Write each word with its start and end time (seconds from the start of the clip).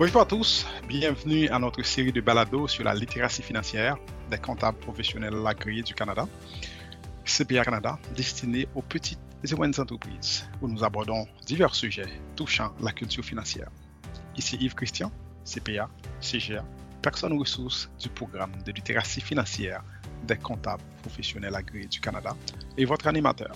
Bonjour 0.00 0.22
à 0.22 0.24
tous, 0.24 0.66
bienvenue 0.88 1.46
à 1.50 1.58
notre 1.58 1.82
série 1.82 2.10
de 2.10 2.22
balados 2.22 2.68
sur 2.68 2.84
la 2.84 2.94
littératie 2.94 3.42
financière 3.42 3.98
des 4.30 4.38
comptables 4.38 4.78
professionnels 4.78 5.46
agréés 5.46 5.82
du 5.82 5.92
Canada, 5.92 6.26
CPA 7.22 7.66
Canada, 7.66 7.98
destiné 8.16 8.66
aux 8.74 8.80
petites 8.80 9.20
et 9.44 9.54
moyennes 9.54 9.78
entreprises, 9.78 10.48
où 10.62 10.68
nous 10.68 10.82
abordons 10.82 11.26
divers 11.44 11.74
sujets 11.74 12.08
touchant 12.34 12.72
la 12.80 12.92
culture 12.92 13.22
financière. 13.22 13.68
Ici 14.38 14.56
Yves 14.58 14.74
Christian, 14.74 15.12
CPA, 15.44 15.90
CGA, 16.22 16.64
personne 17.02 17.38
ressource 17.38 17.90
du 18.00 18.08
programme 18.08 18.52
de 18.64 18.72
littératie 18.72 19.20
financière 19.20 19.84
des 20.26 20.38
comptables 20.38 20.82
professionnels 21.02 21.54
agréés 21.54 21.88
du 21.88 22.00
Canada 22.00 22.34
et 22.78 22.86
votre 22.86 23.06
animateur. 23.06 23.54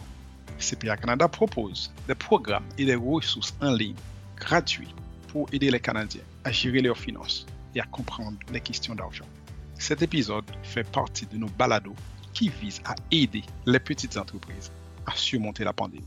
CPA 0.58 0.98
Canada 0.98 1.26
propose 1.26 1.90
des 2.06 2.14
programmes 2.14 2.68
et 2.76 2.84
des 2.84 2.96
ressources 2.96 3.54
en 3.62 3.72
ligne 3.72 3.96
gratuits 4.36 4.94
pour 5.28 5.48
aider 5.50 5.70
les 5.70 5.80
Canadiens 5.80 6.20
à 6.44 6.52
gérer 6.52 6.80
leurs 6.80 6.98
finances 6.98 7.46
et 7.74 7.80
à 7.80 7.84
comprendre 7.84 8.38
les 8.52 8.60
questions 8.60 8.94
d'argent. 8.94 9.24
Cet 9.78 10.02
épisode 10.02 10.44
fait 10.62 10.88
partie 10.90 11.26
de 11.26 11.36
nos 11.36 11.48
balados 11.48 11.96
qui 12.32 12.48
visent 12.48 12.82
à 12.84 12.94
aider 13.10 13.42
les 13.66 13.80
petites 13.80 14.16
entreprises 14.16 14.70
à 15.06 15.14
surmonter 15.14 15.64
la 15.64 15.72
pandémie. 15.72 16.06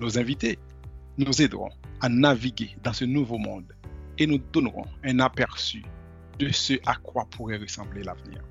Nos 0.00 0.18
invités 0.18 0.58
nous 1.18 1.42
aideront 1.42 1.70
à 2.00 2.08
naviguer 2.08 2.76
dans 2.82 2.92
ce 2.92 3.04
nouveau 3.04 3.38
monde 3.38 3.74
et 4.18 4.26
nous 4.26 4.38
donneront 4.52 4.86
un 5.04 5.18
aperçu 5.20 5.82
de 6.38 6.50
ce 6.50 6.74
à 6.86 6.94
quoi 6.96 7.26
pourrait 7.30 7.58
ressembler 7.58 8.02
l'avenir. 8.02 8.42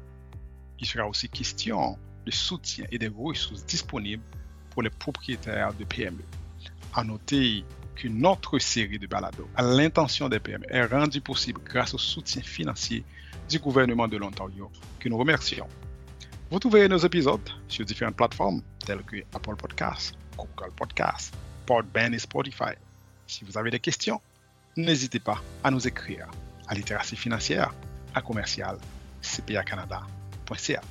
Il 0.80 0.88
sera 0.88 1.07
aussi 1.07 1.30
question 1.30 1.97
de 2.25 2.31
soutien 2.31 2.85
et 2.91 2.99
des 2.99 3.07
ressources 3.07 3.66
disponibles 3.66 4.23
pour 4.69 4.83
les 4.83 4.89
propriétaires 4.89 5.73
de 5.73 5.83
PME. 5.83 6.23
À 6.93 7.03
noter 7.03 7.64
qu'une 8.00 8.25
autre 8.25 8.59
série 8.59 8.97
de 8.97 9.08
balados 9.08 9.50
à 9.58 9.61
l'intention 9.61 10.30
des 10.30 10.39
PME 10.39 10.66
est 10.69 10.86
rendue 10.86 11.19
possible 11.19 11.59
grâce 11.66 11.94
au 11.94 11.97
soutien 11.97 12.42
financier 12.42 13.03
du 13.50 13.59
gouvernement 13.59 14.08
de 14.08 14.16
l'Ontario, 14.16 14.72
que 15.00 15.09
nous 15.09 15.17
remercions. 15.17 15.67
Vous 16.50 16.59
trouverez 16.59 16.88
nos 16.88 16.97
épisodes 16.97 17.50
sur 17.67 17.83
différentes 17.83 18.16
plateformes 18.16 18.61
telles 18.86 19.03
que 19.03 19.17
Apple 19.33 19.58
Podcasts, 19.58 20.14
Google 20.38 20.72
Podcasts, 20.77 21.33
Podbean 21.66 22.14
et 22.14 22.20
Spotify. 22.20 22.73
Si 23.27 23.44
vous 23.44 23.58
avez 23.58 23.70
des 23.70 23.81
questions, 23.81 24.22
n'hésitez 24.77 25.20
pas 25.20 25.44
à 25.61 25.70
nous 25.70 25.86
écrire 25.86 26.27
à 26.70 26.75
littératie 26.75 27.17
financière 27.17 27.73
à 28.16 28.22
commercial 28.22 28.77
cpacanada.ca. 29.22 30.81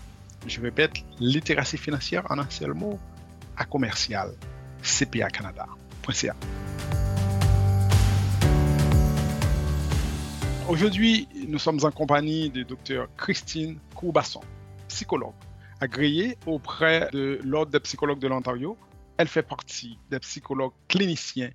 Je 0.46 0.60
répète, 0.60 0.92
littératie 1.20 1.78
financière 1.78 2.26
en 2.28 2.38
un 2.38 2.50
seul 2.50 2.74
mot 2.74 2.98
à 3.56 3.64
commercial 3.64 4.34
cpacanada.ca. 4.82 6.36
Aujourd'hui, 10.68 11.26
nous 11.48 11.58
sommes 11.58 11.82
en 11.82 11.90
compagnie 11.90 12.50
de 12.50 12.62
Dr 12.62 13.08
Christine 13.16 13.78
Courbasson, 13.94 14.42
psychologue, 14.88 15.32
agréée 15.80 16.36
auprès 16.44 17.08
de 17.10 17.40
l'Ordre 17.42 17.72
des 17.72 17.80
psychologues 17.80 18.18
de 18.18 18.28
l'Ontario. 18.28 18.76
Elle 19.16 19.28
fait 19.28 19.42
partie 19.42 19.98
des 20.10 20.18
psychologues 20.18 20.74
cliniciens 20.86 21.52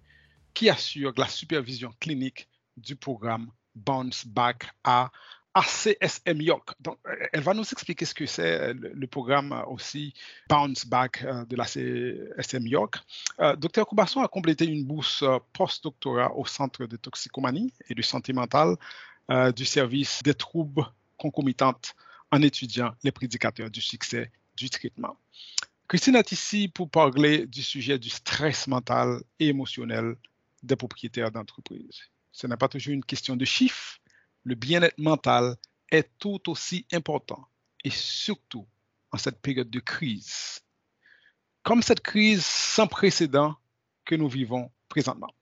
qui 0.56 0.68
assurent 0.68 1.14
la 1.16 1.28
supervision 1.28 1.94
clinique 2.00 2.48
du 2.76 2.96
programme 2.96 3.52
Bounce 3.76 4.26
Back 4.26 4.72
à 4.84 5.12
ACSM 5.54 6.42
York. 6.42 6.74
Donc, 6.80 6.98
elle 7.32 7.42
va 7.42 7.54
nous 7.54 7.64
expliquer 7.64 8.06
ce 8.06 8.14
que 8.14 8.26
c'est 8.26 8.74
le, 8.74 9.08
programme 9.08 9.64
aussi 9.68 10.14
Bounce 10.50 10.86
Back 10.86 11.24
euh, 11.24 11.46
de 11.46 11.56
l'ACSM 11.56 12.66
York. 12.66 12.96
Euh, 13.40 13.56
Dr 13.56 13.86
Koubasson 13.86 14.22
a 14.22 14.28
complété 14.28 14.66
une 14.66 14.84
bourse 14.84 15.22
euh, 15.22 15.38
post-doctorat 15.54 16.34
au 16.36 16.46
Centre 16.46 16.86
de 16.86 16.98
toxicomanie 16.98 17.72
et 17.90 17.96
de 17.96 18.02
santé 18.02 18.34
mentale 18.34 18.76
du 19.56 19.64
service 19.64 20.22
des 20.22 20.34
troubles 20.34 20.86
concomitantes 21.18 21.96
en 22.30 22.42
étudiant 22.42 22.94
les 23.06 23.12
prédicateurs 23.14 23.70
du 23.70 23.80
succès 23.80 24.30
du 24.58 24.70
traitement. 24.70 25.16
Christine 25.88 26.18
est 26.18 26.32
ici 26.34 26.68
pour 26.68 26.90
parler 26.90 27.46
du 27.46 27.64
sujet 27.64 27.98
du 27.98 28.10
stress 28.10 28.68
mental 28.68 29.22
et 29.40 29.48
émotionnel 29.48 30.16
des 30.62 30.76
propriétaires 30.76 31.32
d'entreprises. 31.32 32.02
Ce 32.34 32.48
n'est 32.48 32.58
pas 32.58 32.68
toujours 32.68 32.94
une 32.94 33.06
question 33.06 33.36
de 33.36 33.46
chiffres, 33.46 34.00
le 34.44 34.56
bien-être 34.56 34.98
mental 34.98 35.56
est 35.90 36.10
tout 36.20 36.50
aussi 36.50 36.86
important 36.92 37.48
et 37.84 37.90
surtout 37.90 38.68
en 39.12 39.18
cette 39.18 39.42
période 39.42 39.70
de 39.70 39.80
crise. 39.80 40.62
Comme 41.62 41.82
cette 41.82 42.02
crise 42.02 42.46
sans 42.46 42.88
précédent 42.88 43.56
que 44.06 44.16
nous 44.16 44.28
vivons 44.28 44.72
présentement. 44.90 45.34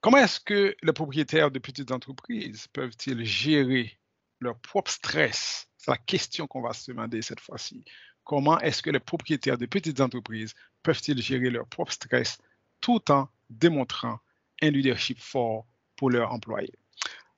Comment 0.00 0.18
est-ce 0.18 0.40
que 0.40 0.76
les 0.82 0.92
propriétaires 0.92 1.50
de 1.50 1.58
petites 1.58 1.92
entreprises 1.92 2.66
peuvent-ils 2.72 3.24
gérer 3.24 3.98
leur 4.40 4.58
propre 4.58 4.90
stress? 4.90 5.68
C'est 5.78 5.90
la 5.90 5.96
question 5.96 6.46
qu'on 6.46 6.60
va 6.60 6.72
se 6.72 6.90
demander 6.90 7.22
cette 7.22 7.40
fois-ci. 7.40 7.84
Comment 8.24 8.58
est-ce 8.60 8.82
que 8.82 8.90
les 8.90 9.00
propriétaires 9.00 9.58
de 9.58 9.66
petites 9.66 10.00
entreprises 10.00 10.54
peuvent-ils 10.82 11.22
gérer 11.22 11.50
leur 11.50 11.66
propre 11.66 11.92
stress 11.92 12.38
tout 12.80 13.10
en 13.10 13.28
démontrant 13.48 14.18
un 14.60 14.70
leadership 14.70 15.20
fort 15.20 15.66
pour 15.96 16.10
leurs 16.10 16.32
employés? 16.32 16.74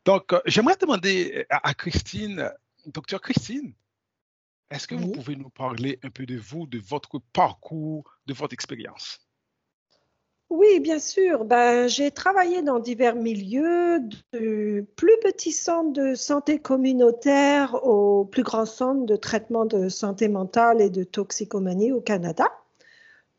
Donc, 0.05 0.33
euh, 0.33 0.41
j'aimerais 0.47 0.77
demander 0.81 1.47
à, 1.51 1.75
Christine, 1.75 2.51
docteur 2.87 3.21
Christine, 3.21 3.73
est-ce 4.71 4.87
que 4.87 4.95
vous 4.95 5.13
pouvez 5.13 5.37
nous 5.37 5.51
parler 5.51 5.99
un 6.03 6.11
peu 6.11 6.27
de 6.27 6.37
vous, 6.37 6.67
de 6.67 6.79
votre 6.79 7.21
parcours, 7.33 8.05
de 8.27 8.35
votre 8.35 8.55
expérience? 8.55 9.21
Oui, 10.51 10.79
bien 10.81 10.99
sûr. 10.99 11.45
Ben, 11.45 11.89
j'ai 11.89 12.11
travaillé 12.11 12.63
dans 12.63 12.79
divers 12.79 13.17
milieux, 13.17 14.01
du 14.33 14.87
plus 14.97 15.19
petits 15.23 15.53
centres 15.53 15.93
de 15.93 16.15
santé 16.15 16.59
communautaire 16.59 17.75
au 17.85 18.25
plus 18.25 18.43
grand 18.43 18.67
centre 18.67 19.07
de 19.07 19.17
traitement 19.17 19.65
de 19.65 19.89
santé 19.89 20.29
mentale 20.29 20.81
et 20.81 20.91
de 20.91 21.03
toxicomanie 21.03 21.93
au 21.93 22.01
Canada. 22.01 22.47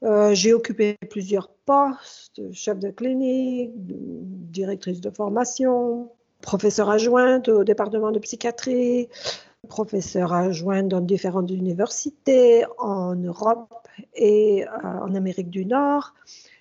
Euh, 0.03 0.33
j'ai 0.33 0.53
occupé 0.53 0.97
plusieurs 1.09 1.49
postes, 1.49 2.41
chef 2.53 2.79
de 2.79 2.89
clinique, 2.89 3.71
directrice 3.75 4.99
de 4.99 5.09
formation, 5.09 6.11
professeur 6.45 6.89
adjointe 6.91 7.49
au 7.49 7.63
département 7.63 8.11
de 8.11 8.19
psychiatrie, 8.19 9.09
professeur 9.67 10.31
adjointe 10.31 10.87
dans 10.87 11.01
différentes 11.01 11.49
universités 11.49 12.65
en 12.77 13.15
Europe 13.15 13.73
et 14.13 14.63
euh, 14.63 14.67
en 14.83 15.15
Amérique 15.15 15.49
du 15.49 15.65
Nord. 15.65 16.13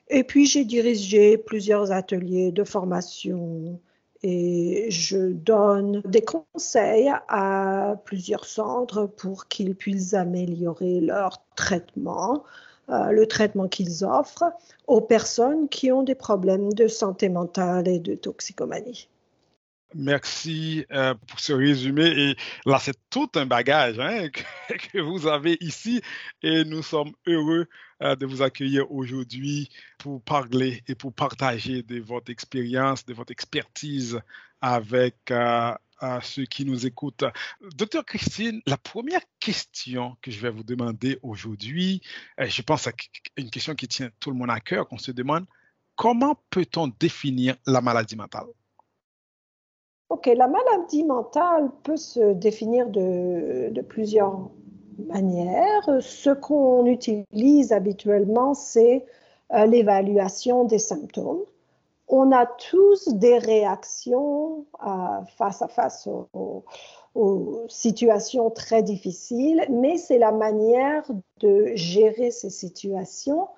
Et 0.09 0.25
puis 0.25 0.47
j'ai 0.47 0.65
dirigé 0.65 1.37
plusieurs 1.37 1.93
ateliers 1.93 2.51
de 2.51 2.65
formation 2.65 3.79
et 4.23 4.87
je 4.91 5.33
donne 5.33 6.01
des 6.07 6.23
conseils 6.23 7.13
à 7.29 7.97
plusieurs 8.07 8.47
centres 8.47 9.05
pour 9.05 9.49
qu'ils 9.49 9.75
puissent 9.75 10.15
améliorer 10.15 11.01
leur 11.01 11.43
traitement, 11.57 12.43
euh, 12.89 13.11
le 13.11 13.27
traitement 13.27 13.69
qu'ils 13.69 14.03
offrent 14.03 14.51
aux 14.87 15.03
personnes 15.03 15.69
qui 15.69 15.93
ont 15.93 16.03
des 16.03 16.15
problèmes 16.15 16.73
de 16.73 16.89
santé 16.89 17.29
mentale 17.29 17.87
et 17.87 17.99
de 17.99 18.15
toxicomanie. 18.15 19.09
Merci 19.95 20.85
euh, 20.91 21.15
pour 21.29 21.39
ce 21.39 21.53
résumé. 21.53 22.07
Et 22.07 22.37
là, 22.67 22.79
c'est 22.81 22.99
tout 23.11 23.31
un 23.37 23.47
bagage 23.47 24.01
hein, 24.01 24.29
que, 24.93 24.99
vous 24.99 25.29
avez 25.29 25.57
ici 25.61 26.01
et 26.43 26.65
nous 26.65 26.83
sommes 26.83 27.13
heureux 27.27 27.69
euh, 28.03 28.17
de 28.17 28.27
vous 28.27 28.43
accueillir 28.43 28.91
aujourd'hui 28.91 29.69
pour 29.99 30.21
parler 30.23 30.83
et 30.89 30.97
pour 30.97 31.15
partager 31.15 31.85
de 31.85 32.01
votre 32.01 32.33
expérience, 32.33 33.07
de 33.07 33.15
votre 33.15 33.31
expertise 33.31 34.21
avec 34.61 35.31
euh, 35.31 35.73
ceux 36.23 36.45
qui 36.45 36.65
nous 36.65 36.87
écoutent. 36.87 37.25
Docteur 37.77 38.05
Christine, 38.05 38.63
la 38.67 38.77
première 38.77 39.23
question 39.39 40.17
que 40.23 40.33
je 40.33 40.41
vais 40.41 40.51
vous 40.51 40.65
demander 40.65 41.21
aujourd'hui, 41.23 42.03
je 42.39 42.63
pense 42.63 42.89
à 42.89 42.93
une 43.37 43.51
question 43.51 43.77
qui 43.77 43.87
tient 43.87 44.11
tout 44.19 44.31
le 44.33 44.37
monde 44.37 44.51
à 44.51 44.59
cœur, 44.59 44.89
qu'on 44.89 44.99
se 44.99 45.13
demande, 45.13 45.47
comment 45.95 46.43
peut-on 46.51 46.89
définir 46.89 47.55
la 47.65 47.81
maladie 47.81 48.17
mentale? 48.17 48.47
Ok, 50.11 50.27
la 50.27 50.49
maladie 50.49 51.05
mentale 51.05 51.71
peut 51.83 51.97
se 51.97 52.33
définir 52.35 52.89
de, 52.89 53.81
plusieurs 53.89 54.51
manières. 54.99 55.89
Ce 56.01 56.31
qu'on 56.31 56.87
utilise 56.87 57.73
habituellement, 57.73 58.55
c'est 58.55 59.07
euh, 59.53 59.67
l'évaluation 59.67 60.65
des 60.65 60.79
symptômes. 60.79 61.43
On 62.09 62.33
a 62.33 62.47
tous 62.47 63.09
des 63.15 63.39
réactions 63.39 64.67
euh, 64.87 65.25
face 65.37 65.63
à 65.63 65.69
face 65.69 66.07
aux, 66.07 66.65
aux 67.15 67.65
situations 67.69 68.51
très 68.51 68.83
difficiles, 68.83 69.65
mais 69.71 69.97
c'est 69.97 70.19
la 70.19 70.33
manière 70.33 71.03
de 71.41 71.73
gérer 71.75 72.31
ces 72.31 72.51
situations 72.51 73.49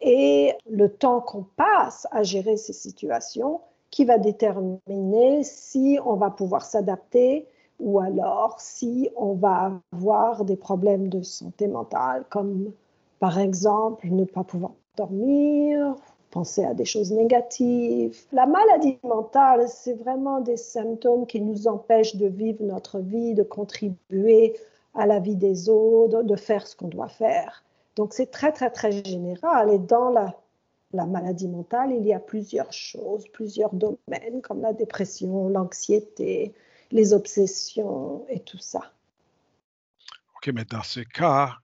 et 0.00 0.54
le 0.68 0.88
temps 0.88 1.20
qu'on 1.20 1.44
passe 1.56 2.06
à 2.10 2.22
gérer 2.22 2.56
ces 2.56 2.72
situations 2.72 3.60
qui 3.96 4.04
va 4.04 4.18
déterminer 4.18 5.42
si 5.42 5.98
on 6.04 6.16
va 6.16 6.28
pouvoir 6.28 6.66
s'adapter 6.66 7.46
ou 7.80 7.98
alors 7.98 8.56
si 8.58 9.08
on 9.16 9.32
va 9.32 9.72
avoir 9.90 10.44
des 10.44 10.56
problèmes 10.56 11.08
de 11.08 11.22
santé 11.22 11.66
mentale, 11.66 12.26
comme 12.28 12.72
par 13.20 13.38
exemple 13.38 14.06
ne 14.10 14.24
pas 14.24 14.44
pouvoir 14.44 14.72
dormir, 14.98 15.96
penser 16.30 16.62
à 16.62 16.74
des 16.74 16.84
choses 16.84 17.10
négatives. 17.10 18.26
La 18.32 18.44
maladie 18.44 18.98
mentale, 19.02 19.66
c'est 19.66 19.94
vraiment 19.94 20.40
des 20.40 20.58
symptômes 20.58 21.24
qui 21.24 21.40
nous 21.40 21.66
empêchent 21.66 22.16
de 22.16 22.26
vivre 22.26 22.62
notre 22.64 22.98
vie, 22.98 23.32
de 23.32 23.44
contribuer 23.44 24.58
à 24.92 25.06
la 25.06 25.20
vie 25.20 25.36
des 25.36 25.70
autres, 25.70 26.22
de 26.22 26.36
faire 26.36 26.66
ce 26.66 26.76
qu'on 26.76 26.88
doit 26.88 27.08
faire. 27.08 27.64
Donc 27.96 28.12
c'est 28.12 28.30
très, 28.30 28.52
très, 28.52 28.68
très 28.68 28.92
général. 28.92 29.72
Et 29.72 29.78
dans 29.78 30.10
la, 30.10 30.34
la 30.92 31.06
maladie 31.06 31.48
mentale, 31.48 31.92
il 31.92 32.06
y 32.06 32.12
a 32.12 32.20
plusieurs 32.20 32.72
choses, 32.72 33.26
plusieurs 33.32 33.74
domaines, 33.74 34.40
comme 34.42 34.62
la 34.62 34.72
dépression, 34.72 35.48
l'anxiété, 35.48 36.54
les 36.90 37.12
obsessions 37.12 38.26
et 38.28 38.40
tout 38.40 38.58
ça. 38.58 38.92
OK, 40.36 40.52
mais 40.54 40.64
dans 40.64 40.82
ce 40.82 41.00
cas, 41.00 41.56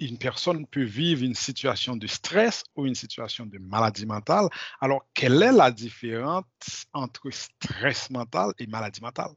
une 0.00 0.18
personne 0.18 0.66
peut 0.66 0.82
vivre 0.82 1.22
une 1.22 1.34
situation 1.34 1.94
de 1.94 2.06
stress 2.06 2.64
ou 2.74 2.86
une 2.86 2.94
situation 2.94 3.44
de 3.46 3.58
maladie 3.58 4.06
mentale. 4.06 4.48
Alors, 4.80 5.04
quelle 5.14 5.42
est 5.42 5.52
la 5.52 5.70
différence 5.70 6.44
entre 6.94 7.30
stress 7.30 8.10
mental 8.10 8.52
et 8.58 8.66
maladie 8.66 9.02
mentale? 9.02 9.32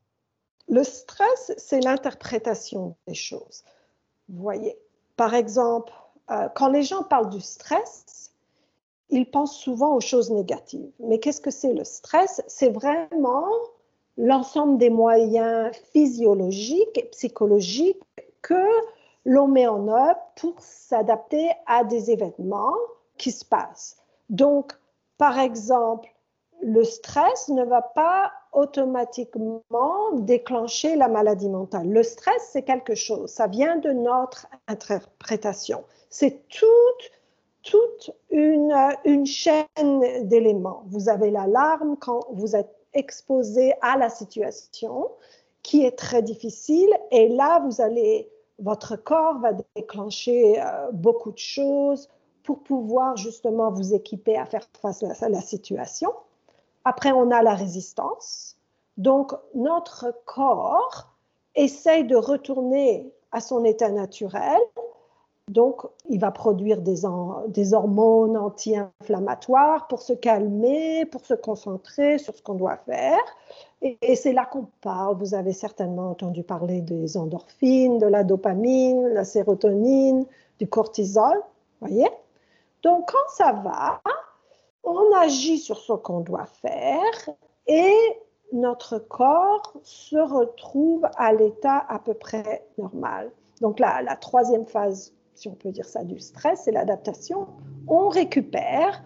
Le 0.70 0.84
stress, 0.84 1.52
c'est 1.58 1.82
l'interprétation 1.82 2.96
des 3.08 3.14
choses. 3.14 3.64
Vous 4.30 4.42
voyez, 4.42 4.78
par 5.18 5.34
exemple, 5.34 5.92
euh, 6.32 6.48
quand 6.56 6.70
les 6.70 6.84
gens 6.84 7.04
parlent 7.04 7.30
du 7.30 7.42
stress, 7.42 8.33
ils 9.14 9.30
pensent 9.30 9.56
souvent 9.56 9.96
aux 9.96 10.02
choses 10.02 10.32
négatives. 10.32 10.90
Mais 11.00 11.20
qu'est-ce 11.20 11.40
que 11.40 11.52
c'est 11.52 11.74
le 11.74 11.84
stress? 11.84 12.42
C'est 12.48 12.70
vraiment 12.70 13.48
l'ensemble 14.18 14.80
des 14.80 14.90
moyens 14.90 15.72
physiologiques 15.92 16.98
et 16.98 17.06
psychologiques 17.12 18.02
que 18.42 18.68
l'on 19.26 19.48
met 19.48 19.68
en 19.68 19.88
œuvre 19.88 20.20
pour 20.36 20.56
s'adapter 20.60 21.52
à 21.68 21.84
des 21.84 22.10
événements 22.10 22.76
qui 23.18 23.32
se 23.32 23.46
passent. 23.46 23.98
Donc, 24.30 24.74
par 25.20 25.38
exemple, 25.38 26.10
le 26.62 26.84
stress 26.84 27.50
ne 27.50 27.64
va 27.64 27.84
pas 27.84 28.32
automatiquement 28.52 30.12
déclencher 30.14 30.96
la 30.96 31.08
maladie 31.08 31.50
mentale. 31.50 31.88
Le 31.88 32.02
stress, 32.02 32.50
c'est 32.52 32.64
quelque 32.64 32.96
chose, 32.96 33.30
ça 33.30 33.46
vient 33.46 33.78
de 33.78 33.92
notre 33.92 34.48
interprétation. 34.68 35.84
C'est 36.10 36.48
toute, 36.48 37.12
toute 37.64 38.12
une, 38.30 39.26
chaîne 39.26 40.28
d'éléments. 40.28 40.84
Vous 40.88 41.10
avez 41.10 41.32
l'alarme 41.32 41.98
quand 41.98 42.26
vous 42.32 42.56
êtes 42.56 42.76
exposé 42.94 43.74
à 43.82 43.98
la 43.98 44.10
situation 44.10 45.10
qui 45.64 45.86
est 45.86 45.98
très 45.98 46.22
difficile 46.22 46.90
et 47.12 47.30
là, 47.30 47.60
vous 47.66 47.82
allez 47.82 48.30
votre 48.60 48.96
corps 48.96 49.40
va 49.40 49.54
déclencher 49.76 50.62
euh, 50.62 50.92
beaucoup 50.92 51.32
de 51.32 51.40
choses 51.40 52.10
pour 52.44 52.60
pouvoir 52.60 53.18
justement 53.18 53.72
vous 53.72 53.94
équiper 53.94 54.38
à 54.38 54.46
faire 54.46 54.68
face 54.82 55.04
à 55.24 55.30
la 55.30 55.42
situation. 55.42 56.14
Après, 56.86 57.12
on 57.12 57.32
a 57.32 57.42
la 57.42 57.56
résistance. 57.56 58.58
Donc, 58.98 59.34
notre 59.56 60.14
corps 60.26 61.10
essaye 61.56 62.04
de 62.04 62.16
retourner 62.16 63.12
à 63.32 63.40
son 63.40 63.64
état 63.64 63.90
naturel. 63.90 64.60
Donc, 65.50 65.86
il 66.10 66.20
va 66.20 66.32
produire 66.32 66.82
des, 66.82 67.04
hormones 67.74 68.38
anti-inflammatoires 68.38 69.88
pour 69.88 70.02
se 70.02 70.14
calmer, 70.14 71.06
pour 71.06 71.26
se 71.26 71.34
concentrer 71.34 72.18
sur 72.18 72.34
ce 72.34 72.42
qu'on 72.42 72.56
doit 72.56 72.78
faire. 72.78 73.20
Et, 73.82 74.16
c'est 74.16 74.32
là 74.32 74.46
qu'on 74.46 74.68
parle. 74.82 75.18
Vous 75.18 75.36
avez 75.36 75.52
certainement 75.52 76.12
entendu 76.12 76.44
parler 76.44 76.80
des 76.82 77.18
endorphines, 77.18 77.98
de 77.98 78.08
la 78.08 78.24
dopamine, 78.24 79.08
la 79.10 79.26
sérotonine, 79.26 80.26
du 80.60 80.68
cortisol. 80.68 81.42
Voyez? 81.82 82.10
Donc, 82.82 83.12
quand 83.12 83.30
ça 83.30 83.52
va, 83.52 84.02
on 84.86 85.14
agit 85.18 85.58
sur 85.58 85.78
ce 85.78 85.94
qu'on 85.94 86.22
doit 86.22 86.46
faire 86.46 87.36
et 87.68 87.94
notre 88.54 88.98
corps 88.98 89.74
se 89.84 90.18
retrouve 90.18 91.06
à 91.18 91.34
l'état 91.34 91.86
à 91.90 92.00
peu 92.00 92.14
près 92.14 92.66
normal. 92.78 93.30
Donc, 93.60 93.80
la 93.80 94.16
troisième 94.16 94.66
phase, 94.66 95.14
si 95.36 95.48
on 95.48 95.56
peut 95.56 95.72
dire 95.72 95.86
ça, 95.86 96.04
du 96.04 96.20
stress, 96.20 96.64
c'est 96.64 96.72
l'adaptation. 96.72 97.48
On 97.88 98.10
récupère, 98.10 99.04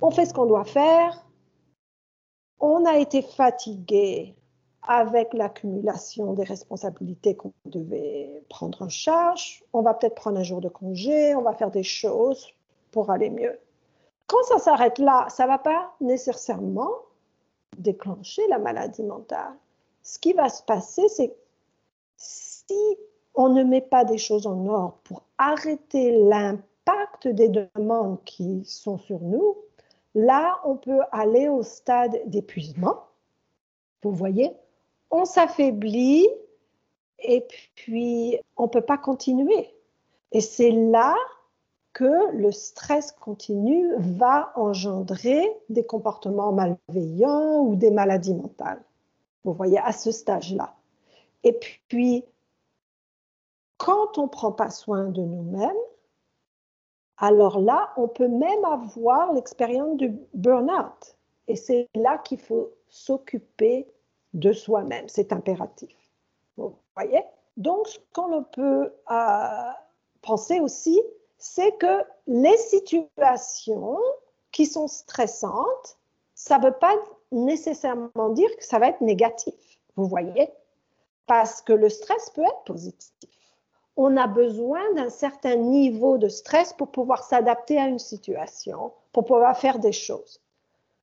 on 0.00 0.10
fait 0.10 0.26
ce 0.26 0.34
qu'on 0.34 0.46
doit 0.46 0.64
faire, 0.64 1.26
on 2.60 2.84
a 2.84 2.98
été 2.98 3.22
fatigué 3.22 4.34
avec 4.82 5.32
l'accumulation 5.32 6.32
des 6.32 6.44
responsabilités 6.44 7.36
qu'on 7.36 7.52
devait 7.66 8.44
prendre 8.48 8.82
en 8.82 8.88
charge. 8.88 9.62
On 9.72 9.82
va 9.82 9.94
peut-être 9.94 10.14
prendre 10.14 10.38
un 10.38 10.42
jour 10.42 10.60
de 10.60 10.68
congé, 10.68 11.34
on 11.34 11.42
va 11.42 11.52
faire 11.52 11.70
des 11.70 11.82
choses 11.82 12.48
pour 12.90 13.10
aller 13.10 13.30
mieux. 13.30 13.58
Quand 14.26 14.42
ça 14.44 14.58
s'arrête 14.58 14.98
là, 14.98 15.26
ça 15.28 15.44
ne 15.44 15.48
va 15.48 15.58
pas 15.58 15.94
nécessairement 16.00 16.90
déclencher 17.76 18.46
la 18.48 18.58
maladie 18.58 19.02
mentale. 19.02 19.54
Ce 20.02 20.18
qui 20.18 20.32
va 20.32 20.48
se 20.48 20.62
passer, 20.62 21.08
c'est 21.08 21.34
si 22.16 22.96
on 23.34 23.48
ne 23.48 23.62
met 23.64 23.80
pas 23.80 24.04
des 24.04 24.18
choses 24.18 24.46
en 24.46 24.66
ordre 24.66 24.98
pour 25.04 25.22
arrêter 25.38 26.22
l'impact 26.24 27.28
des 27.28 27.48
demandes 27.48 28.22
qui 28.24 28.64
sont 28.64 28.98
sur 28.98 29.20
nous, 29.20 29.56
Là, 30.14 30.60
on 30.64 30.76
peut 30.76 31.00
aller 31.10 31.48
au 31.48 31.62
stade 31.62 32.20
d'épuisement. 32.26 33.04
Vous 34.02 34.12
voyez, 34.12 34.52
on 35.10 35.24
s'affaiblit 35.24 36.28
et 37.18 37.46
puis 37.74 38.38
on 38.56 38.64
ne 38.64 38.68
peut 38.68 38.82
pas 38.82 38.98
continuer. 38.98 39.74
Et 40.32 40.40
c'est 40.40 40.70
là 40.70 41.14
que 41.94 42.32
le 42.32 42.52
stress 42.52 43.12
continu 43.12 43.86
va 43.98 44.52
engendrer 44.56 45.46
des 45.68 45.84
comportements 45.84 46.52
malveillants 46.52 47.60
ou 47.60 47.76
des 47.76 47.90
maladies 47.90 48.34
mentales. 48.34 48.82
Vous 49.44 49.52
voyez, 49.52 49.78
à 49.78 49.92
ce 49.92 50.10
stage-là. 50.10 50.74
Et 51.44 51.58
puis, 51.88 52.24
quand 53.82 54.16
on 54.16 54.22
ne 54.22 54.28
prend 54.28 54.52
pas 54.52 54.70
soin 54.70 55.06
de 55.06 55.22
nous-mêmes, 55.22 55.82
alors 57.16 57.58
là, 57.58 57.92
on 57.96 58.06
peut 58.06 58.28
même 58.28 58.64
avoir 58.64 59.32
l'expérience 59.32 59.96
du 59.96 60.16
burn-out. 60.34 61.16
Et 61.48 61.56
c'est 61.56 61.88
là 61.96 62.18
qu'il 62.18 62.38
faut 62.38 62.70
s'occuper 62.88 63.88
de 64.34 64.52
soi-même. 64.52 65.08
C'est 65.08 65.32
impératif. 65.32 65.96
Vous 66.56 66.76
voyez? 66.96 67.24
Donc, 67.56 67.88
ce 67.88 67.98
qu'on 68.12 68.44
peut 68.44 68.92
euh, 69.10 69.70
penser 70.20 70.60
aussi, 70.60 71.02
c'est 71.38 71.76
que 71.78 72.04
les 72.28 72.56
situations 72.58 73.98
qui 74.52 74.66
sont 74.66 74.86
stressantes, 74.86 75.98
ça 76.36 76.58
ne 76.58 76.66
veut 76.66 76.78
pas 76.78 76.94
nécessairement 77.32 78.28
dire 78.28 78.56
que 78.56 78.64
ça 78.64 78.78
va 78.78 78.90
être 78.90 79.00
négatif. 79.00 79.54
Vous 79.96 80.06
voyez? 80.06 80.52
Parce 81.26 81.60
que 81.62 81.72
le 81.72 81.88
stress 81.88 82.30
peut 82.30 82.44
être 82.44 82.62
positif 82.64 83.41
on 83.96 84.16
a 84.16 84.26
besoin 84.26 84.80
d'un 84.94 85.10
certain 85.10 85.56
niveau 85.56 86.18
de 86.18 86.28
stress 86.28 86.72
pour 86.72 86.88
pouvoir 86.88 87.24
s'adapter 87.24 87.78
à 87.78 87.86
une 87.86 87.98
situation, 87.98 88.92
pour 89.12 89.24
pouvoir 89.24 89.56
faire 89.56 89.78
des 89.78 89.92
choses. 89.92 90.40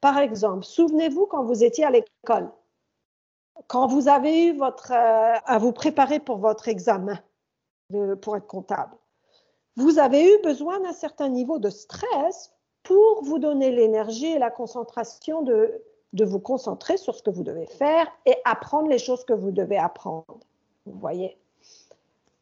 Par 0.02 0.18
exemple, 0.18 0.64
souvenez-vous 0.64 1.26
quand 1.28 1.44
vous 1.44 1.64
étiez 1.64 1.86
à 1.86 1.92
l'école, 1.92 2.50
quand 3.68 3.88
vous 3.88 4.08
avez 4.08 4.46
eu 4.46 4.58
votre, 4.58 4.92
euh, 4.92 5.36
à 5.46 5.58
vous 5.60 5.74
préparer 5.74 6.20
pour 6.20 6.38
votre 6.38 6.68
examen 6.68 7.20
pour 8.22 8.38
être 8.38 8.48
comptable, 8.48 8.96
vous 9.76 10.00
avez 10.00 10.24
eu 10.24 10.42
besoin 10.42 10.80
d'un 10.80 10.94
certain 10.94 11.30
niveau 11.30 11.60
de 11.60 11.70
stress 11.70 12.54
pour 12.84 13.24
vous 13.24 13.40
donner 13.40 13.72
l'énergie 13.72 14.28
et 14.28 14.40
la 14.40 14.52
concentration 14.52 15.42
de, 15.42 15.84
de 16.14 16.26
vous 16.26 16.40
concentrer 16.40 16.98
sur 16.98 17.16
ce 17.16 17.24
que 17.24 17.30
vous 17.30 17.44
devez 17.44 17.66
faire 17.66 18.08
et 18.26 18.36
apprendre 18.46 18.90
les 18.90 19.00
choses 19.00 19.24
que 19.26 19.34
vous 19.34 19.52
devez 19.52 19.78
apprendre. 19.78 20.40
Vous 20.86 20.98
voyez? 20.98 21.38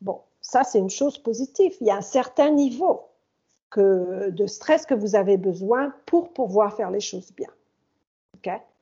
Bon, 0.02 0.22
ça, 0.48 0.64
c'est 0.64 0.80
une 0.80 0.90
chose 0.90 1.18
positive. 1.18 1.76
Il 1.82 1.88
y 1.88 1.92
a 1.92 1.98
un 1.98 2.02
certain 2.02 2.50
niveau 2.52 3.10
de 3.76 4.48
stress 4.48 4.86
que 4.86 4.94
vous 4.94 5.18
avez 5.18 5.36
besoin 5.36 5.94
pour 6.06 6.32
pouvoir 6.32 6.74
faire 6.74 6.90
les 6.90 7.02
choses 7.02 7.34
bien. 7.34 7.50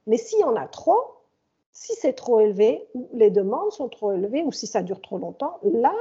Mais 0.06 0.18
s'il 0.18 0.42
y 0.42 0.44
en 0.44 0.56
a 0.56 0.68
trop, 0.68 1.16
si 1.72 1.94
c'est 1.96 2.14
trop 2.14 2.40
élevé, 2.40 2.88
ou 2.94 3.10
les 3.14 3.32
demandes 3.32 3.72
sont 3.72 3.90
trop 3.90 4.12
élevées, 4.12 4.44
ou 4.44 4.52
si 4.52 4.68
ça 4.68 4.84
dure 4.84 5.02
trop 5.02 5.18
longtemps, 5.18 5.58
là, 5.64 5.96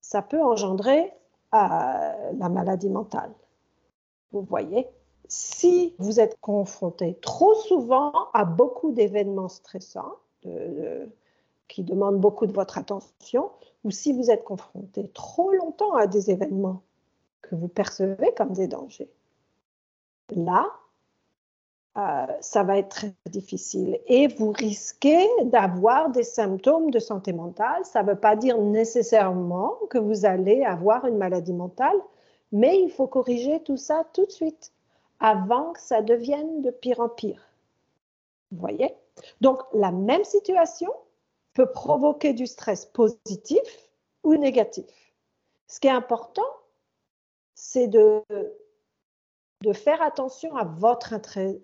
ça 0.00 0.22
peut 0.22 0.42
engendrer 0.42 1.12
euh, 1.54 2.32
la 2.36 2.48
maladie 2.48 2.90
mentale. 2.90 3.30
Vous 4.32 4.42
voyez? 4.42 4.88
Si 5.28 5.94
vous 5.98 6.18
êtes 6.18 6.36
confronté 6.40 7.16
trop 7.22 7.54
souvent 7.54 8.12
à 8.34 8.44
beaucoup 8.44 8.90
d'événements 8.90 9.48
stressants, 9.48 10.16
qui 11.68 11.82
demandent 11.82 12.20
beaucoup 12.20 12.46
de 12.46 12.52
votre 12.52 12.78
attention, 12.78 13.50
ou 13.84 13.90
si 13.90 14.12
vous 14.12 14.30
êtes 14.30 14.44
confronté 14.44 15.08
trop 15.14 15.52
longtemps 15.52 15.94
à 15.94 16.06
des 16.06 16.30
événements 16.30 16.82
que 17.42 17.54
vous 17.54 17.68
percevez 17.68 18.32
comme 18.36 18.52
des 18.52 18.66
dangers. 18.66 19.10
Là, 20.30 20.66
euh, 21.96 22.26
ça 22.40 22.62
va 22.62 22.78
être 22.78 22.88
très 22.88 23.14
difficile 23.30 24.00
et 24.06 24.26
vous 24.26 24.50
risquez 24.50 25.26
d'avoir 25.44 26.10
des 26.10 26.24
symptômes 26.24 26.90
de 26.90 26.98
santé 26.98 27.32
mentale. 27.32 27.84
Ça 27.84 28.02
ne 28.02 28.08
veut 28.08 28.18
pas 28.18 28.36
dire 28.36 28.58
nécessairement 28.58 29.76
que 29.88 29.98
vous 29.98 30.26
allez 30.26 30.64
avoir 30.64 31.06
une 31.06 31.16
maladie 31.16 31.54
mentale, 31.54 31.96
mais 32.52 32.80
il 32.80 32.90
faut 32.90 33.06
corriger 33.06 33.62
tout 33.62 33.76
ça 33.78 34.04
tout 34.12 34.26
de 34.26 34.30
suite. 34.30 34.72
avant 35.20 35.72
que 35.72 35.80
ça 35.80 36.02
devienne 36.02 36.62
de 36.62 36.70
pire 36.70 37.00
en 37.00 37.08
pire. 37.08 37.48
Vous 38.52 38.60
voyez? 38.60 38.94
Donc, 39.40 39.60
la 39.72 39.90
même 39.90 40.24
situation 40.24 40.92
peut 41.56 41.72
provoquer 41.72 42.34
du 42.34 42.46
stress 42.46 42.84
positif 42.84 43.62
ou 44.22 44.36
négatif. 44.36 44.84
Ce 45.66 45.80
qui 45.80 45.88
est 45.88 45.90
important, 45.90 46.46
c'est 47.54 47.88
de, 47.88 48.22
faire 49.72 50.02
attention 50.02 50.54
à 50.54 50.64
votre 50.64 51.14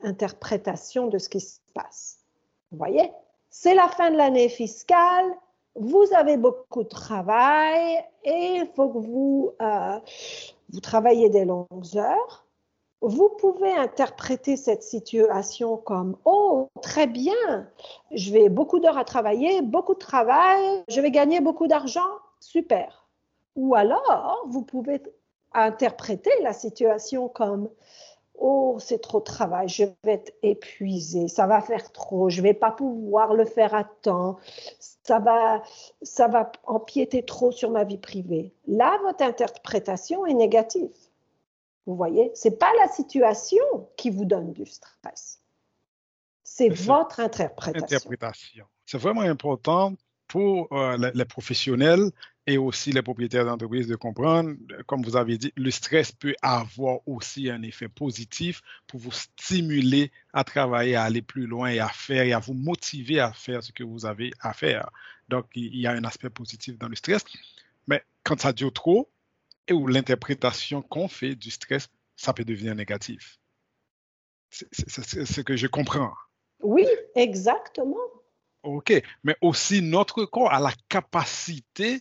interprétation 0.02 1.08
de 1.08 1.18
ce 1.18 1.28
qui 1.28 1.40
se 1.40 1.60
passe. 1.74 2.20
Vous 2.70 2.78
voyez? 2.78 3.12
C'est 3.50 3.74
la 3.74 3.86
fin 3.88 4.10
de 4.10 4.16
l'année 4.16 4.48
fiscale, 4.48 5.30
vous 5.76 6.06
avez 6.14 6.38
beaucoup 6.38 6.84
de 6.84 6.88
travail 6.88 8.02
et 8.24 8.56
il 8.60 8.68
faut 8.74 8.88
que 8.88 8.98
vous, 8.98 9.52
euh, 9.60 10.00
vous 10.70 10.80
travaillez 10.80 11.28
des 11.28 11.44
longues 11.44 11.96
heures. 11.96 12.46
Vous 13.04 13.30
pouvez 13.30 13.72
interpréter 13.72 14.56
cette 14.56 14.84
situation 14.84 15.76
comme 15.76 16.16
Oh, 16.24 16.68
très 16.82 17.08
bien, 17.08 17.66
je 18.12 18.32
vais 18.32 18.48
beaucoup 18.48 18.78
d'heures 18.78 18.96
à 18.96 19.04
travailler, 19.04 19.60
beaucoup 19.60 19.94
de 19.94 19.98
travail, 19.98 20.84
je 20.88 21.00
vais 21.00 21.10
gagner 21.10 21.40
beaucoup 21.40 21.66
d'argent, 21.66 22.08
super. 22.38 23.08
Ou 23.56 23.74
alors, 23.74 24.44
vous 24.46 24.62
pouvez 24.62 25.02
interpréter 25.52 26.30
la 26.42 26.52
situation 26.52 27.28
comme 27.28 27.68
Oh, 28.38 28.76
c'est 28.78 29.00
trop 29.00 29.18
de 29.18 29.24
travail, 29.24 29.68
je 29.68 29.82
vais 30.04 30.12
être 30.12 30.32
épuisé, 30.44 31.26
ça 31.26 31.48
va 31.48 31.60
faire 31.60 31.90
trop, 31.90 32.28
je 32.28 32.40
vais 32.40 32.54
pas 32.54 32.70
pouvoir 32.70 33.34
le 33.34 33.44
faire 33.44 33.74
à 33.74 33.82
temps, 33.82 34.36
ça 34.78 35.18
va, 35.18 35.62
ça 36.02 36.28
va 36.28 36.52
empiéter 36.66 37.24
trop 37.24 37.50
sur 37.50 37.70
ma 37.70 37.82
vie 37.82 37.98
privée. 37.98 38.54
Là, 38.68 38.96
votre 39.02 39.24
interprétation 39.24 40.24
est 40.24 40.34
négative. 40.34 41.01
Vous 41.86 41.96
voyez, 41.96 42.30
c'est 42.34 42.58
pas 42.58 42.72
la 42.80 42.88
situation 42.88 43.62
qui 43.96 44.10
vous 44.10 44.24
donne 44.24 44.52
du 44.52 44.66
stress. 44.66 45.40
C'est 46.44 46.68
votre 46.68 47.20
interprétation. 47.20 47.84
interprétation. 47.84 48.66
C'est 48.86 48.98
vraiment 48.98 49.22
important 49.22 49.94
pour 50.28 50.72
euh, 50.72 51.10
les 51.14 51.24
professionnels 51.24 52.10
et 52.46 52.58
aussi 52.58 52.90
les 52.90 53.02
propriétaires 53.02 53.44
d'entreprise 53.44 53.86
de 53.86 53.96
comprendre, 53.96 54.54
comme 54.86 55.02
vous 55.02 55.16
avez 55.16 55.38
dit, 55.38 55.52
le 55.56 55.70
stress 55.70 56.10
peut 56.10 56.34
avoir 56.42 57.00
aussi 57.06 57.50
un 57.50 57.62
effet 57.62 57.88
positif 57.88 58.62
pour 58.86 58.98
vous 58.98 59.12
stimuler 59.12 60.10
à 60.32 60.42
travailler, 60.42 60.96
à 60.96 61.04
aller 61.04 61.22
plus 61.22 61.46
loin 61.46 61.68
et 61.68 61.80
à 61.80 61.88
faire 61.88 62.22
et 62.22 62.32
à 62.32 62.38
vous 62.38 62.54
motiver 62.54 63.20
à 63.20 63.32
faire 63.32 63.62
ce 63.62 63.72
que 63.72 63.84
vous 63.84 64.06
avez 64.06 64.32
à 64.40 64.52
faire. 64.52 64.90
Donc, 65.28 65.46
il 65.54 65.76
y 65.76 65.86
a 65.86 65.92
un 65.92 66.04
aspect 66.04 66.30
positif 66.30 66.78
dans 66.78 66.88
le 66.88 66.96
stress. 66.96 67.24
Mais 67.86 68.02
quand 68.24 68.40
ça 68.40 68.52
dure 68.52 68.72
trop 68.72 69.08
et 69.68 69.72
où 69.72 69.86
l'interprétation 69.86 70.82
qu'on 70.82 71.08
fait 71.08 71.34
du 71.34 71.50
stress, 71.50 71.88
ça 72.16 72.32
peut 72.32 72.44
devenir 72.44 72.74
négatif. 72.74 73.38
C'est 74.50 75.24
ce 75.24 75.40
que 75.40 75.56
je 75.56 75.66
comprends. 75.66 76.12
Oui, 76.60 76.86
exactement. 77.14 77.96
OK, 78.62 78.92
mais 79.24 79.36
aussi 79.40 79.82
notre 79.82 80.24
corps 80.24 80.52
a 80.52 80.60
la 80.60 80.72
capacité 80.88 82.00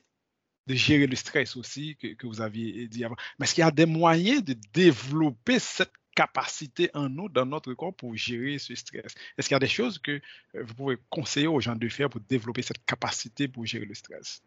de 0.67 0.75
gérer 0.75 1.07
le 1.07 1.15
stress 1.15 1.55
aussi 1.55 1.97
que, 1.97 2.27
vous 2.27 2.41
aviez 2.41 2.87
dit 2.87 3.03
avant. 3.03 3.15
Mais 3.39 3.45
est-ce 3.45 3.55
qu'il 3.55 3.63
y 3.63 3.67
a 3.67 3.71
des 3.71 3.85
moyens 3.85 4.43
de 4.43 4.55
développer 4.73 5.59
cette 5.59 5.91
capacité 6.15 6.91
en 6.93 7.09
nous, 7.09 7.29
dans 7.29 7.45
notre 7.45 7.73
corps, 7.73 7.95
pour 7.95 8.15
gérer 8.15 8.59
ce 8.59 8.75
stress? 8.75 9.15
Est-ce 9.37 9.47
qu'il 9.47 9.55
y 9.55 9.57
a 9.57 9.59
des 9.59 9.67
choses 9.67 9.97
que 9.97 10.21
euh, 10.55 10.63
vous 10.63 10.75
pouvez 10.75 10.97
conseiller 11.09 11.47
aux 11.47 11.59
gens 11.59 11.75
de 11.75 11.89
faire 11.89 12.09
pour 12.09 12.21
développer 12.21 12.61
cette 12.61 12.85
capacité 12.85 13.47
pour 13.47 13.65
gérer 13.65 13.85
le 13.85 13.95
stress? 13.95 14.43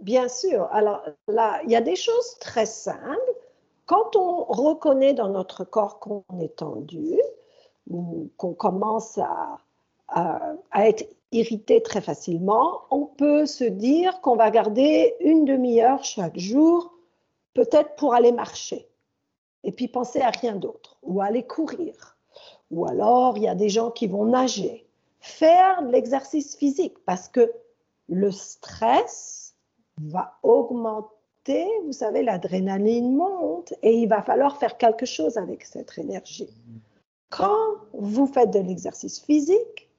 Bien 0.00 0.28
sûr. 0.28 0.68
Alors 0.72 1.02
là, 1.28 1.60
il 1.64 1.70
y 1.70 1.76
a 1.76 1.80
des 1.80 1.96
choses 1.96 2.38
très 2.40 2.66
simples. 2.66 3.34
Quand 3.86 4.16
on 4.16 4.44
reconnaît 4.44 5.14
dans 5.14 5.28
notre 5.28 5.64
corps 5.64 5.98
qu'on 5.98 6.24
est 6.40 6.56
tendu, 6.56 7.18
qu'on 8.36 8.54
commence 8.54 9.18
à, 9.18 9.58
à, 10.08 10.88
être 10.88 11.06
irrité 11.32 11.82
très 11.82 12.00
facilement, 12.00 12.82
on 12.90 13.04
peut 13.04 13.46
se 13.46 13.64
dire 13.64 14.20
qu'on 14.20 14.36
va 14.36 14.50
garder 14.50 15.14
une 15.20 15.44
demi-heure 15.44 16.02
chaque 16.04 16.38
jour, 16.38 16.94
peut-être 17.52 17.96
pour 17.96 18.14
aller 18.14 18.32
marcher, 18.32 18.88
et 19.64 19.72
puis 19.72 19.88
penser 19.88 20.20
à 20.20 20.30
rien 20.30 20.56
d'autre, 20.56 20.96
ou 21.02 21.20
aller 21.20 21.42
courir. 21.42 22.16
Ou 22.70 22.86
alors, 22.86 23.36
il 23.36 23.42
y 23.42 23.48
a 23.48 23.54
des 23.54 23.68
gens 23.68 23.90
qui 23.90 24.06
vont 24.06 24.24
nager, 24.24 24.86
faire 25.20 25.82
de 25.82 25.90
l'exercice 25.90 26.56
physique, 26.56 26.96
parce 27.04 27.28
que 27.28 27.52
le 28.08 28.30
stress 28.30 29.43
va 29.98 30.38
augmenter, 30.42 31.66
vous 31.84 31.92
savez, 31.92 32.22
l'adrénaline 32.22 33.14
monte, 33.14 33.74
et 33.82 33.94
il 33.94 34.08
va 34.08 34.22
falloir 34.22 34.56
faire 34.56 34.76
quelque 34.76 35.06
chose 35.06 35.36
avec 35.36 35.64
cette 35.64 35.96
énergie. 35.98 36.52
Quand 37.30 37.76
vous 37.92 38.26
faites 38.26 38.50
de 38.50 38.60
l'exercice 38.60 39.20
physique, 39.20 39.90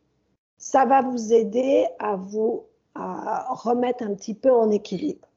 ça 0.58 0.86
va 0.86 1.02
vous 1.02 1.34
aider 1.34 1.88
à 2.00 2.16
vous 2.16 2.66
remettre 2.96 4.04
un 4.04 4.16
petit 4.16 4.34
peu 4.34 4.52
en 4.52 4.72
équilibre. 4.72 5.28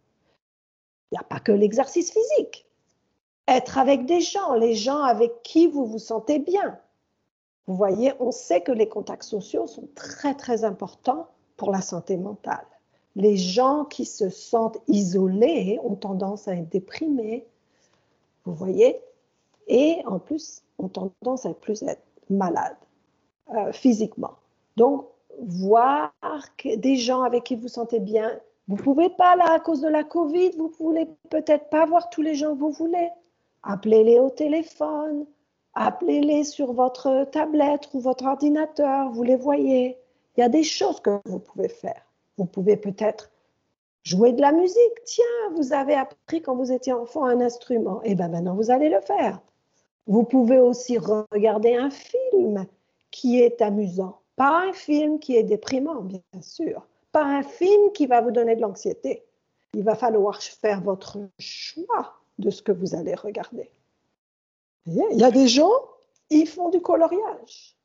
Il 1.11 1.15
n'y 1.15 1.19
a 1.19 1.25
pas 1.25 1.41
que 1.41 1.53
l'exercice 1.53 2.13
physique. 2.13 2.67
Être 3.49 3.79
avec 3.79 4.07
des 4.07 4.21
gens, 4.21 4.55
les 4.55 4.75
gens 4.75 5.03
avec 5.03 5.43
qui 5.43 5.67
vous 5.67 5.87
vous 5.87 5.99
sentez 5.99 6.39
bien. 6.39 6.79
Vous 7.67 7.75
voyez, 7.75 8.13
on 8.21 8.31
sait 8.31 8.61
que 8.61 8.73
les 8.73 8.89
contacts 8.89 9.25
sociaux 9.25 9.67
sont 9.67 9.89
très 9.95 10.35
très 10.35 10.65
importants 10.65 11.29
pour 11.57 11.71
la 11.71 11.81
santé 11.81 12.17
mentale. 12.17 12.67
Les 13.19 13.37
gens 13.37 13.85
qui 13.85 14.05
se 14.05 14.31
sentent 14.31 14.79
isolés 14.87 15.81
ont 15.83 15.97
tendance 15.97 16.47
à 16.47 16.55
être 16.55 16.69
déprimés, 16.69 17.45
vous 18.45 18.55
voyez, 18.55 19.01
et 19.67 20.01
en 20.07 20.21
plus 20.21 20.63
ont 20.79 20.89
tendance 20.89 21.45
à 21.45 21.53
plus 21.53 21.83
être 21.83 22.05
malades 22.31 22.77
euh, 23.57 23.73
physiquement. 23.73 24.35
Donc, 24.77 25.09
voir 25.41 26.13
des 26.65 26.95
gens 26.95 27.23
avec 27.23 27.43
qui 27.43 27.57
vous 27.57 27.67
sentez 27.67 27.99
bien. 27.99 28.39
Vous 28.69 28.77
ne 28.77 28.83
pouvez 28.83 29.11
pas, 29.11 29.35
là, 29.35 29.51
à 29.51 29.59
cause 29.59 29.81
de 29.81 29.89
la 29.89 30.05
Covid, 30.05 30.51
vous 30.57 30.69
ne 30.69 30.85
voulez 30.85 31.09
peut-être 31.29 31.71
pas 31.71 31.87
voir 31.87 32.11
tous 32.11 32.23
les 32.23 32.37
gens 32.37 32.55
que 32.55 32.61
vous 32.61 32.71
voulez. 32.71 33.11
Appelez-les 33.65 34.21
au 34.21 34.31
téléphone, 34.31 35.27
appelez-les 35.75 36.45
sur 36.45 36.73
votre 36.73 37.25
tablette 37.33 37.89
ou 37.95 37.99
votre 37.99 38.27
ordinateur, 38.27 39.11
vous 39.11 39.25
les 39.25 39.35
voyez. 39.35 39.99
Il 40.37 40.41
y 40.41 40.45
a 40.45 40.49
des 40.49 40.63
choses 40.63 41.01
que 41.01 41.19
vous 41.25 41.41
pouvez 41.41 41.69
faire. 41.69 42.08
Vous 42.39 42.47
pouvez 42.47 42.77
peut-être 42.77 43.31
jouer 44.05 44.33
de 44.33 44.41
la 44.41 44.53
musique. 44.53 45.05
Tiens, 45.05 45.25
vous 45.55 45.73
avez 45.73 45.95
appris 45.95 46.41
quand 46.41 46.57
vous 46.57 46.73
étiez 46.73 46.93
enfant 46.93 47.25
un 47.25 47.41
instrument. 47.41 48.01
Eh 48.05 48.15
bien 48.15 48.29
maintenant, 48.29 48.55
vous 48.55 48.71
allez 48.71 48.89
le 48.89 49.01
faire. 49.01 49.41
Vous 50.07 50.23
pouvez 50.23 50.59
aussi 50.59 50.97
regarder 50.97 51.77
un 51.77 51.91
film 51.91 52.67
qui 53.11 53.41
est 53.41 53.61
amusant. 53.61 54.21
Pas 54.37 54.67
un 54.69 54.73
film 54.73 55.19
qui 55.19 55.37
est 55.37 55.43
déprimant, 55.43 56.01
bien 56.01 56.23
sûr. 56.41 56.87
Pas 57.13 57.25
un 57.25 57.43
film 57.43 57.93
qui 57.93 58.07
va 58.07 58.21
vous 58.21 58.31
donner 58.31 58.57
de 58.57 58.63
l'anxiété. 58.63 59.25
Il 59.75 59.83
va 59.83 59.97
falloir 59.97 60.41
faire 60.41 60.81
votre 60.81 61.19
choix 61.39 62.15
de 62.39 62.51
ce 62.51 62.63
que 62.63 62.73
vous 62.73 62.95
allez 62.95 63.15
regarder. 63.15 63.71
Il 64.87 65.19
y 65.19 65.25
a 65.25 65.31
des 65.31 65.49
gens, 65.49 65.73
ils 66.31 66.47
font 66.47 66.71
du 66.71 66.81
coloriage. 66.81 67.77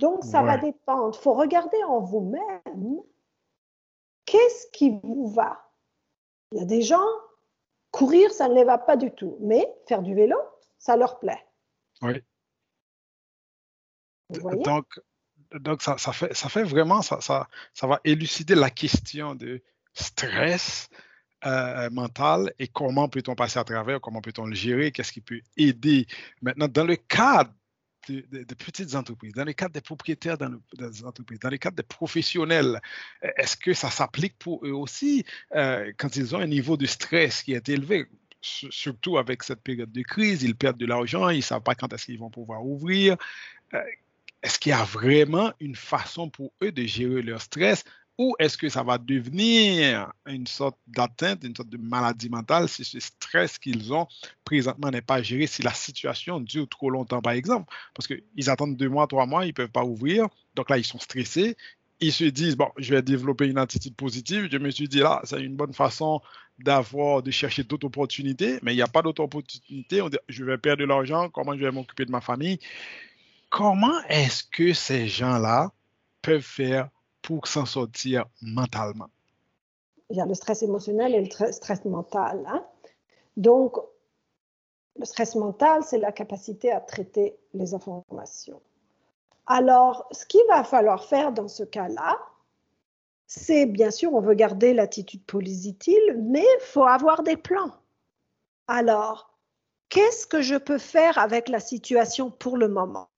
Donc, 0.00 0.24
ça 0.24 0.42
va 0.42 0.58
dépendre. 0.58 1.16
Il 1.18 1.22
faut 1.22 1.34
regarder 1.34 1.82
en 1.84 2.00
vous-même 2.00 3.00
qu'est-ce 4.30 4.66
qui 4.72 4.98
vous 5.02 5.28
va? 5.28 5.60
Il 6.52 6.58
y 6.58 6.62
a 6.62 6.64
des 6.64 6.82
gens, 6.82 7.06
courir, 7.90 8.30
ça 8.30 8.48
ne 8.48 8.54
les 8.54 8.64
va 8.64 8.78
pas 8.78 8.96
du 8.96 9.10
tout. 9.10 9.36
Mais 9.40 9.66
faire 9.88 10.02
du 10.02 10.14
vélo, 10.14 10.36
ça 10.78 10.96
leur 10.96 11.18
plaît. 11.18 11.44
Oui. 12.02 12.22
Donc, 14.30 15.00
donc 15.52 15.82
ça, 15.82 15.98
ça, 15.98 16.12
fait, 16.12 16.32
ça 16.34 16.48
fait 16.48 16.62
vraiment, 16.62 17.02
ça, 17.02 17.20
ça, 17.20 17.48
ça 17.74 17.86
va 17.88 18.00
élucider 18.04 18.54
la 18.54 18.70
question 18.70 19.34
de 19.34 19.60
stress 19.92 20.88
euh, 21.44 21.90
mental 21.90 22.54
et 22.58 22.68
comment 22.68 23.08
peut-on 23.08 23.34
passer 23.34 23.58
à 23.58 23.64
travers, 23.64 24.00
comment 24.00 24.20
peut-on 24.20 24.46
le 24.46 24.54
gérer, 24.54 24.92
qu'est-ce 24.92 25.12
qui 25.12 25.20
peut 25.20 25.40
aider. 25.56 26.06
Maintenant, 26.42 26.68
dans 26.68 26.84
le 26.84 26.96
cadre 26.96 27.52
de, 28.08 28.54
petites 28.54 28.94
entreprises, 28.94 29.32
dans 29.32 29.44
le 29.44 29.52
cadre 29.52 29.72
des 29.72 29.80
propriétaires 29.80 30.38
dans 30.38 30.50
des 30.76 31.04
entreprises, 31.04 31.40
dans 31.40 31.50
le 31.50 31.58
cadre 31.58 31.76
des 31.76 31.82
professionnels, 31.82 32.80
est-ce 33.36 33.56
que 33.56 33.72
ça 33.72 33.90
s'applique 33.90 34.38
pour 34.38 34.64
eux 34.64 34.72
aussi 34.72 35.24
euh, 35.54 35.92
quand 35.98 36.16
ils 36.16 36.34
ont 36.34 36.40
un 36.40 36.46
niveau 36.46 36.76
de 36.76 36.86
stress 36.86 37.42
qui 37.42 37.52
est 37.52 37.68
élevé? 37.68 38.06
Surtout 38.42 39.18
avec 39.18 39.42
cette 39.42 39.62
période 39.62 39.92
de 39.92 40.02
crise, 40.02 40.42
ils 40.42 40.54
perdent 40.56 40.78
de 40.78 40.86
l'argent, 40.86 41.28
ils 41.28 41.38
ne 41.38 41.42
savent 41.42 41.62
pas 41.62 41.74
quand 41.74 41.92
est-ce 41.92 42.06
qu'ils 42.06 42.18
vont 42.18 42.30
pouvoir 42.30 42.64
ouvrir. 42.64 43.16
Euh, 43.74 43.82
est-ce 44.42 44.58
qu'il 44.58 44.70
y 44.70 44.72
a 44.72 44.84
vraiment 44.84 45.52
une 45.60 45.76
façon 45.76 46.30
pour 46.30 46.52
eux 46.62 46.72
de 46.72 46.84
gérer 46.84 47.20
leur 47.20 47.42
stress 47.42 47.84
ou 48.20 48.36
est-ce 48.38 48.58
que 48.58 48.68
ça 48.68 48.82
va 48.82 48.98
devenir 48.98 50.12
une 50.26 50.46
sorte 50.46 50.76
d'atteinte, 50.86 51.42
une 51.42 51.56
sorte 51.56 51.70
de 51.70 51.78
maladie 51.78 52.28
mentale 52.28 52.68
si 52.68 52.84
ce 52.84 53.00
stress 53.00 53.58
qu'ils 53.58 53.94
ont 53.94 54.06
présentement 54.44 54.90
n'est 54.90 55.00
pas 55.00 55.22
géré, 55.22 55.46
si 55.46 55.62
la 55.62 55.72
situation 55.72 56.38
dure 56.38 56.68
trop 56.68 56.90
longtemps, 56.90 57.22
par 57.22 57.32
exemple? 57.32 57.72
Parce 57.94 58.06
qu'ils 58.06 58.50
attendent 58.50 58.76
deux 58.76 58.90
mois, 58.90 59.06
trois 59.06 59.24
mois, 59.24 59.46
ils 59.46 59.48
ne 59.48 59.52
peuvent 59.52 59.70
pas 59.70 59.84
ouvrir. 59.84 60.28
Donc 60.54 60.68
là, 60.68 60.76
ils 60.76 60.84
sont 60.84 60.98
stressés. 60.98 61.56
Ils 62.00 62.12
se 62.12 62.24
disent, 62.24 62.58
bon, 62.58 62.68
je 62.76 62.94
vais 62.94 63.00
développer 63.00 63.46
une 63.46 63.56
attitude 63.56 63.96
positive. 63.96 64.50
Je 64.52 64.58
me 64.58 64.70
suis 64.70 64.86
dit, 64.86 64.98
là, 64.98 65.22
c'est 65.24 65.40
une 65.40 65.56
bonne 65.56 65.72
façon 65.72 66.20
d'avoir, 66.58 67.22
de 67.22 67.30
chercher 67.30 67.64
d'autres 67.64 67.86
opportunités, 67.86 68.58
mais 68.60 68.74
il 68.74 68.76
n'y 68.76 68.82
a 68.82 68.86
pas 68.86 69.00
d'autres 69.00 69.22
opportunités. 69.22 70.02
Je 70.28 70.44
vais 70.44 70.58
perdre 70.58 70.82
de 70.82 70.86
l'argent, 70.86 71.30
comment 71.30 71.54
je 71.56 71.64
vais 71.64 71.72
m'occuper 71.72 72.04
de 72.04 72.10
ma 72.10 72.20
famille? 72.20 72.58
Comment 73.48 73.98
est-ce 74.10 74.44
que 74.44 74.74
ces 74.74 75.08
gens-là 75.08 75.72
peuvent 76.20 76.42
faire 76.42 76.90
pour 77.22 77.46
s'en 77.46 77.66
sortir 77.66 78.24
mentalement? 78.42 79.10
Il 80.10 80.16
y 80.16 80.20
a 80.20 80.26
le 80.26 80.34
stress 80.34 80.62
émotionnel 80.62 81.14
et 81.14 81.20
le 81.24 81.52
stress 81.52 81.84
mental. 81.84 82.44
Hein. 82.48 82.64
Donc, 83.36 83.76
le 84.98 85.04
stress 85.04 85.36
mental, 85.36 85.82
c'est 85.84 85.98
la 85.98 86.12
capacité 86.12 86.72
à 86.72 86.80
traiter 86.80 87.38
les 87.54 87.74
informations. 87.74 88.60
Alors, 89.46 90.06
ce 90.12 90.26
qu'il 90.26 90.42
va 90.48 90.64
falloir 90.64 91.04
faire 91.04 91.32
dans 91.32 91.48
ce 91.48 91.62
cas-là, 91.62 92.18
c'est 93.26 93.66
bien 93.66 93.90
sûr, 93.90 94.12
on 94.12 94.20
veut 94.20 94.34
garder 94.34 94.74
l'attitude 94.74 95.24
positive, 95.24 96.16
mais 96.18 96.44
il 96.44 96.62
faut 96.62 96.84
avoir 96.84 97.22
des 97.22 97.36
plans. 97.36 97.72
Alors, 98.66 99.38
qu'est-ce 99.88 100.26
que 100.26 100.42
je 100.42 100.56
peux 100.56 100.78
faire 100.78 101.18
avec 101.18 101.48
la 101.48 101.60
situation 101.60 102.30
pour 102.30 102.56
le 102.56 102.68
moment? 102.68 103.08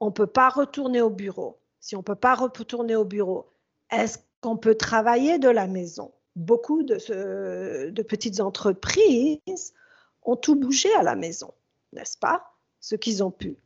On 0.00 0.06
ne 0.06 0.10
peut 0.10 0.26
pas 0.26 0.48
retourner 0.48 1.00
au 1.00 1.10
bureau. 1.10 1.58
Si 1.82 1.96
on 1.96 1.98
ne 1.98 2.04
peut 2.04 2.14
pas 2.14 2.34
retourner 2.34 2.96
au 2.96 3.04
bureau, 3.04 3.50
est-ce 3.90 4.18
qu'on 4.40 4.56
peut 4.56 4.76
travailler 4.76 5.38
de 5.38 5.50
la 5.50 5.66
maison? 5.66 6.14
Beaucoup 6.36 6.84
de, 6.84 7.90
de 7.90 8.02
petites 8.02 8.40
entreprises 8.40 9.74
ont 10.22 10.36
tout 10.36 10.54
bougé 10.54 10.94
à 10.94 11.02
la 11.02 11.16
maison, 11.16 11.52
n'est-ce 11.92 12.16
pas? 12.16 12.54
Ce 12.80 12.94
qu'ils 12.94 13.22
ont 13.22 13.30
pu. 13.30 13.58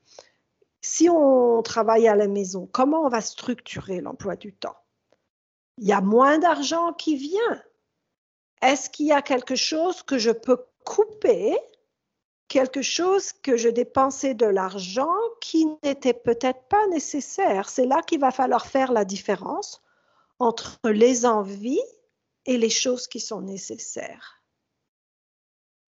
Si 0.80 1.08
on 1.10 1.62
travaille 1.62 2.08
à 2.08 2.16
la 2.16 2.26
maison, 2.26 2.68
comment 2.72 3.02
on 3.02 3.08
va 3.08 3.20
structurer 3.20 4.00
l'emploi 4.00 4.34
du 4.34 4.52
temps? 4.52 4.76
Il 5.78 5.86
y 5.86 5.92
a 5.92 6.00
moins 6.00 6.38
d'argent 6.38 6.94
qui 6.94 7.16
vient. 7.16 7.62
Est-ce 8.62 8.88
qu'il 8.88 9.06
y 9.06 9.12
a 9.12 9.20
quelque 9.20 9.56
chose 9.56 10.02
que 10.02 10.16
je 10.16 10.30
peux 10.30 10.64
couper, 10.84 11.56
quelque 12.48 12.82
chose 12.82 13.32
que 13.32 13.56
je 13.56 13.68
dépensais 13.68 14.34
de 14.34 14.46
l'argent 14.46 15.14
qui 15.40 15.66
n'était 15.82 16.14
peut-être 16.14 16.62
pas 16.68 16.86
nécessaire 16.88 17.68
C'est 17.68 17.86
là 17.86 18.02
qu'il 18.02 18.20
va 18.20 18.30
falloir 18.30 18.66
faire 18.66 18.92
la 18.92 19.04
différence 19.04 19.82
entre 20.38 20.78
les 20.84 21.26
envies 21.26 21.82
et 22.44 22.56
les 22.56 22.70
choses 22.70 23.08
qui 23.08 23.20
sont 23.20 23.40
nécessaires. 23.40 24.42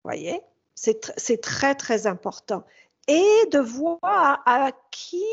Voyez, 0.03 0.41
c'est 0.75 1.41
très, 1.41 1.75
très 1.75 2.07
important. 2.07 2.63
Et 3.07 3.45
de 3.51 3.59
voir 3.59 4.41
à 4.45 4.71
qui 4.91 5.25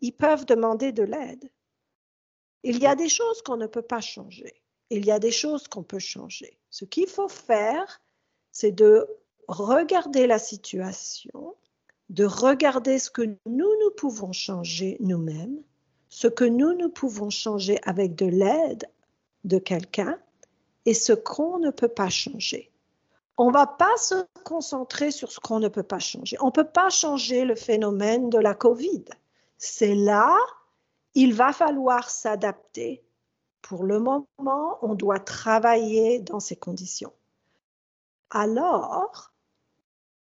ils 0.00 0.12
peuvent 0.12 0.46
demander 0.46 0.92
de 0.92 1.02
l'aide. 1.02 1.50
Il 2.62 2.78
y 2.78 2.86
a 2.86 2.94
des 2.94 3.08
choses 3.08 3.42
qu'on 3.42 3.56
ne 3.56 3.66
peut 3.66 3.82
pas 3.82 4.00
changer. 4.00 4.62
Il 4.90 5.04
y 5.04 5.10
a 5.10 5.18
des 5.18 5.30
choses 5.30 5.68
qu'on 5.68 5.82
peut 5.82 5.98
changer. 5.98 6.58
Ce 6.70 6.84
qu'il 6.84 7.08
faut 7.08 7.28
faire, 7.28 8.00
c'est 8.52 8.72
de 8.72 9.06
regarder 9.48 10.26
la 10.26 10.38
situation, 10.38 11.54
de 12.08 12.24
regarder 12.24 12.98
ce 12.98 13.10
que 13.10 13.22
nous, 13.22 13.36
nous 13.80 13.90
pouvons 13.96 14.32
changer 14.32 14.96
nous-mêmes, 15.00 15.62
ce 16.08 16.28
que 16.28 16.44
nous, 16.44 16.74
nous 16.74 16.88
pouvons 16.88 17.30
changer 17.30 17.78
avec 17.84 18.14
de 18.14 18.26
l'aide 18.26 18.88
de 19.44 19.58
quelqu'un 19.58 20.18
et 20.84 20.94
ce 20.94 21.12
qu'on 21.12 21.58
ne 21.58 21.70
peut 21.70 21.88
pas 21.88 22.10
changer. 22.10 22.70
On 23.38 23.48
ne 23.48 23.52
va 23.52 23.66
pas 23.66 23.96
se 23.98 24.26
concentrer 24.44 25.10
sur 25.10 25.30
ce 25.30 25.40
qu'on 25.40 25.60
ne 25.60 25.68
peut 25.68 25.82
pas 25.82 25.98
changer. 25.98 26.36
On 26.40 26.46
ne 26.46 26.52
peut 26.52 26.64
pas 26.64 26.88
changer 26.88 27.44
le 27.44 27.54
phénomène 27.54 28.30
de 28.30 28.38
la 28.38 28.54
COVID. 28.54 29.04
C'est 29.58 29.94
là 29.94 30.36
il 31.16 31.32
va 31.32 31.54
falloir 31.54 32.10
s'adapter. 32.10 33.02
Pour 33.62 33.84
le 33.84 33.98
moment, 33.98 34.78
on 34.82 34.94
doit 34.94 35.18
travailler 35.18 36.20
dans 36.20 36.40
ces 36.40 36.56
conditions. 36.56 37.12
Alors, 38.28 39.32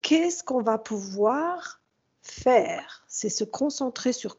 qu'est-ce 0.08 0.44
qu'on 0.44 0.62
va 0.62 0.78
pouvoir 0.78 1.82
faire? 2.22 3.04
C'est 3.08 3.30
se 3.30 3.44
concentrer 3.44 4.14
sur 4.14 4.38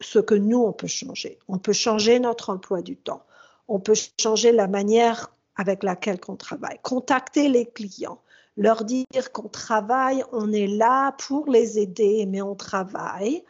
ce 0.00 0.18
que 0.18 0.34
nous, 0.34 0.62
on 0.62 0.72
peut 0.72 0.86
changer. 0.86 1.38
On 1.48 1.58
peut 1.58 1.72
changer 1.72 2.20
notre 2.20 2.50
emploi 2.50 2.82
du 2.82 2.96
temps. 2.96 3.24
On 3.66 3.80
peut 3.80 3.96
changer 4.20 4.52
la 4.52 4.68
manière 4.68 5.32
avec 5.56 5.82
laquelle 5.82 6.20
on 6.28 6.36
travaille. 6.36 6.78
Contacter 6.82 7.48
les 7.48 7.66
clients, 7.66 8.20
leur 8.56 8.84
dire 8.84 9.32
qu'on 9.32 9.48
travaille, 9.48 10.22
on 10.30 10.52
est 10.52 10.68
là 10.68 11.12
pour 11.12 11.50
les 11.50 11.78
aider, 11.78 12.24
mais 12.26 12.40
on 12.40 12.54
travaille 12.54 13.44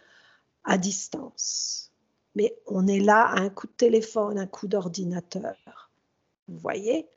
à 0.65 0.79
distance 0.79 1.89
mais 2.39 2.57
on 2.67 2.87
est 2.87 3.01
là 3.01 3.25
à 3.25 3.41
un 3.41 3.51
coup 3.51 3.67
de 3.67 3.73
téléphone, 3.73 4.39
un 4.39 4.47
coup 4.47 4.69
d'ordinateur. 4.69 5.91
Vous 6.47 6.57
voyez? 6.59 7.09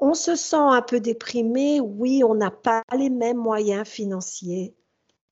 On 0.00 0.14
se 0.14 0.34
sent 0.34 0.56
un 0.56 0.82
peu 0.82 0.98
déprimé, 0.98 1.78
oui, 1.78 2.24
on 2.24 2.34
n'a 2.34 2.50
pas 2.50 2.82
les 2.96 3.10
mêmes 3.10 3.36
moyens 3.36 3.86
financiers. 3.86 4.74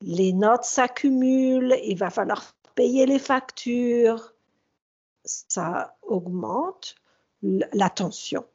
Les 0.01 0.31
notes 0.31 0.63
s'accumulent, 0.63 1.75
il 1.83 1.97
va 1.97 2.11
falloir 2.11 2.55
payer 2.75 3.07
les 3.07 3.19
factures. 3.19 4.35
Ça 5.25 5.97
augmente 6.03 6.95
la 7.41 7.89
tension. 7.89 8.45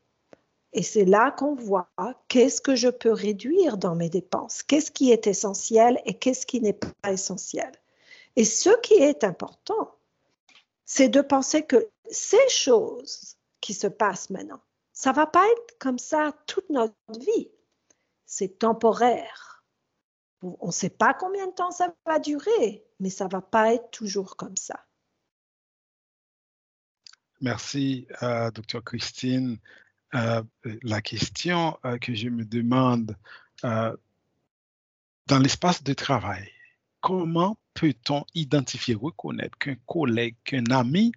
Et 0.72 0.83
c'est 0.83 1.05
là 1.05 1.31
qu'on 1.31 1.55
voit 1.55 1.88
qu'est-ce 2.29 2.61
que 2.61 2.74
je 2.74 2.88
peux 2.88 3.12
réduire 3.12 3.77
dans 3.77 3.94
mes 3.94 4.09
dépenses, 4.09 4.62
qu'est-ce 4.62 4.90
qui 4.90 5.12
est 5.12 5.27
essentiel 5.27 6.00
et 6.05 6.14
qu'est-ce 6.14 6.46
qui 6.46 6.61
n'est 6.61 6.72
pas 6.72 7.12
essentiel. 7.12 7.70
Et 8.37 8.44
ce 8.44 8.70
qui 8.81 8.94
est 8.94 9.22
important, 9.22 9.94
c'est 10.85 11.09
de 11.09 11.20
penser 11.20 11.62
que 11.62 11.88
ces 12.11 12.48
choses 12.48 13.37
qui 13.61 13.72
se 13.72 13.87
passent 13.87 14.31
maintenant, 14.31 14.61
ça 14.95 15.13
va 15.13 15.27
pas 15.27 15.45
être 15.45 15.79
comme 15.79 15.99
ça 15.99 16.33
toute 16.47 16.71
notre 16.71 16.95
vie. 17.19 17.51
C'est 18.25 18.61
temporaire. 18.61 19.65
On 20.41 20.69
ne 20.69 20.73
sait 20.73 20.91
pas 20.91 21.15
combien 21.15 21.47
de 21.49 21.53
temps 21.53 21.73
ça 21.73 21.95
va 22.07 22.19
durer, 22.19 22.87
mais 23.01 23.11
ça 23.11 23.27
va 23.27 23.43
pas 23.43 23.75
être 23.75 23.91
toujours 23.91 24.37
comme 24.37 24.57
ça. 24.57 24.87
Merci, 27.41 28.07
euh, 28.23 28.51
docteur 28.51 28.85
Christine. 28.85 29.59
Euh, 30.15 30.43
la 30.83 31.03
question 31.03 31.77
euh, 31.85 31.99
que 31.99 32.15
je 32.15 32.29
me 32.29 32.45
demande, 32.45 33.17
dans 33.63 35.39
l'espace 35.39 35.83
de 35.83 35.95
travail, 35.95 36.51
comment 37.01 37.57
peut-on 37.73 38.25
identifier, 38.35 38.95
reconnaître 38.95 39.57
qu'un 39.57 39.77
collègue, 39.87 40.37
qu'un 40.45 40.67
ami 40.67 41.13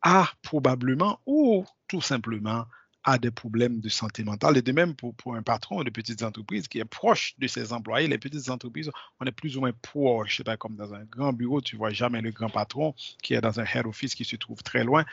a 0.00 0.30
probablement 0.42 1.20
ou 1.26 1.66
tout 1.86 2.00
simplement 2.00 2.64
a 3.06 3.18
des 3.18 3.30
problèmes 3.30 3.80
de 3.80 3.88
santé 3.88 4.24
mentale. 4.24 4.58
Et 4.58 4.62
de 4.62 4.72
même 4.72 4.94
pour, 4.94 5.14
pour 5.14 5.36
un 5.36 5.42
patron 5.42 5.82
de 5.82 5.90
petites 5.90 6.22
entreprises 6.22 6.68
qui 6.68 6.80
est 6.80 6.84
proche 6.84 7.34
de 7.38 7.46
ses 7.46 7.72
employés, 7.72 8.08
les 8.08 8.18
petites 8.18 8.50
entreprises, 8.50 8.90
on 9.20 9.24
est 9.24 9.32
plus 9.32 9.56
ou 9.56 9.60
moins 9.60 9.72
proche. 9.80 10.36
C'est 10.36 10.44
pas 10.44 10.56
comme 10.56 10.76
dans 10.76 10.92
un 10.92 11.04
grand 11.04 11.32
bureau, 11.32 11.60
tu 11.60 11.76
vois 11.76 11.90
jamais 11.90 12.20
le 12.20 12.32
grand 12.32 12.50
patron 12.50 12.94
qui 13.22 13.34
est 13.34 13.40
dans 13.40 13.60
un 13.60 13.64
head 13.64 13.86
office 13.86 14.14
qui 14.14 14.24
se 14.24 14.36
trouve 14.36 14.62
très 14.62 14.84
loin. 14.84 15.04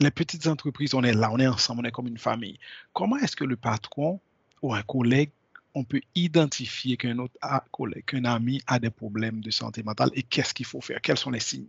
Les 0.00 0.10
petites 0.10 0.46
entreprises, 0.48 0.92
on 0.92 1.04
est 1.04 1.14
là, 1.14 1.30
on 1.32 1.38
est 1.38 1.46
ensemble, 1.46 1.82
on 1.84 1.88
est 1.88 1.92
comme 1.92 2.08
une 2.08 2.18
famille. 2.18 2.58
Comment 2.92 3.16
est-ce 3.16 3.36
que 3.36 3.44
le 3.44 3.56
patron 3.56 4.20
ou 4.60 4.74
un 4.74 4.82
collègue 4.82 5.30
on 5.78 5.84
peut 5.84 6.00
identifier 6.14 6.96
qu'un 6.96 7.18
autre 7.18 7.36
collègue, 7.70 8.06
qu'un 8.06 8.24
ami 8.24 8.62
a 8.66 8.78
des 8.78 8.88
problèmes 8.88 9.42
de 9.42 9.50
santé 9.50 9.82
mentale 9.82 10.08
et 10.14 10.22
qu'est-ce 10.22 10.54
qu'il 10.54 10.64
faut 10.64 10.80
faire? 10.80 11.02
Quels 11.02 11.18
sont 11.18 11.30
les 11.30 11.38
signes? 11.38 11.68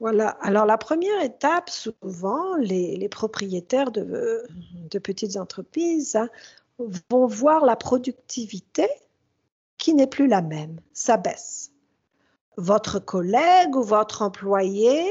Voilà. 0.00 0.30
Alors, 0.40 0.66
la 0.66 0.78
première 0.78 1.22
étape, 1.22 1.70
souvent, 1.70 2.56
les, 2.56 3.08
propriétaires 3.08 3.90
de, 3.90 4.46
petites 5.02 5.36
entreprises 5.36 6.16
hein, 6.16 6.28
vont 7.10 7.26
voir 7.26 7.64
la 7.64 7.76
productivité 7.76 8.88
qui 9.78 9.94
n'est 9.94 10.06
plus 10.06 10.26
la 10.26 10.42
même. 10.42 10.80
Ça 10.92 11.16
baisse. 11.16 11.72
Votre 12.56 12.98
collègue 12.98 13.76
ou 13.76 13.82
votre 13.82 14.22
employé 14.22 15.04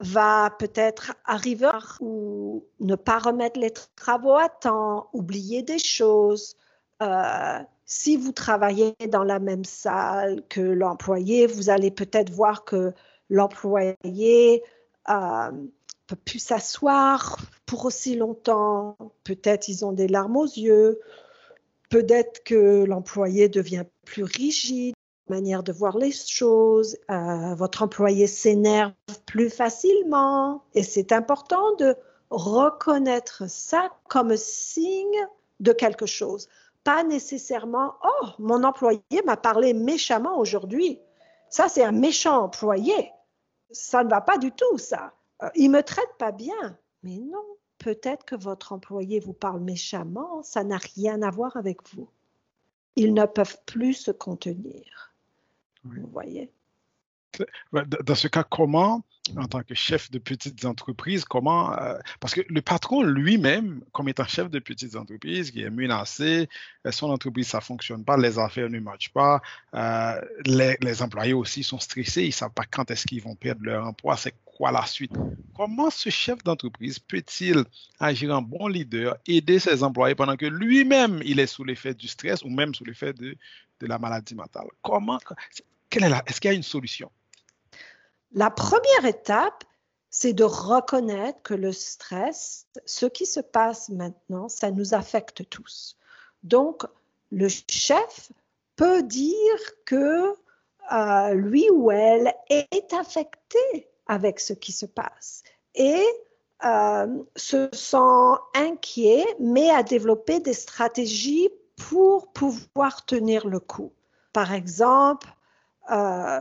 va 0.00 0.50
peut-être 0.58 1.12
arriver 1.24 1.70
ou 2.00 2.64
ne 2.80 2.96
pas 2.96 3.18
remettre 3.18 3.60
les 3.60 3.72
travaux 3.94 4.34
à 4.34 4.48
temps, 4.48 5.08
oublier 5.12 5.62
des 5.62 5.78
choses, 5.78 6.56
euh, 7.02 7.58
si 7.84 8.16
vous 8.16 8.32
travaillez 8.32 8.94
dans 9.10 9.24
la 9.24 9.38
même 9.38 9.64
salle 9.64 10.42
que 10.48 10.60
l'employé, 10.60 11.46
vous 11.46 11.68
allez 11.68 11.90
peut-être 11.90 12.30
voir 12.30 12.64
que 12.64 12.94
l'employé 13.32 14.62
euh, 15.08 15.50
peut 16.06 16.16
plus 16.24 16.38
s'asseoir 16.38 17.38
pour 17.66 17.86
aussi 17.86 18.14
longtemps. 18.14 18.96
Peut-être 19.24 19.68
ils 19.68 19.84
ont 19.84 19.92
des 19.92 20.06
larmes 20.06 20.36
aux 20.36 20.46
yeux. 20.46 21.00
Peut-être 21.88 22.44
que 22.44 22.84
l'employé 22.84 23.48
devient 23.48 23.84
plus 24.04 24.22
rigide, 24.22 24.94
manière 25.28 25.62
de 25.62 25.72
voir 25.72 25.98
les 25.98 26.12
choses. 26.12 26.98
Euh, 27.10 27.54
votre 27.54 27.82
employé 27.82 28.26
s'énerve 28.26 28.92
plus 29.26 29.50
facilement. 29.50 30.62
Et 30.74 30.82
c'est 30.82 31.12
important 31.12 31.74
de 31.76 31.96
reconnaître 32.30 33.44
ça 33.48 33.90
comme 34.08 34.36
signe 34.36 35.26
de 35.60 35.72
quelque 35.72 36.06
chose 36.06 36.48
pas 36.84 37.04
nécessairement 37.04 37.94
Oh, 38.02 38.26
mon 38.38 38.64
employé 38.64 39.00
m'a 39.24 39.36
parlé 39.36 39.72
méchamment 39.72 40.38
aujourd'hui. 40.38 40.98
Ça, 41.48 41.68
c'est 41.68 41.84
un 41.84 41.92
méchant 41.92 42.44
employé. 42.44 43.12
Ça 43.72 44.04
ne 44.04 44.10
va 44.10 44.20
pas 44.20 44.38
du 44.38 44.52
tout, 44.52 44.78
ça. 44.78 45.14
Euh, 45.42 45.48
il 45.54 45.70
me 45.70 45.82
traite 45.82 46.16
pas 46.18 46.32
bien. 46.32 46.78
Mais 47.02 47.16
non, 47.18 47.44
peut-être 47.78 48.24
que 48.24 48.36
votre 48.36 48.72
employé 48.72 49.20
vous 49.20 49.32
parle 49.32 49.60
méchamment, 49.60 50.42
ça 50.42 50.64
n'a 50.64 50.78
rien 50.78 51.22
à 51.22 51.30
voir 51.30 51.56
avec 51.56 51.78
vous. 51.92 52.08
Ils 52.96 53.14
ne 53.14 53.24
peuvent 53.26 53.58
plus 53.66 53.94
se 53.94 54.10
contenir. 54.10 55.14
Vous 55.84 56.06
voyez? 56.08 56.52
Dans 57.72 58.14
ce 58.14 58.28
cas, 58.28 58.44
comment, 58.44 59.02
en 59.36 59.46
tant 59.46 59.62
que 59.62 59.74
chef 59.74 60.10
de 60.10 60.18
petites 60.18 60.64
entreprises, 60.64 61.24
comment, 61.24 61.72
euh, 61.78 61.98
parce 62.20 62.34
que 62.34 62.40
le 62.48 62.60
patron 62.60 63.02
lui-même, 63.02 63.82
comme 63.92 64.08
étant 64.08 64.24
chef 64.24 64.50
de 64.50 64.58
petites 64.58 64.96
entreprises, 64.96 65.50
qui 65.50 65.62
est 65.62 65.70
menacé, 65.70 66.48
euh, 66.86 66.90
son 66.90 67.10
entreprise, 67.10 67.48
ça 67.48 67.60
fonctionne 67.60 68.04
pas, 68.04 68.16
les 68.16 68.38
affaires 68.38 68.68
ne 68.68 68.80
marchent 68.80 69.12
pas, 69.12 69.40
euh, 69.74 70.20
les, 70.44 71.02
employés 71.02 71.32
aussi 71.32 71.62
sont 71.62 71.78
stressés, 71.78 72.24
ils 72.24 72.32
savent 72.32 72.52
pas 72.52 72.64
quand 72.68 72.90
est-ce 72.90 73.06
qu'ils 73.06 73.22
vont 73.22 73.36
perdre 73.36 73.62
leur 73.64 73.86
emploi, 73.86 74.16
c'est 74.16 74.34
quoi 74.44 74.72
la 74.72 74.84
suite? 74.86 75.12
Comment 75.54 75.90
ce 75.90 76.10
chef 76.10 76.42
d'entreprise 76.42 76.98
peut-il 76.98 77.64
agir 78.00 78.36
en 78.36 78.42
bon 78.42 78.66
leader, 78.66 79.16
aider 79.26 79.58
ses 79.58 79.82
employés 79.82 80.14
pendant 80.14 80.36
que 80.36 80.46
lui-même, 80.46 81.20
il 81.24 81.38
est 81.38 81.46
sous 81.46 81.64
l'effet 81.64 81.94
du 81.94 82.08
stress 82.08 82.42
ou 82.42 82.50
même 82.50 82.74
sous 82.74 82.84
l'effet 82.84 83.12
de, 83.12 83.36
de 83.80 83.86
la 83.86 83.98
maladie 83.98 84.34
mentale? 84.34 84.66
Comment, 84.82 85.20
est-ce 85.90 86.40
qu'il 86.40 86.50
y 86.50 86.54
a 86.54 86.56
une 86.56 86.62
solution? 86.62 87.10
La 88.34 88.50
première 88.50 89.04
étape, 89.04 89.64
c'est 90.10 90.32
de 90.32 90.44
reconnaître 90.44 91.42
que 91.42 91.54
le 91.54 91.72
stress, 91.72 92.66
ce 92.84 93.06
qui 93.06 93.26
se 93.26 93.40
passe 93.40 93.88
maintenant, 93.88 94.48
ça 94.48 94.70
nous 94.70 94.94
affecte 94.94 95.48
tous. 95.48 95.96
Donc, 96.42 96.84
le 97.30 97.48
chef 97.48 98.32
peut 98.76 99.02
dire 99.02 99.84
que 99.84 100.34
euh, 100.92 101.34
lui 101.34 101.68
ou 101.70 101.90
elle 101.90 102.34
est 102.48 102.92
affecté 102.92 103.88
avec 104.06 104.40
ce 104.40 104.52
qui 104.52 104.72
se 104.72 104.86
passe 104.86 105.42
et 105.74 106.04
euh, 106.64 107.06
se 107.36 107.68
sent 107.72 108.40
inquiet, 108.54 109.24
mais 109.40 109.70
à 109.70 109.82
développer 109.82 110.40
des 110.40 110.54
stratégies 110.54 111.50
pour 111.76 112.32
pouvoir 112.32 113.04
tenir 113.06 113.46
le 113.46 113.60
coup. 113.60 113.92
Par 114.32 114.52
exemple, 114.52 115.28
euh, 115.90 116.40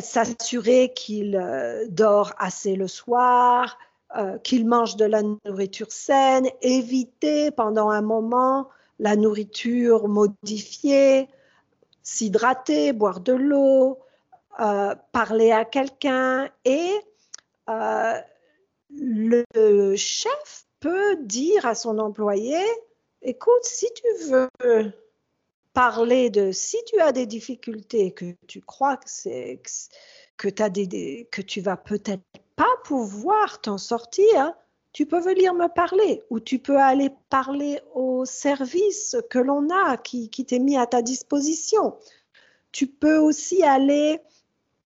s'assurer 0.00 0.92
qu'il 0.94 1.36
euh, 1.36 1.86
dort 1.88 2.32
assez 2.38 2.76
le 2.76 2.88
soir, 2.88 3.78
euh, 4.16 4.38
qu'il 4.38 4.66
mange 4.66 4.96
de 4.96 5.04
la 5.04 5.22
nourriture 5.44 5.90
saine, 5.90 6.48
éviter 6.62 7.50
pendant 7.50 7.90
un 7.90 8.02
moment 8.02 8.68
la 8.98 9.16
nourriture 9.16 10.08
modifiée, 10.08 11.28
s'hydrater, 12.02 12.92
boire 12.92 13.20
de 13.20 13.32
l'eau, 13.32 13.98
euh, 14.60 14.94
parler 15.12 15.52
à 15.52 15.64
quelqu'un 15.64 16.48
et 16.64 16.92
le 18.90 19.96
chef 19.96 20.66
peut 20.80 21.16
dire 21.16 21.66
à 21.66 21.74
son 21.74 21.98
employé, 21.98 22.58
écoute, 23.22 23.64
si 23.64 23.86
tu 23.94 24.30
veux 24.30 24.92
parler 25.76 26.30
de 26.30 26.52
si 26.52 26.78
tu 26.86 26.98
as 27.00 27.12
des 27.12 27.26
difficultés, 27.26 28.10
que 28.12 28.34
tu 28.46 28.62
crois 28.62 28.96
que, 28.96 29.10
c'est, 29.10 29.60
que, 30.38 30.48
as 30.62 30.70
des, 30.70 31.28
que 31.30 31.42
tu 31.42 31.60
vas 31.60 31.76
peut-être 31.76 32.22
pas 32.56 32.74
pouvoir 32.84 33.60
t'en 33.60 33.76
sortir, 33.76 34.54
tu 34.94 35.04
peux 35.04 35.20
venir 35.20 35.52
me 35.52 35.68
parler 35.68 36.22
ou 36.30 36.40
tu 36.40 36.58
peux 36.58 36.78
aller 36.78 37.10
parler 37.28 37.78
au 37.94 38.24
service 38.24 39.18
que 39.28 39.38
l'on 39.38 39.68
a 39.68 39.98
qui, 39.98 40.30
qui 40.30 40.46
t'est 40.46 40.60
mis 40.60 40.78
à 40.78 40.86
ta 40.86 41.02
disposition. 41.02 41.98
Tu 42.72 42.86
peux 42.86 43.18
aussi 43.18 43.62
aller 43.62 44.20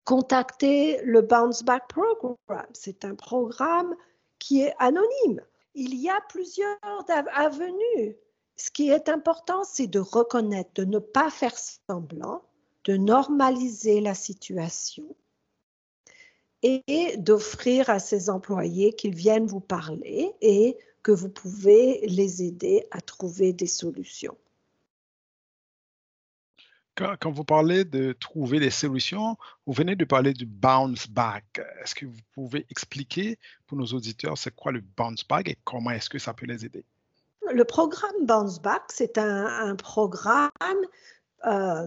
contacter 0.03 1.01
le 1.05 1.21
Bounce 1.21 1.63
Back 1.63 1.87
Program. 1.87 2.67
C'est 2.73 3.05
un 3.05 3.15
programme 3.15 3.95
qui 4.41 4.63
est 4.63 4.75
anonyme. 4.81 5.43
Il 5.77 5.95
y 5.95 6.11
a 6.11 6.21
plusieurs 6.29 6.77
avenues 7.37 8.17
ce 8.57 8.71
qui 8.71 8.91
est 8.91 9.09
important, 9.09 9.65
c'est 9.65 9.87
de 9.87 9.99
reconnaître, 9.99 10.71
de 10.75 10.85
ne 10.85 10.99
pas 10.99 11.31
faire 11.31 11.57
semblant, 11.57 12.43
de 12.85 12.97
normaliser 12.97 14.01
la 14.01 14.15
situation 14.15 15.05
et 16.63 17.17
d'offrir 17.17 17.91
à 17.91 17.99
ses 17.99 18.31
employés 18.31 18.93
qu'ils 18.93 19.15
viennent 19.15 19.47
vous 19.47 19.61
parler 19.61 20.33
et 20.41 20.77
que 21.03 21.13
vous 21.13 21.29
pouvez 21.29 22.07
les 22.07 22.43
aider 22.43 22.87
à 22.93 23.01
trouver 23.01 23.53
des 23.53 23.67
solutions. 23.67 24.37
Quand, 26.95 27.33
vous 27.33 27.45
parlez 27.45 27.85
de 27.85 28.13
trouver 28.13 28.61
des 28.61 28.71
solutions, 28.71 29.37
vous 29.67 29.73
venez 29.73 29.97
de 29.97 30.05
parler 30.05 30.35
du 30.35 30.45
bounce 30.45 31.09
back. 31.09 31.61
Est-ce 31.83 31.95
que 31.95 32.05
vous 32.05 32.21
pouvez 32.33 32.67
expliquer 32.69 33.39
pour 33.67 33.79
nos 33.79 33.87
auditeurs 33.87 34.37
c'est 34.37 34.55
quoi 34.55 34.73
le 34.73 34.83
bounce 34.83 35.27
back 35.27 35.49
et 35.49 35.57
comment 35.65 35.91
est-ce 35.91 36.11
que 36.11 36.19
ça 36.19 36.35
peut 36.35 36.47
les 36.47 36.67
aider? 36.67 36.85
Le 37.53 37.65
programme 37.65 38.27
Bounce 38.27 38.61
Back, 38.61 38.83
c'est 38.89 39.19
un, 39.19 39.77
programme 39.77 40.51
euh, 41.47 41.87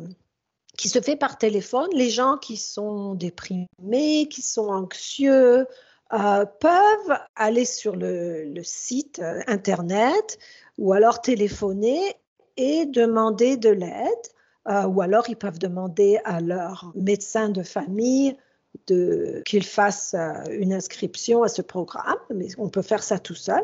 qui 0.78 0.90
se 0.90 1.02
fait 1.02 1.16
par 1.16 1.38
téléphone. 1.38 1.90
Les 1.94 2.10
gens 2.10 2.38
qui 2.38 2.58
sont 2.58 3.16
déprimés, 3.16 4.28
qui 4.30 4.42
sont 4.42 4.70
anxieux, 4.70 5.68
euh, 6.14 6.46
peuvent 6.46 7.20
aller 7.36 7.66
sur 7.66 7.96
le, 7.96 8.54
site 8.64 9.20
euh, 9.20 9.42
Internet 9.48 10.38
ou 10.78 10.94
alors 10.94 11.22
téléphoner 11.22 12.16
et 12.58 12.86
demander 12.86 13.58
de 13.58 13.70
l'aide. 13.70 14.88
ou 14.88 15.02
alors 15.02 15.30
ils 15.30 15.38
peuvent 15.38 15.60
demander 15.60 16.20
à 16.26 16.42
leur 16.42 16.92
médecin 16.96 17.50
de 17.50 17.64
famille 17.64 18.36
qu'ils 18.86 19.66
fassent 19.66 20.16
une 20.50 20.74
inscription 20.74 21.44
à 21.44 21.48
ce 21.48 21.62
programme, 21.62 22.20
mais 22.34 22.48
on 22.58 22.70
peut 22.70 22.82
faire 22.82 23.04
ça 23.04 23.20
tout 23.20 23.36
seul. 23.36 23.64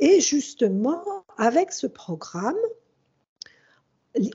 Et 0.00 0.20
justement, 0.20 1.02
avec 1.36 1.72
ce 1.72 1.86
programme, 1.86 2.56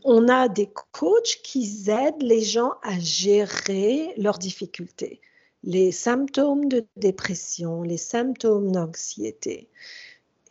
on 0.03 0.27
a 0.27 0.49
des 0.49 0.69
coachs 0.91 1.39
qui 1.43 1.85
aident 1.87 2.21
les 2.21 2.41
gens 2.41 2.73
à 2.83 2.99
gérer 2.99 4.13
leurs 4.17 4.37
difficultés, 4.37 5.21
les 5.63 5.91
symptômes 5.91 6.67
de 6.67 6.85
dépression, 6.97 7.81
les 7.81 7.97
symptômes 7.97 8.71
d'anxiété. 8.71 9.69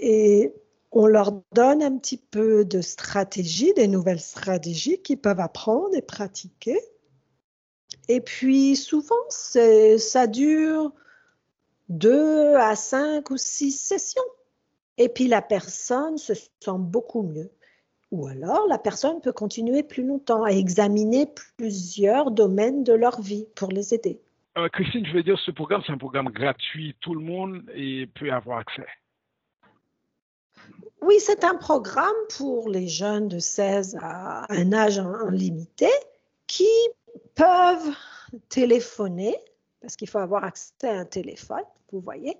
Et 0.01 0.53
on 0.93 1.07
leur 1.07 1.43
donne 1.53 1.83
un 1.83 1.99
petit 1.99 2.17
peu 2.17 2.65
de 2.65 2.81
stratégies, 2.81 3.75
des 3.75 3.89
nouvelles 3.89 4.21
stratégies 4.21 5.03
qu'ils 5.03 5.19
peuvent 5.19 5.41
apprendre 5.41 5.95
et 5.95 6.03
pratiquer. 6.03 6.81
Et 8.09 8.21
puis 8.21 8.75
souvent, 8.77 9.15
ça 9.29 10.27
dure 10.27 10.93
deux 11.89 12.55
à 12.55 12.75
cinq 12.75 13.31
ou 13.31 13.37
six 13.37 13.73
sessions. 13.73 14.23
Et 14.97 15.09
puis 15.09 15.29
la 15.29 15.43
personne 15.43 16.19
se 16.19 16.35
sent 16.35 16.79
beaucoup 16.79 17.23
mieux. 17.23 17.51
Ou 18.11 18.27
alors 18.27 18.67
la 18.69 18.79
personne 18.79 19.21
peut 19.21 19.33
continuer 19.33 19.83
plus 19.83 20.05
longtemps 20.05 20.43
à 20.43 20.51
examiner 20.51 21.27
plusieurs 21.57 22.31
domaines 22.31 22.83
de 22.83 22.95
leur 22.95 23.21
vie 23.21 23.47
pour 23.55 23.71
les 23.71 23.95
aider. 23.95 24.21
Euh, 24.57 24.69
Christine, 24.71 25.07
je 25.07 25.13
veux 25.13 25.23
dire, 25.23 25.39
ce 25.39 25.51
programme, 25.51 25.83
c'est 25.87 25.93
un 25.93 25.99
programme 25.99 26.31
gratuit. 26.31 26.97
Tout 27.01 27.15
le 27.15 27.21
monde 27.21 27.63
peut 28.15 28.33
avoir 28.33 28.59
accès. 28.59 28.87
Oui, 31.03 31.17
c'est 31.21 31.45
un 31.45 31.55
programme 31.55 32.07
pour 32.37 32.69
les 32.69 32.89
jeunes 32.89 33.29
de 33.29 33.39
16 33.39 33.99
à 34.01 34.53
un 34.53 34.73
âge 34.73 35.01
limité 35.31 35.89
qui 36.47 36.67
peuvent 37.35 37.95
téléphoner, 38.49 39.37
parce 39.81 39.97
qu'il 39.97 40.09
faut 40.09 40.19
avoir 40.19 40.45
accès 40.45 40.89
à 40.89 40.99
un 40.99 41.05
téléphone, 41.05 41.65
vous 41.93 42.01
voyez, 42.01 42.37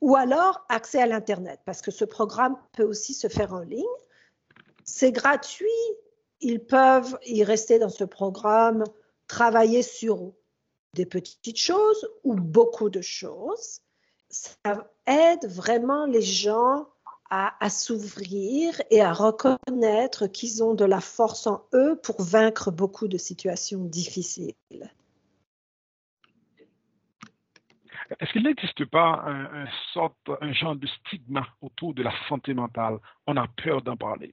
ou 0.00 0.16
alors 0.16 0.64
accès 0.68 1.00
à 1.00 1.06
l'Internet, 1.06 1.60
parce 1.64 1.82
que 1.82 1.90
ce 1.90 2.04
programme 2.04 2.56
peut 2.72 2.84
aussi 2.84 3.14
se 3.14 3.28
faire 3.28 3.52
en 3.52 3.60
ligne. 3.60 3.84
C'est 4.84 5.12
gratuit, 5.12 5.66
ils 6.40 6.64
peuvent 6.64 7.18
y 7.24 7.42
rester 7.42 7.78
dans 7.78 7.88
ce 7.88 8.04
programme, 8.04 8.84
travailler 9.26 9.82
sur 9.82 10.32
des 10.94 11.06
petites 11.06 11.58
choses 11.58 12.08
ou 12.24 12.34
beaucoup 12.34 12.88
de 12.88 13.00
choses. 13.00 13.80
Ça 14.28 14.90
aide 15.06 15.46
vraiment 15.46 16.06
les 16.06 16.22
gens 16.22 16.86
à, 17.30 17.70
s'ouvrir 17.70 18.74
et 18.90 19.00
à 19.00 19.12
reconnaître 19.12 20.26
qu'ils 20.26 20.62
ont 20.62 20.74
de 20.74 20.84
la 20.84 21.00
force 21.00 21.46
en 21.46 21.64
eux 21.74 21.98
pour 22.02 22.22
vaincre 22.22 22.70
beaucoup 22.70 23.08
de 23.08 23.18
situations 23.18 23.84
difficiles. 23.84 24.54
Est-ce 28.20 28.32
qu'il 28.32 28.44
n'existe 28.44 28.84
pas 28.84 29.24
un, 29.26 29.66
un 30.40 30.52
genre 30.52 30.76
de 30.76 30.86
stigma 30.86 31.46
autour 31.60 31.92
de 31.92 32.04
la 32.04 32.12
santé 32.28 32.54
mentale? 32.54 32.98
On 33.26 33.36
a 33.36 33.48
peur 33.48 33.82
d'en 33.82 33.96
parler. 33.96 34.32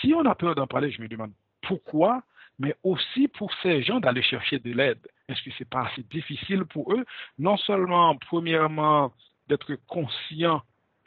Si 0.00 0.14
on 0.14 0.24
a 0.24 0.34
peur 0.34 0.54
d'en 0.54 0.66
parler, 0.66 0.90
je 0.90 1.02
me 1.02 1.08
demande 1.08 1.32
pourquoi, 1.60 2.22
mais 2.58 2.74
aussi 2.82 3.28
pour 3.28 3.52
ces 3.62 3.82
gens 3.82 4.00
d'aller 4.00 4.22
chercher 4.22 4.58
de 4.58 4.72
l'aide. 4.72 5.06
Est-ce 5.28 5.42
que 5.42 5.50
c'est 5.58 5.68
pas 5.68 5.86
assez 5.86 6.02
difficile 6.04 6.64
pour 6.64 6.92
eux, 6.94 7.04
non 7.38 7.56
seulement, 7.56 8.16
premièrement, 8.16 9.12
d'être 9.48 9.74
conscient 9.86 10.62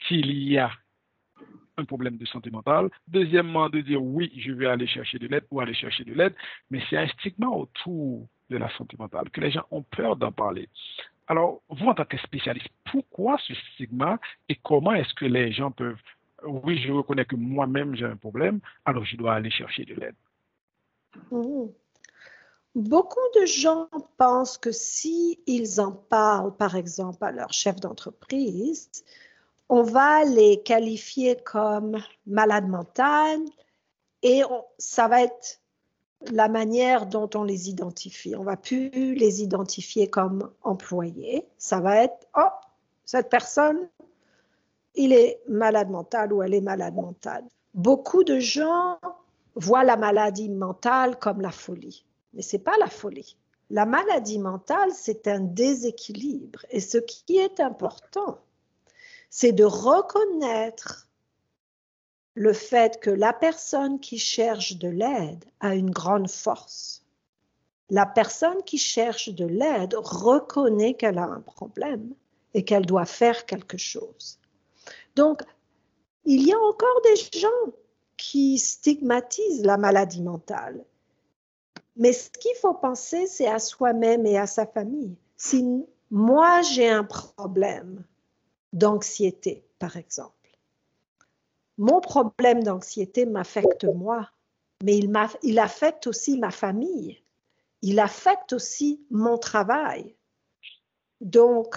qu'il 0.08 0.32
y 0.32 0.58
a 0.58 0.72
un 1.78 1.86
problème 1.86 2.18
de 2.18 2.26
santé 2.26 2.50
mentale. 2.50 2.90
Deuxièmement, 3.08 3.70
de 3.70 3.82
dire 3.82 4.02
oui, 4.02 4.32
je 4.38 4.52
vais 4.52 4.68
aller 4.68 4.88
chercher 4.88 5.20
de 5.20 5.28
l'aide 5.28 5.46
ou 5.52 5.60
aller 5.60 5.74
chercher 5.74 6.04
de 6.04 6.14
l'aide, 6.14 6.36
mais 6.70 6.82
c'est 6.90 6.98
un 6.98 7.08
stigma 7.08 7.48
autour 7.48 8.28
de 8.50 8.58
la 8.58 8.70
santé 8.78 8.96
mentale, 9.00 9.30
que 9.30 9.42
les 9.42 9.52
gens 9.52 9.66
ont 9.72 9.84
peur 9.84 10.16
d'en 10.16 10.32
parler. 10.32 10.70
Alors, 11.28 11.62
vous, 11.70 11.88
en 11.88 11.94
tant 11.94 12.06
que 12.06 12.18
spécialiste, 12.18 12.68
pourquoi 12.92 13.38
ce 13.48 13.54
stigma 13.54 14.20
et 14.50 14.56
comment 14.56 14.94
est-ce 14.94 15.14
que 15.14 15.26
les 15.26 15.52
gens 15.52 15.72
peuvent... 15.72 16.02
Oui, 16.46 16.78
je 16.86 16.92
reconnais 16.92 17.26
que 17.26 17.38
moi-même, 17.38 17.96
j'ai 17.96 18.06
un 18.06 18.18
problème, 18.18 18.60
alors 18.86 19.06
je 19.06 19.16
dois 19.16 19.36
aller 19.36 19.50
chercher 19.50 19.86
de 19.86 19.96
l'aide? 19.96 20.16
Mmh. 21.32 21.68
Beaucoup 22.76 23.20
de 23.40 23.46
gens 23.46 23.88
pensent 24.18 24.58
que 24.58 24.72
si 24.72 25.40
en 25.78 25.92
parlent, 25.92 26.56
par 26.58 26.76
exemple, 26.76 27.24
à 27.24 27.32
leur 27.32 27.54
chef 27.54 27.76
d'entreprise, 27.78 28.90
on 29.74 29.82
va 29.82 30.24
les 30.24 30.62
qualifier 30.62 31.36
comme 31.36 31.98
malades 32.28 32.68
mentales 32.68 33.42
et 34.22 34.44
ça 34.78 35.08
va 35.08 35.24
être 35.24 35.62
la 36.30 36.48
manière 36.48 37.08
dont 37.08 37.28
on 37.34 37.44
les 37.44 37.72
identifie. 37.72 38.36
On 38.36 38.44
va 38.44 38.56
plus 38.56 39.16
les 39.16 39.42
identifier 39.42 40.12
comme 40.12 40.52
employés. 40.62 41.48
Ça 41.58 41.80
va 41.80 42.04
être, 42.04 42.28
oh, 42.38 42.54
cette 43.04 43.32
personne, 43.32 43.90
il 44.94 45.12
est 45.12 45.42
malade 45.48 45.90
mental 45.90 46.32
ou 46.34 46.44
elle 46.44 46.54
est 46.54 46.62
malade 46.62 46.94
mentale. 46.94 47.44
Beaucoup 47.74 48.24
de 48.24 48.38
gens 48.38 49.00
voient 49.56 49.84
la 49.84 49.98
maladie 49.98 50.50
mentale 50.50 51.18
comme 51.18 51.42
la 51.42 51.52
folie 51.52 52.06
mais 52.34 52.44
ce 52.44 52.58
n'est 52.58 52.64
pas 52.64 52.78
la 52.80 52.90
folie. 52.90 53.38
La 53.72 53.88
maladie 53.88 54.38
mentale, 54.38 54.92
c'est 54.94 55.28
un 55.28 55.40
déséquilibre. 55.40 56.60
Et 56.70 56.80
ce 56.80 56.98
qui 56.98 57.38
est 57.38 57.60
important, 57.60 58.40
c'est 59.36 59.52
de 59.52 59.64
reconnaître 59.64 61.10
le 62.36 62.54
fait 62.54 63.00
que 63.00 63.10
la 63.10 63.34
personne 63.34 64.00
qui 64.00 64.20
cherche 64.20 64.78
de 64.78 64.88
l'aide 64.88 65.44
a 65.60 65.74
une 65.74 65.90
grande 65.90 66.30
force. 66.30 67.04
La 67.90 68.06
personne 68.06 68.62
qui 68.64 68.78
cherche 68.78 69.30
de 69.30 69.48
l'aide 69.48 69.96
reconnaît 69.98 70.94
qu'elle 70.94 71.18
a 71.18 71.26
un 71.26 71.42
problème 71.42 72.14
et 72.54 72.64
qu'elle 72.64 72.86
doit 72.86 73.08
faire 73.08 73.48
quelque 73.48 73.80
chose. 73.80 74.38
Donc, 75.16 75.42
il 76.26 76.46
y 76.48 76.54
a 76.54 76.60
encore 76.60 77.02
des 77.04 77.40
gens 77.40 77.74
qui 78.18 78.60
stigmatisent 78.60 79.66
la 79.66 79.78
maladie 79.78 80.22
mentale 80.22 80.86
mais 81.96 82.12
ce 82.12 82.30
qu'il 82.30 82.56
faut 82.60 82.74
penser, 82.74 83.28
c'est 83.28 83.48
à 83.48 83.60
soi-même 83.60 84.26
et 84.26 84.40
à 84.40 84.48
sa 84.48 84.66
famille. 84.66 85.16
Si 85.38 85.86
moi 86.10 86.64
j'ai 86.64 86.90
un 86.90 87.04
problème 87.04 88.04
d'anxiété, 88.74 89.66
par 89.80 89.96
exemple, 89.96 90.44
mon 91.78 92.02
problème 92.02 92.64
d'anxiété 92.64 93.26
m'affecte 93.26 93.86
moi, 93.86 94.30
mais 94.84 94.98
il, 94.98 95.12
il 95.42 95.60
affecte 95.60 96.08
aussi 96.08 96.38
ma 96.38 96.52
famille, 96.52 97.24
il 97.82 98.00
affecte 98.00 98.54
aussi 98.54 99.06
mon 99.10 99.38
travail. 99.38 100.16
Donc, 101.22 101.76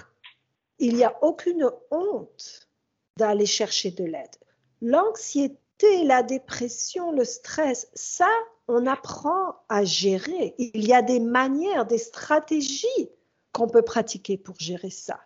il 0.79 0.95
n'y 0.95 1.03
a 1.03 1.17
aucune 1.23 1.69
honte 1.89 2.69
d'aller 3.17 3.45
chercher 3.45 3.91
de 3.91 4.03
l'aide. 4.03 4.35
L'anxiété, 4.81 6.03
la 6.03 6.21
dépression, 6.21 7.11
le 7.11 7.25
stress, 7.25 7.89
ça, 7.95 8.29
on 8.67 8.85
apprend 8.85 9.55
à 9.69 9.83
gérer. 9.83 10.53
Il 10.59 10.85
y 10.85 10.93
a 10.93 11.01
des 11.01 11.19
manières, 11.19 11.85
des 11.85 11.97
stratégies 11.97 13.09
qu'on 13.51 13.67
peut 13.67 13.81
pratiquer 13.81 14.37
pour 14.37 14.59
gérer 14.59 14.91
ça. 14.91 15.19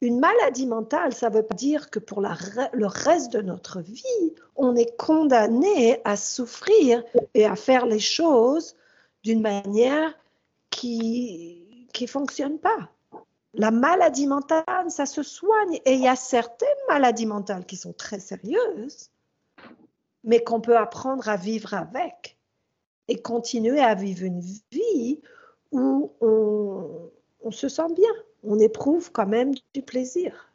Une 0.00 0.20
maladie 0.20 0.66
mentale, 0.66 1.12
ça 1.12 1.28
ne 1.28 1.36
veut 1.36 1.42
pas 1.42 1.56
dire 1.56 1.90
que 1.90 1.98
pour 1.98 2.20
le 2.20 2.86
reste 2.86 3.32
de 3.32 3.42
notre 3.42 3.80
vie, 3.80 4.34
on 4.54 4.76
est 4.76 4.96
condamné 4.96 6.00
à 6.04 6.16
souffrir 6.16 7.02
et 7.34 7.46
à 7.46 7.56
faire 7.56 7.84
les 7.84 7.98
choses 7.98 8.76
d'une 9.24 9.40
manière 9.40 10.14
qui 10.70 11.88
ne 12.00 12.06
fonctionne 12.06 12.58
pas. 12.58 12.90
La 13.54 13.70
maladie 13.70 14.26
mentale, 14.26 14.90
ça 14.90 15.06
se 15.06 15.22
soigne 15.22 15.80
et 15.84 15.94
il 15.94 16.00
y 16.00 16.08
a 16.08 16.16
certaines 16.16 16.68
maladies 16.88 17.26
mentales 17.26 17.66
qui 17.66 17.76
sont 17.76 17.92
très 17.92 18.20
sérieuses, 18.20 19.10
mais 20.22 20.44
qu'on 20.44 20.60
peut 20.60 20.76
apprendre 20.76 21.28
à 21.28 21.36
vivre 21.36 21.74
avec 21.74 22.38
et 23.08 23.20
continuer 23.20 23.80
à 23.80 23.94
vivre 23.94 24.22
une 24.24 24.40
vie 24.70 25.20
où 25.72 26.12
on, 26.20 27.50
se 27.50 27.68
sent 27.68 27.92
bien, 27.94 28.12
on 28.42 28.58
éprouve 28.58 29.10
quand 29.12 29.26
même 29.26 29.54
du 29.74 29.82
plaisir. 29.82 30.48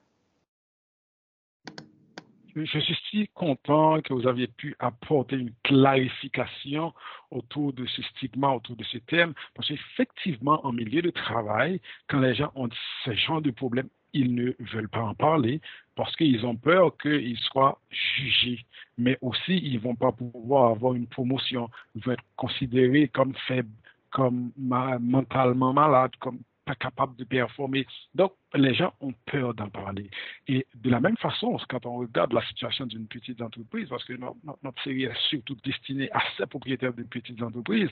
Je 2.56 2.80
suis 2.80 2.98
si 3.10 3.28
content 3.34 4.00
que 4.02 4.14
vous 4.14 4.28
aviez 4.28 4.46
pu 4.46 4.76
apporter 4.78 5.38
une 5.38 5.54
clarification 5.64 6.94
autour 7.32 7.74
de 7.74 7.86
ce 7.88 8.04
stigma, 8.04 8.50
autour 8.52 8.76
de 8.76 8.84
ce 8.84 9.00
thème, 9.00 9.34
parce 9.56 9.70
qu'effectivement, 9.70 10.64
en 10.64 10.72
milieu 10.72 11.02
de 11.02 11.10
travail, 11.10 11.82
quand 12.08 12.20
les 12.20 12.36
gens 12.36 12.52
ont 12.54 12.70
ce 13.06 13.14
genre 13.14 13.42
de 13.42 13.50
problèmes, 13.50 13.90
ils 14.14 14.36
ne 14.36 14.52
veulent 14.72 14.90
pas 14.90 15.02
en 15.02 15.16
parler 15.16 15.62
parce 15.96 16.16
qu'ils 16.16 16.46
ont 16.46 16.56
peur 16.56 16.96
qu'ils 16.98 17.40
soient 17.40 17.80
jugés. 17.90 18.64
Mais 19.00 19.18
aussi, 19.22 19.58
ils 19.58 19.74
ne 19.74 19.80
vont 19.80 19.96
pas 19.96 20.12
pouvoir 20.12 20.72
avoir 20.72 20.94
une 20.94 21.08
promotion. 21.08 21.72
Ils 21.96 22.04
vont 22.04 22.12
être 22.12 22.24
considérés 22.36 23.08
comme 23.08 23.34
faibles, 23.48 23.74
comme 24.12 24.52
mentalement 24.58 25.74
malades, 25.74 26.16
comme 26.20 26.40
pas 26.66 26.76
capables 26.76 27.16
de 27.16 27.24
performer. 27.24 27.86
Donc, 28.16 28.34
les 28.54 28.74
gens 28.74 28.94
ont 29.02 29.14
peur 29.26 29.54
d'en 29.54 29.70
parler. 29.70 30.10
Et 30.48 30.66
de 30.76 30.90
la 30.90 31.00
même 31.00 31.18
façon, 31.18 31.58
quand 31.70 31.86
on 31.86 31.98
regarde 31.98 32.34
la 32.34 32.46
situation 32.48 32.86
d'une 32.86 33.08
petite 33.08 33.42
entreprise, 33.42 33.90
parce 33.90 34.04
que 34.06 34.14
notre, 34.14 34.84
série 34.84 35.04
est 35.04 35.18
surtout 35.30 35.56
destinée 35.64 36.10
à 36.12 36.22
ces 36.38 36.46
propriétaires 36.46 36.94
de 36.94 37.04
petites 37.04 37.42
entreprises, 37.42 37.90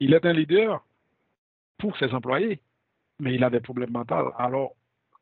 il 0.00 0.14
est 0.14 0.24
un 0.24 0.32
leader 0.32 0.84
pour 1.78 1.96
ses 1.98 2.12
employés, 2.12 2.60
mais 3.20 3.34
il 3.34 3.44
a 3.44 3.50
des 3.50 3.60
problèmes 3.60 3.92
mentaux. 3.92 4.32
Alors, 4.38 4.72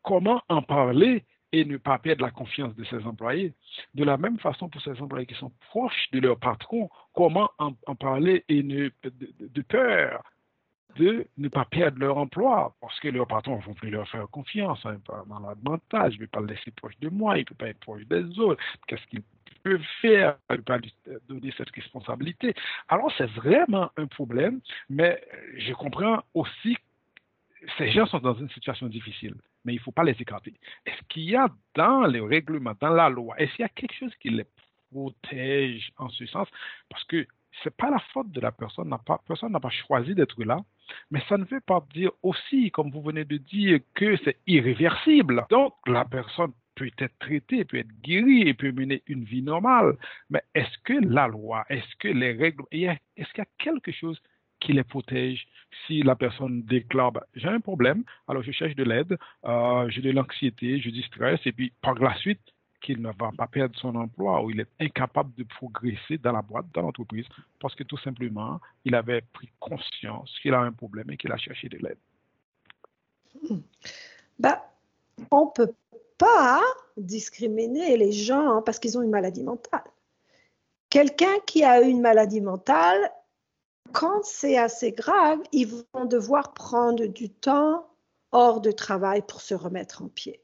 comment 0.02 0.42
en 0.48 0.62
parler 0.62 1.24
et 1.52 1.64
ne 1.64 1.76
pas 1.76 1.98
perdre 1.98 2.22
la 2.24 2.30
confiance 2.30 2.74
de 2.76 2.84
ses 2.84 3.04
employés? 3.04 3.52
De 3.94 4.04
la 4.04 4.16
même 4.16 4.38
façon, 4.38 4.68
pour 4.68 4.80
ces 4.82 5.00
employés 5.00 5.26
qui 5.26 5.34
sont 5.34 5.52
proches 5.68 6.10
de 6.12 6.20
leur 6.20 6.38
patron, 6.38 6.88
comment 7.14 7.50
en, 7.58 7.72
parler 7.94 8.44
et 8.48 8.62
ne, 8.62 8.90
de, 9.04 9.62
peur 9.62 10.22
de 10.98 11.26
ne 11.36 11.48
pas 11.48 11.64
perdre 11.64 11.98
leur 11.98 12.16
emploi, 12.18 12.74
parce 12.80 12.98
que 13.00 13.08
leur 13.08 13.26
patron 13.26 13.56
ne 13.56 13.62
vont 13.62 13.74
plus 13.74 13.90
leur 13.90 14.08
faire 14.08 14.28
confiance, 14.28 14.84
hein, 14.84 14.98
dans 15.08 15.56
mental, 15.62 16.10
je 16.10 16.16
ne 16.16 16.20
vais 16.20 16.26
pas 16.26 16.40
le 16.40 16.46
laisser 16.46 16.70
proche 16.70 16.98
de 17.00 17.08
moi, 17.08 17.36
il 17.36 17.40
ne 17.40 17.44
peut 17.44 17.54
pas 17.54 17.68
être 17.68 17.80
proche 17.80 18.04
des 18.06 18.38
autres, 18.38 18.62
qu'est-ce 18.86 19.06
qu'il 19.06 19.22
peut 19.62 19.80
faire, 20.00 20.36
il 20.50 20.52
ne 20.52 20.56
peut 20.58 20.62
pas 20.62 20.78
lui 20.78 20.94
donner 21.28 21.52
cette 21.56 21.70
responsabilité. 21.70 22.54
Alors 22.88 23.12
c'est 23.18 23.30
vraiment 23.30 23.90
un 23.96 24.06
problème, 24.06 24.60
mais 24.88 25.22
je 25.58 25.72
comprends 25.72 26.22
aussi 26.34 26.76
ces 27.78 27.90
gens 27.90 28.06
sont 28.06 28.18
dans 28.18 28.34
une 28.34 28.50
situation 28.50 28.86
difficile, 28.86 29.34
mais 29.64 29.72
il 29.72 29.76
ne 29.76 29.82
faut 29.82 29.92
pas 29.92 30.04
les 30.04 30.16
écarter. 30.20 30.54
Est-ce 30.84 31.02
qu'il 31.08 31.24
y 31.24 31.36
a 31.36 31.48
dans 31.74 32.06
les 32.06 32.20
règlements, 32.20 32.74
dans 32.80 32.90
la 32.90 33.08
loi, 33.08 33.34
est-ce 33.38 33.52
qu'il 33.54 33.62
y 33.62 33.64
a 33.64 33.68
quelque 33.68 33.94
chose 33.94 34.14
qui 34.20 34.30
les 34.30 34.46
protège 34.92 35.90
en 35.96 36.08
ce 36.08 36.26
sens? 36.26 36.48
Parce 36.88 37.04
que 37.04 37.26
ce 37.62 37.68
n'est 37.68 37.74
pas 37.76 37.90
la 37.90 37.98
faute 38.12 38.30
de 38.30 38.40
la 38.40 38.52
personne, 38.52 38.94
pas, 39.04 39.20
personne 39.26 39.52
n'a 39.52 39.60
pas 39.60 39.70
choisi 39.70 40.14
d'être 40.14 40.42
là, 40.44 40.60
mais 41.10 41.22
ça 41.28 41.36
ne 41.36 41.44
veut 41.44 41.60
pas 41.60 41.84
dire 41.94 42.10
aussi, 42.22 42.70
comme 42.70 42.90
vous 42.90 43.02
venez 43.02 43.24
de 43.24 43.36
dire, 43.36 43.80
que 43.94 44.16
c'est 44.24 44.38
irréversible. 44.46 45.46
Donc, 45.50 45.74
la 45.86 46.04
personne 46.04 46.52
peut 46.74 46.90
être 46.98 47.18
traitée, 47.18 47.64
peut 47.64 47.78
être 47.78 48.00
guérie 48.02 48.52
peut 48.54 48.72
mener 48.72 49.02
une 49.06 49.24
vie 49.24 49.42
normale. 49.42 49.96
Mais 50.30 50.42
est-ce 50.54 50.78
que 50.84 50.92
la 50.92 51.26
loi, 51.26 51.64
est-ce 51.68 51.96
que 51.98 52.08
les 52.08 52.32
règles, 52.32 52.64
est-ce 52.70 53.32
qu'il 53.32 53.38
y 53.38 53.40
a 53.40 53.46
quelque 53.58 53.92
chose 53.92 54.20
qui 54.60 54.72
les 54.72 54.84
protège 54.84 55.46
si 55.86 56.02
la 56.02 56.16
personne 56.16 56.62
déclare 56.62 57.12
bah, 57.12 57.26
j'ai 57.34 57.48
un 57.48 57.60
problème, 57.60 58.04
alors 58.28 58.42
je 58.42 58.52
cherche 58.52 58.74
de 58.74 58.84
l'aide, 58.84 59.18
euh, 59.44 59.88
j'ai 59.90 60.00
de 60.00 60.10
l'anxiété, 60.10 60.80
j'ai 60.80 60.90
du 60.90 61.02
stress, 61.02 61.40
et 61.44 61.52
puis 61.52 61.72
par 61.82 61.94
la 61.94 62.14
suite, 62.16 62.40
qu'il 62.80 63.00
ne 63.00 63.08
va 63.08 63.30
pas 63.36 63.46
perdre 63.46 63.78
son 63.78 63.94
emploi 63.94 64.42
ou 64.42 64.50
il 64.50 64.60
est 64.60 64.68
incapable 64.80 65.32
de 65.34 65.44
progresser 65.44 66.18
dans 66.18 66.32
la 66.32 66.42
boîte, 66.42 66.66
dans 66.74 66.82
l'entreprise, 66.82 67.26
parce 67.60 67.74
que 67.74 67.84
tout 67.84 67.98
simplement, 67.98 68.60
il 68.84 68.94
avait 68.94 69.22
pris 69.32 69.50
conscience 69.58 70.32
qu'il 70.40 70.54
a 70.54 70.60
un 70.60 70.72
problème 70.72 71.10
et 71.10 71.16
qu'il 71.16 71.32
a 71.32 71.36
cherché 71.36 71.68
de 71.68 71.78
l'aide. 71.78 71.98
Bah, 74.38 74.70
on 75.30 75.46
ne 75.46 75.50
peut 75.50 75.74
pas 76.18 76.60
discriminer 76.96 77.96
les 77.96 78.12
gens 78.12 78.62
parce 78.62 78.78
qu'ils 78.78 78.98
ont 78.98 79.02
une 79.02 79.10
maladie 79.10 79.42
mentale. 79.42 79.84
Quelqu'un 80.90 81.38
qui 81.46 81.64
a 81.64 81.80
une 81.80 82.00
maladie 82.00 82.40
mentale 82.40 83.10
quand 83.92 84.24
c'est 84.24 84.56
assez 84.56 84.92
grave, 84.92 85.40
ils 85.52 85.68
vont 85.94 86.04
devoir 86.04 86.54
prendre 86.54 87.06
du 87.06 87.30
temps 87.30 87.88
hors 88.32 88.60
de 88.60 88.70
travail 88.70 89.22
pour 89.26 89.40
se 89.40 89.54
remettre 89.54 90.02
en 90.02 90.08
pied, 90.08 90.40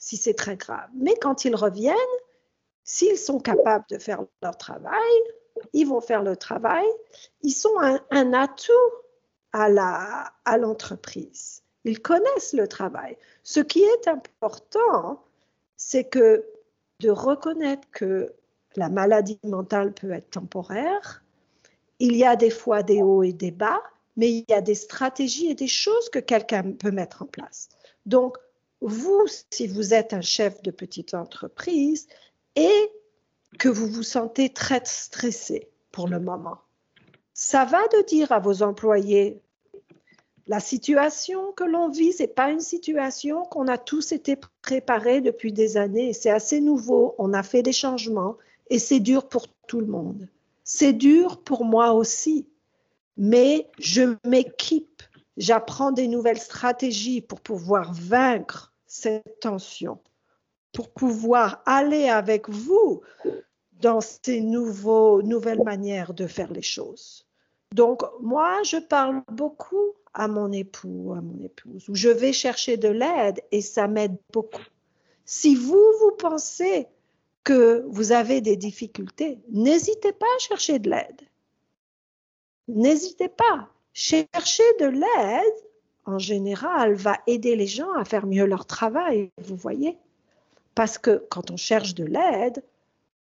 si 0.00 0.16
c'est 0.16 0.34
très 0.34 0.56
grave. 0.56 0.88
Mais 0.94 1.14
quand 1.20 1.44
ils 1.44 1.54
reviennent, 1.54 1.94
s'ils 2.82 3.18
sont 3.18 3.38
capables 3.38 3.84
de 3.88 3.98
faire 3.98 4.24
leur 4.42 4.56
travail, 4.56 5.22
ils 5.72 5.86
vont 5.86 6.00
faire 6.00 6.22
le 6.22 6.36
travail. 6.36 6.86
Ils 7.42 7.52
sont 7.52 7.76
un, 7.78 8.32
atout 8.32 8.72
à 9.52 9.68
l'entreprise. 10.58 11.62
ils 11.84 12.00
connaissent 12.00 12.54
le 12.54 12.66
travail. 12.66 13.16
Ce 13.44 13.60
qui 13.60 13.82
est 13.82 14.08
important, 14.08 15.22
c'est 15.76 16.04
que 16.04 16.44
de 17.00 17.10
reconnaître 17.10 17.88
que 17.92 18.34
la 18.76 18.88
maladie 18.88 19.40
mentale 19.44 19.92
peut 19.92 20.12
être 20.12 20.30
temporaire, 20.30 21.22
il 21.98 22.16
y 22.16 22.24
a 22.24 22.36
des 22.36 22.50
fois 22.50 22.82
des 22.82 23.02
hauts 23.02 23.22
et 23.22 23.32
des 23.32 23.50
bas, 23.50 23.82
mais 24.16 24.30
il 24.30 24.44
y 24.48 24.54
a 24.54 24.60
des 24.60 24.74
stratégies 24.74 25.50
et 25.50 25.54
des 25.54 25.66
choses 25.66 26.08
que 26.10 26.18
quelqu'un 26.18 26.72
peut 26.72 26.90
mettre 26.90 27.22
en 27.22 27.26
place. 27.26 27.68
Donc, 28.06 28.38
vous, 28.80 29.26
si 29.50 29.66
vous 29.66 29.94
êtes 29.94 30.12
un 30.12 30.20
chef 30.20 30.62
de 30.62 30.70
petite 30.70 31.14
entreprise 31.14 32.08
et 32.56 32.90
que 33.58 33.68
vous 33.68 33.86
vous 33.86 34.02
sentez 34.02 34.50
très 34.50 34.80
stressé 34.84 35.68
pour 35.92 36.08
le 36.08 36.20
moment, 36.20 36.58
ça 37.34 37.64
va 37.64 37.86
de 37.88 38.04
dire 38.06 38.32
à 38.32 38.38
vos 38.38 38.62
employés, 38.62 39.42
la 40.46 40.60
situation 40.60 41.52
que 41.52 41.64
l'on 41.64 41.88
vit, 41.88 42.12
ce 42.12 42.22
n'est 42.22 42.28
pas 42.28 42.50
une 42.50 42.60
situation 42.60 43.44
qu'on 43.44 43.68
a 43.68 43.78
tous 43.78 44.10
été 44.12 44.36
préparés 44.62 45.20
depuis 45.20 45.52
des 45.52 45.76
années. 45.76 46.12
C'est 46.12 46.30
assez 46.30 46.60
nouveau, 46.60 47.14
on 47.18 47.32
a 47.34 47.44
fait 47.44 47.62
des 47.62 47.72
changements 47.72 48.36
et 48.68 48.80
c'est 48.80 48.98
dur 48.98 49.28
pour 49.28 49.46
tout 49.68 49.80
le 49.80 49.86
monde. 49.86 50.28
C'est 50.64 50.92
dur 50.92 51.40
pour 51.42 51.64
moi 51.64 51.92
aussi, 51.92 52.48
mais 53.16 53.70
je 53.78 54.16
m'équipe, 54.26 55.02
j'apprends 55.36 55.92
des 55.92 56.08
nouvelles 56.08 56.40
stratégies 56.40 57.20
pour 57.20 57.40
pouvoir 57.40 57.92
vaincre 57.92 58.69
cette 58.90 59.38
tension, 59.38 60.00
pour 60.72 60.90
pouvoir 60.90 61.62
aller 61.64 62.08
avec 62.08 62.48
vous 62.48 63.02
dans 63.74 64.00
ces 64.00 64.40
nouveaux, 64.40 65.22
nouvelles 65.22 65.62
manières 65.62 66.12
de 66.12 66.26
faire 66.26 66.52
les 66.52 66.60
choses. 66.60 67.24
Donc, 67.72 68.02
moi, 68.20 68.64
je 68.64 68.78
parle 68.78 69.22
beaucoup 69.30 69.94
à 70.12 70.26
mon 70.26 70.50
époux, 70.50 71.14
à 71.16 71.20
mon 71.20 71.38
épouse, 71.40 71.88
où 71.88 71.94
je 71.94 72.08
vais 72.08 72.32
chercher 72.32 72.76
de 72.78 72.88
l'aide 72.88 73.40
et 73.52 73.62
ça 73.62 73.86
m'aide 73.86 74.16
beaucoup. 74.32 74.66
Si 75.24 75.54
vous, 75.54 75.86
vous 76.00 76.12
pensez 76.18 76.88
que 77.44 77.84
vous 77.86 78.10
avez 78.10 78.40
des 78.40 78.56
difficultés, 78.56 79.38
n'hésitez 79.50 80.12
pas 80.12 80.26
à 80.26 80.38
chercher 80.40 80.80
de 80.80 80.90
l'aide. 80.90 81.20
N'hésitez 82.66 83.28
pas. 83.28 83.68
Chercher 83.92 84.64
de 84.80 84.86
l'aide, 84.86 85.69
en 86.10 86.18
général, 86.18 86.94
va 86.94 87.18
aider 87.26 87.56
les 87.56 87.66
gens 87.66 87.92
à 87.94 88.04
faire 88.04 88.26
mieux 88.26 88.46
leur 88.46 88.66
travail, 88.66 89.30
vous 89.42 89.56
voyez. 89.56 89.98
Parce 90.74 90.98
que 90.98 91.24
quand 91.30 91.50
on 91.50 91.56
cherche 91.56 91.94
de 91.94 92.04
l'aide, 92.04 92.62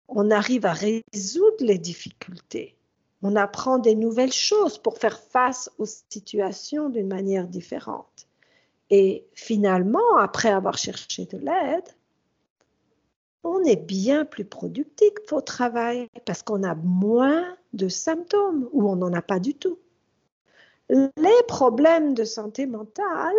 on 0.08 0.32
arrive 0.32 0.66
à 0.66 0.74
résoudre 0.74 1.62
les 1.62 1.78
difficultés. 1.78 2.76
On 3.22 3.36
apprend 3.36 3.80
des 3.80 3.96
nouvelles 3.96 4.34
choses 4.34 4.78
pour 4.78 4.98
faire 4.98 5.20
face 5.20 5.72
aux 5.78 5.86
situations 5.86 6.90
d'une 6.90 7.08
manière 7.08 7.48
différente. 7.48 8.28
Et 8.90 9.26
finalement, 9.34 10.18
après 10.20 10.50
avoir 10.50 10.78
cherché 10.78 11.26
de 11.26 11.38
l'aide, 11.38 11.88
on 13.44 13.64
est 13.64 13.76
bien 13.78 14.26
plus 14.26 14.46
productif 14.46 15.12
au 15.32 15.42
travail 15.42 16.08
parce 16.26 16.44
qu'on 16.44 16.64
a 16.64 16.76
moins 16.76 17.58
de 17.74 17.88
symptômes 17.88 18.70
ou 18.72 18.90
on 18.90 18.96
n'en 18.96 19.14
a 19.14 19.22
pas 19.22 19.40
du 19.40 19.54
tout. 19.54 19.80
Les 20.90 21.44
problèmes 21.48 22.14
de 22.14 22.24
santé 22.24 22.66
mentale, 22.66 23.36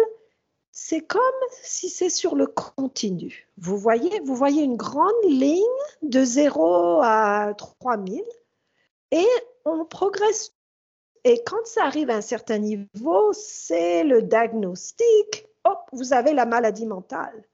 c'est 0.72 1.02
comme 1.02 1.20
si 1.62 1.88
c'est 1.88 2.10
sur 2.10 2.34
le 2.34 2.46
continu. 2.46 3.48
Vous 3.58 3.76
voyez, 3.76 4.20
vous 4.20 4.34
voyez 4.34 4.62
une 4.62 4.76
grande 4.76 5.12
ligne 5.24 5.62
de 6.02 6.24
0 6.24 7.00
à 7.02 7.54
3000 7.56 8.22
et 9.12 9.26
on 9.64 9.84
progresse. 9.84 10.52
Et 11.22 11.42
quand 11.46 11.64
ça 11.64 11.84
arrive 11.84 12.10
à 12.10 12.16
un 12.16 12.20
certain 12.20 12.58
niveau, 12.58 13.32
c'est 13.32 14.04
le 14.04 14.22
diagnostic. 14.22 15.46
Hop, 15.64 15.78
vous 15.92 16.12
avez 16.12 16.32
la 16.32 16.44
maladie 16.44 16.86
mentale. 16.86 17.44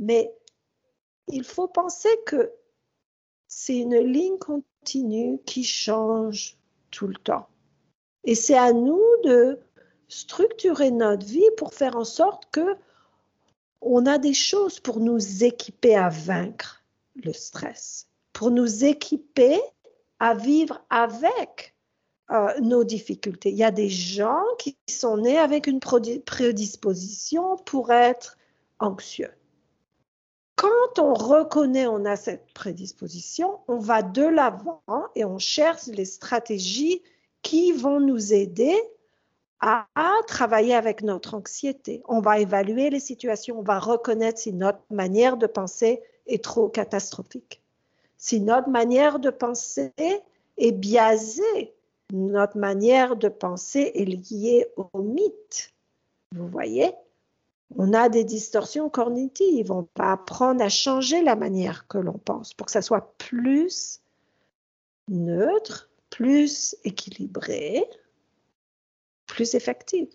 Mais 0.00 0.34
il 1.28 1.44
faut 1.44 1.68
penser 1.68 2.08
que 2.26 2.52
c'est 3.46 3.78
une 3.78 3.98
ligne 3.98 4.38
continue 4.38 5.38
qui 5.44 5.62
change 5.62 6.56
tout 6.90 7.06
le 7.06 7.14
temps. 7.14 7.48
Et 8.26 8.34
c'est 8.34 8.58
à 8.58 8.72
nous 8.72 9.02
de 9.24 9.60
structurer 10.08 10.90
notre 10.90 11.24
vie 11.24 11.48
pour 11.56 11.72
faire 11.72 11.96
en 11.96 12.04
sorte 12.04 12.44
que 12.50 12.76
on 13.80 14.04
a 14.04 14.18
des 14.18 14.34
choses 14.34 14.80
pour 14.80 15.00
nous 15.00 15.44
équiper 15.44 15.96
à 15.96 16.08
vaincre 16.08 16.84
le 17.14 17.32
stress, 17.32 18.08
pour 18.32 18.50
nous 18.50 18.84
équiper 18.84 19.60
à 20.18 20.34
vivre 20.34 20.84
avec 20.90 21.74
euh, 22.32 22.58
nos 22.60 22.82
difficultés. 22.82 23.50
Il 23.50 23.56
y 23.56 23.64
a 23.64 23.70
des 23.70 23.88
gens 23.88 24.42
qui 24.58 24.76
sont 24.88 25.18
nés 25.18 25.38
avec 25.38 25.68
une 25.68 25.78
prédisposition 25.78 27.56
pour 27.58 27.92
être 27.92 28.36
anxieux. 28.80 29.30
Quand 30.56 30.98
on 30.98 31.14
reconnaît 31.14 31.86
on 31.86 32.04
a 32.06 32.16
cette 32.16 32.52
prédisposition, 32.54 33.60
on 33.68 33.78
va 33.78 34.02
de 34.02 34.24
l'avant 34.24 34.82
et 35.14 35.24
on 35.24 35.38
cherche 35.38 35.86
les 35.86 36.06
stratégies 36.06 37.02
qui 37.46 37.70
vont 37.70 38.00
nous 38.00 38.34
aider 38.34 38.76
à, 39.60 39.86
travailler 40.26 40.74
avec 40.74 41.02
notre 41.02 41.34
anxiété. 41.34 42.02
On 42.08 42.20
va 42.20 42.40
évaluer 42.40 42.90
les 42.90 42.98
situations, 42.98 43.60
on 43.60 43.62
va 43.62 43.78
reconnaître 43.78 44.40
si 44.40 44.52
notre 44.52 44.82
manière 44.90 45.36
de 45.36 45.46
penser 45.46 46.02
est 46.26 46.42
trop 46.42 46.68
catastrophique, 46.68 47.62
si 48.16 48.40
notre 48.40 48.68
manière 48.68 49.20
de 49.20 49.30
penser 49.30 49.92
est 50.56 50.72
biaisée, 50.72 51.72
notre 52.12 52.58
manière 52.58 53.14
de 53.14 53.28
penser 53.28 53.92
est 53.94 54.04
liée 54.04 54.66
au 54.76 55.02
mythe. 55.02 55.72
Vous 56.34 56.48
voyez? 56.48 56.94
On 57.76 57.92
a 57.92 58.08
des 58.08 58.24
distorsions 58.24 58.90
cognitives. 58.90 59.70
On 59.70 59.86
va 59.96 60.12
apprendre 60.12 60.62
à 60.64 60.68
changer 60.68 61.22
la 61.22 61.36
manière 61.36 61.86
que 61.86 61.98
l'on 61.98 62.18
pense 62.18 62.54
pour 62.54 62.66
que 62.66 62.72
ça 62.72 62.82
soit 62.82 63.14
plus 63.18 64.00
neutre, 65.08 65.88
plus 66.16 66.74
équilibré, 66.84 67.84
plus 69.26 69.54
effectif. 69.54 70.08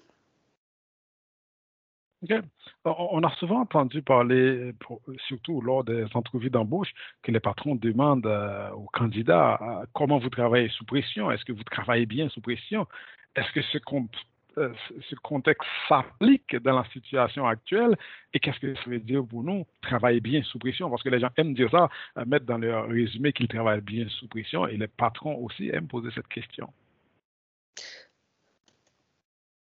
On 2.86 3.24
a 3.24 3.36
souvent 3.36 3.62
entendu 3.62 4.02
parler, 4.02 4.74
surtout 5.28 5.62
lors 5.62 5.84
des 5.84 6.06
entrevues 6.16 6.50
d'embauche, 6.50 6.92
que 7.22 7.32
les 7.32 7.40
patrons 7.40 7.76
demandent 7.76 8.26
euh, 8.26 8.72
aux 8.72 8.88
candidats 8.94 9.60
euh, 9.62 9.86
comment 9.94 10.20
vous 10.20 10.30
travaillez 10.30 10.70
sous 10.70 10.86
pression? 10.86 11.32
Est-ce 11.32 11.46
que 11.46 11.52
vous 11.52 11.64
travaillez 11.64 12.06
bien 12.06 12.30
sous 12.30 12.42
pression? 12.42 12.88
Est-ce 13.36 13.52
que 13.52 13.62
ce 13.62 13.78
qu'on 13.80 14.08
ce 14.56 15.16
contexte 15.24 15.68
s'applique 15.88 16.56
dans 16.58 16.76
la 16.76 16.86
situation 16.92 17.48
actuelle 17.48 17.98
et 18.34 18.40
qu'est-ce 18.40 18.60
que 18.60 18.76
ça 18.76 18.90
veut 18.90 19.00
dire 19.00 19.26
pour 19.26 19.44
nous? 19.44 19.66
Travailler 19.82 20.20
bien 20.20 20.44
sous 20.44 20.60
pression 20.60 20.90
parce 20.90 21.04
que 21.04 21.10
les 21.10 21.20
gens 21.20 21.30
aiment 21.38 21.54
dire 21.54 21.70
ça, 21.72 21.90
euh, 22.18 22.26
mettre 22.26 22.46
dans 22.46 22.58
leur 22.58 22.88
résumé 22.88 23.34
qu'ils 23.34 23.48
travaillent 23.48 23.82
bien 23.82 24.08
sous 24.10 24.28
pression 24.28 24.68
et 24.68 24.78
les 24.78 24.88
patrons 24.88 25.36
aussi 25.44 25.70
aiment 25.70 25.88
poser 25.88 26.10
cette 26.14 26.28
question. 26.28 26.72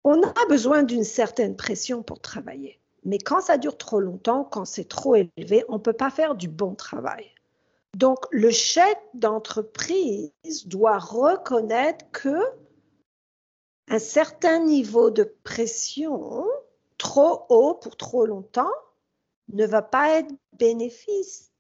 On 0.05 0.22
a 0.22 0.46
besoin 0.48 0.83
d'une 0.83 1.05
certaine 1.05 1.57
pression 1.57 2.03
pour 2.03 2.20
travailler. 2.20 2.79
Mais 3.05 3.18
quand 3.18 3.40
ça 3.40 3.59
dure 3.59 3.77
trop 3.77 4.01
longtemps, 4.01 4.44
quand 4.44 4.64
c'est 4.64 4.88
trop 4.88 5.16
élevé, 5.16 5.64
on 5.68 5.74
ne 5.74 5.83
peut 5.83 5.92
pas 5.92 6.11
faire 6.11 6.35
du 6.35 6.48
bon 6.48 6.74
travail. 6.74 7.27
Donc, 7.96 8.18
le 8.31 8.51
chef 8.51 8.96
d'entreprise 9.14 10.33
doit 10.66 10.98
reconnaître 10.98 12.05
que 12.12 12.38
un 13.90 13.98
certain 13.98 14.61
niveau 14.61 15.11
de 15.11 15.24
pression 15.44 16.46
trop 16.98 17.44
haut 17.48 17.74
pour 17.74 17.96
trop 17.96 18.27
longtemps 18.27 18.72
ne 19.48 19.66
va 19.66 19.83
pas 19.83 20.18
être 20.18 20.33
bénéfice. 20.53 21.51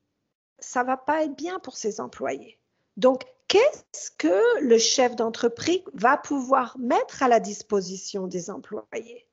Ça 0.58 0.82
va 0.82 0.96
pas 0.96 1.24
être 1.24 1.36
bien 1.36 1.58
pour 1.60 1.76
ses 1.76 2.00
employés. 2.00 2.58
Donc, 2.96 3.24
qu'est-ce 3.46 4.10
que 4.10 4.60
le 4.60 4.78
chef 4.78 5.16
d'entreprise 5.16 5.82
va 5.94 6.16
pouvoir 6.16 6.76
mettre 6.78 7.22
à 7.22 7.28
la 7.28 7.40
disposition 7.40 8.26
des 8.26 8.50
employés? 8.50 9.26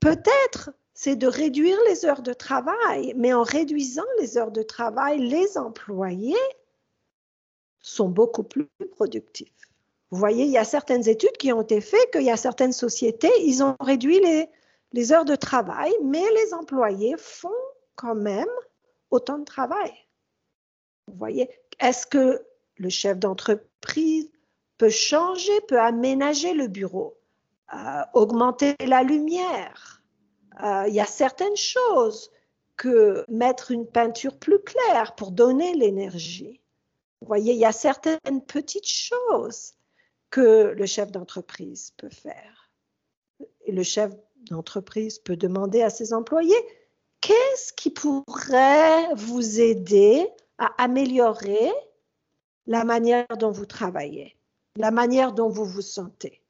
Peut-être 0.00 0.70
c'est 0.94 1.16
de 1.16 1.26
réduire 1.26 1.78
les 1.88 2.04
heures 2.04 2.22
de 2.22 2.32
travail, 2.32 3.12
mais 3.16 3.32
en 3.32 3.42
réduisant 3.42 4.06
les 4.18 4.36
heures 4.36 4.50
de 4.50 4.62
travail, 4.62 5.20
les 5.20 5.58
employés 5.58 6.34
sont 7.80 8.08
beaucoup 8.08 8.42
plus 8.42 8.68
productifs. 8.90 9.67
Vous 10.10 10.18
voyez, 10.18 10.44
il 10.44 10.50
y 10.50 10.58
a 10.58 10.64
certaines 10.64 11.06
études 11.06 11.36
qui 11.36 11.52
ont 11.52 11.60
été 11.60 11.80
faites 11.80 12.10
qu'il 12.12 12.22
y 12.22 12.30
a 12.30 12.36
certaines 12.36 12.72
sociétés, 12.72 13.32
ils 13.40 13.62
ont 13.62 13.76
réduit 13.80 14.20
les, 14.94 15.12
heures 15.12 15.26
de 15.26 15.36
travail, 15.36 15.92
mais 16.02 16.24
les 16.34 16.54
employés 16.54 17.14
font 17.18 17.50
quand 17.94 18.14
même 18.14 18.48
autant 19.10 19.38
de 19.38 19.44
travail. 19.44 19.92
Vous 21.08 21.18
voyez, 21.18 21.50
est-ce 21.78 22.06
que 22.06 22.42
le 22.76 22.88
chef 22.88 23.18
d'entreprise 23.18 24.30
peut 24.78 24.88
changer, 24.88 25.60
peut 25.62 25.80
aménager 25.80 26.54
le 26.54 26.68
bureau, 26.68 27.18
euh, 27.74 28.02
augmenter 28.14 28.76
la 28.86 29.02
lumière? 29.02 30.02
Euh, 30.62 30.84
Il 30.88 30.94
y 30.94 31.00
a 31.00 31.06
certaines 31.06 31.56
choses 31.56 32.30
que 32.76 33.24
mettre 33.28 33.72
une 33.72 33.86
peinture 33.86 34.38
plus 34.38 34.60
claire 34.60 35.14
pour 35.16 35.32
donner 35.32 35.74
l'énergie. 35.74 36.62
Vous 37.20 37.26
voyez, 37.26 37.52
il 37.52 37.58
y 37.58 37.64
a 37.66 37.72
certaines 37.72 38.42
petites 38.46 38.88
choses 38.88 39.74
que 40.30 40.74
le 40.76 40.86
chef 40.86 41.10
d'entreprise 41.10 41.92
peut 41.96 42.10
faire. 42.10 42.70
Le 43.66 43.82
chef 43.82 44.12
d'entreprise 44.50 45.18
peut 45.18 45.36
demander 45.36 45.82
à 45.82 45.90
ses 45.90 46.12
employés, 46.12 46.56
qu'est-ce 47.20 47.72
qui 47.72 47.90
pourrait 47.90 49.14
vous 49.14 49.60
aider 49.60 50.28
à 50.58 50.66
améliorer 50.82 51.70
la 52.66 52.84
manière 52.84 53.26
dont 53.38 53.50
vous 53.50 53.66
travaillez, 53.66 54.36
la 54.76 54.90
manière 54.90 55.32
dont 55.32 55.48
vous 55.48 55.64
vous 55.64 55.82
sentez? 55.82 56.42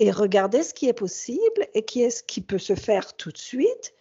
et 0.00 0.10
regarder 0.10 0.62
ce 0.62 0.74
qui 0.74 0.88
est 0.88 0.94
possible 0.94 1.68
et 1.74 1.84
qui 1.84 2.02
est 2.02 2.10
ce 2.10 2.22
qui 2.24 2.40
peut 2.40 2.58
se 2.58 2.74
faire 2.74 3.16
tout 3.16 3.30
de 3.30 3.38
suite, 3.38 3.94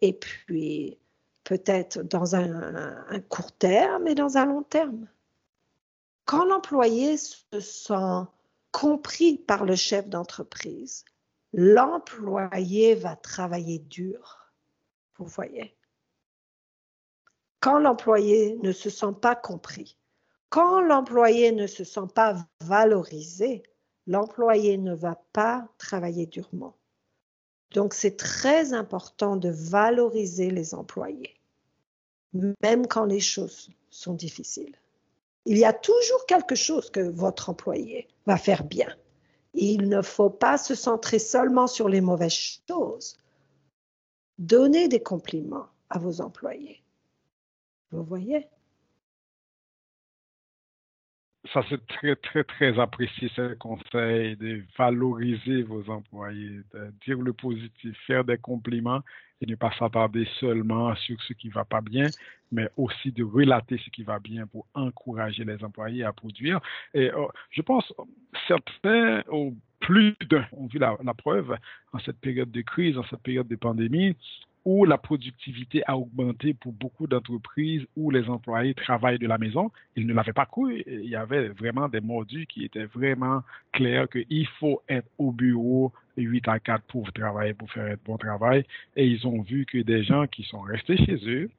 et 0.00 0.12
puis 0.12 0.98
peut-être 1.44 2.02
dans 2.02 2.34
un, 2.34 3.20
court 3.28 3.52
terme 3.52 4.08
et 4.08 4.16
dans 4.16 4.36
un 4.36 4.46
long 4.46 4.64
terme. 4.64 5.08
Quand 6.24 6.44
l'employé 6.44 7.16
se 7.16 7.60
sent 7.60 8.26
compris 8.72 9.38
par 9.38 9.64
le 9.64 9.76
chef 9.76 10.08
d'entreprise, 10.08 11.04
l'employé 11.52 12.94
va 12.94 13.14
travailler 13.16 13.78
dur. 13.78 14.52
Vous 15.16 15.26
voyez. 15.26 15.76
Quand 17.60 17.78
l'employé 17.78 18.56
ne 18.62 18.72
se 18.72 18.90
sent 18.90 19.14
pas 19.20 19.36
compris, 19.36 19.96
quand 20.48 20.80
l'employé 20.80 21.52
ne 21.52 21.66
se 21.66 21.84
sent 21.84 22.08
pas 22.14 22.46
valorisé, 22.60 23.62
l'employé 24.06 24.78
ne 24.78 24.94
va 24.94 25.16
pas 25.32 25.68
travailler 25.78 26.26
durement. 26.26 26.76
Donc, 27.72 27.92
c'est 27.92 28.16
très 28.16 28.72
important 28.72 29.36
de 29.36 29.48
valoriser 29.48 30.50
les 30.50 30.74
employés, 30.74 31.34
même 32.32 32.86
quand 32.86 33.04
les 33.04 33.20
choses 33.20 33.70
sont 33.90 34.14
difficiles. 34.14 34.78
Il 35.46 35.58
y 35.58 35.64
a 35.64 35.72
toujours 35.72 36.26
quelque 36.26 36.54
chose 36.54 36.90
que 36.90 37.00
votre 37.00 37.50
employé 37.50 38.08
va 38.26 38.36
faire 38.36 38.64
bien. 38.64 38.88
Il 39.52 39.88
ne 39.88 40.02
faut 40.02 40.30
pas 40.30 40.58
se 40.58 40.74
centrer 40.74 41.18
seulement 41.18 41.66
sur 41.66 41.88
les 41.88 42.00
mauvaises 42.00 42.60
choses. 42.68 43.18
Donnez 44.38 44.88
des 44.88 45.02
compliments 45.02 45.68
à 45.90 45.98
vos 45.98 46.20
employés. 46.20 46.82
Vous 47.92 48.02
voyez? 48.02 48.48
Ça 51.54 51.62
c'est 51.70 51.86
très, 51.86 52.16
très, 52.16 52.42
très 52.42 52.78
apprécié, 52.80 53.30
ce 53.34 53.54
conseil 53.54 54.36
de 54.36 54.64
valoriser 54.76 55.62
vos 55.62 55.88
employés, 55.88 56.60
de 56.74 56.92
dire 57.06 57.20
le 57.20 57.32
positif, 57.32 57.96
faire 58.08 58.24
des 58.24 58.38
compliments 58.38 59.00
et 59.40 59.46
ne 59.46 59.54
pas 59.54 59.70
s'attarder 59.78 60.26
seulement 60.40 60.94
sur 60.96 61.20
ce 61.22 61.32
qui 61.32 61.48
ne 61.48 61.52
va 61.52 61.64
pas 61.64 61.80
bien, 61.80 62.08
mais 62.50 62.68
aussi 62.76 63.12
de 63.12 63.22
relater 63.22 63.78
ce 63.78 63.90
qui 63.90 64.02
va 64.02 64.18
bien 64.18 64.48
pour 64.48 64.66
encourager 64.74 65.44
les 65.44 65.62
employés 65.62 66.02
à 66.02 66.12
produire. 66.12 66.60
Et 66.92 67.10
euh, 67.10 67.26
je 67.50 67.62
pense, 67.62 67.92
certains, 68.48 69.22
ou 69.30 69.56
plus 69.78 70.16
d'un, 70.28 70.46
ont 70.52 70.66
vu 70.66 70.78
la 70.78 71.14
preuve 71.14 71.56
en 71.92 71.98
cette 72.00 72.18
période 72.18 72.50
de 72.50 72.62
crise, 72.62 72.98
en 72.98 73.04
cette 73.04 73.22
période 73.22 73.46
de 73.46 73.56
pandémie, 73.56 74.16
où 74.64 74.84
la 74.84 74.98
productivité 74.98 75.82
a 75.86 75.96
augmenté 75.96 76.54
pour 76.54 76.72
beaucoup 76.72 77.06
d'entreprises 77.06 77.86
où 77.96 78.10
les 78.10 78.28
employés 78.28 78.74
travaillent 78.74 79.18
de 79.18 79.26
la 79.26 79.38
maison. 79.38 79.70
Ils 79.96 80.06
ne 80.06 80.14
l'avaient 80.14 80.32
pas 80.32 80.46
cru. 80.46 80.82
Il 80.86 81.08
y 81.08 81.16
avait 81.16 81.48
vraiment 81.48 81.88
des 81.88 82.00
modules 82.00 82.46
qui 82.46 82.64
étaient 82.64 82.86
vraiment 82.86 83.42
clairs 83.72 84.08
qu'il 84.08 84.46
faut 84.58 84.82
être 84.88 85.08
au 85.18 85.32
bureau 85.32 85.92
8 86.16 86.48
à 86.48 86.58
4 86.58 86.82
pour 86.84 87.12
travailler, 87.12 87.54
pour 87.54 87.70
faire 87.70 87.92
un 87.92 87.96
bon 88.04 88.16
travail. 88.16 88.64
Et 88.96 89.06
ils 89.06 89.26
ont 89.26 89.42
vu 89.42 89.66
que 89.66 89.78
des 89.78 90.02
gens 90.04 90.26
qui 90.26 90.44
sont 90.44 90.60
restés 90.60 90.96
chez 90.96 91.18
eux, 91.26 91.50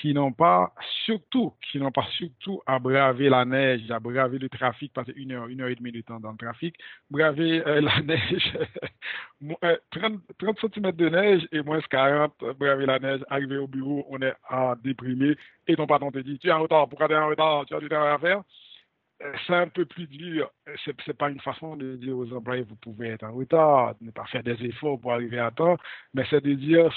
qui 0.00 0.14
n'ont 0.14 0.32
pas 0.32 0.72
surtout, 1.04 1.52
qui 1.70 1.78
n'ont 1.78 1.90
pas 1.90 2.06
surtout 2.16 2.62
à 2.66 2.78
braver 2.78 3.28
la 3.28 3.44
neige, 3.44 3.90
à 3.90 4.00
braver 4.00 4.38
le 4.38 4.48
trafic, 4.48 4.92
passer 4.94 5.12
une 5.14 5.32
heure, 5.32 5.46
une 5.48 5.60
heure 5.60 5.68
et 5.68 5.74
demie 5.74 5.92
de 5.92 6.00
temps 6.00 6.18
dans 6.18 6.32
le 6.32 6.38
trafic, 6.38 6.74
braver 7.10 7.62
euh, 7.66 7.82
la 7.82 8.00
neige, 8.02 8.58
30, 9.90 10.20
30 10.38 10.58
cm 10.60 10.92
de 10.92 11.08
neige 11.08 11.48
et 11.52 11.60
moins 11.62 11.80
40, 11.80 12.32
braver 12.58 12.86
la 12.86 12.98
neige, 12.98 13.20
arriver 13.28 13.58
au 13.58 13.66
bureau, 13.66 14.06
on 14.08 14.20
est 14.22 14.34
à 14.48 14.74
déprimer 14.82 15.36
et 15.66 15.76
ton 15.76 15.86
patron 15.86 16.10
te 16.10 16.18
dit, 16.18 16.38
tu 16.38 16.48
es 16.48 16.52
en 16.52 16.62
retard, 16.62 16.88
pourquoi 16.88 17.06
tu 17.06 17.14
es 17.14 17.18
en 17.18 17.28
retard, 17.28 17.66
tu 17.66 17.74
as 17.74 17.80
du 17.80 17.88
travail 17.88 18.14
à 18.14 18.18
faire? 18.18 18.42
Euh, 19.22 19.32
c'est 19.46 19.54
un 19.54 19.68
peu 19.68 19.84
plus 19.84 20.06
dur. 20.06 20.50
Ce 20.84 20.90
n'est 20.90 21.14
pas 21.14 21.28
une 21.28 21.40
façon 21.40 21.76
de 21.76 21.96
dire 21.96 22.16
aux 22.16 22.32
employés 22.32 22.62
vous 22.62 22.76
pouvez 22.76 23.08
être 23.08 23.24
en 23.24 23.32
retard, 23.32 23.94
ne 24.00 24.10
pas 24.10 24.24
faire 24.26 24.42
des 24.42 24.64
efforts 24.64 24.98
pour 24.98 25.12
arriver 25.12 25.38
à 25.38 25.50
temps, 25.50 25.76
mais 26.14 26.24
c'est 26.30 26.42
de 26.42 26.54
dire 26.54 26.90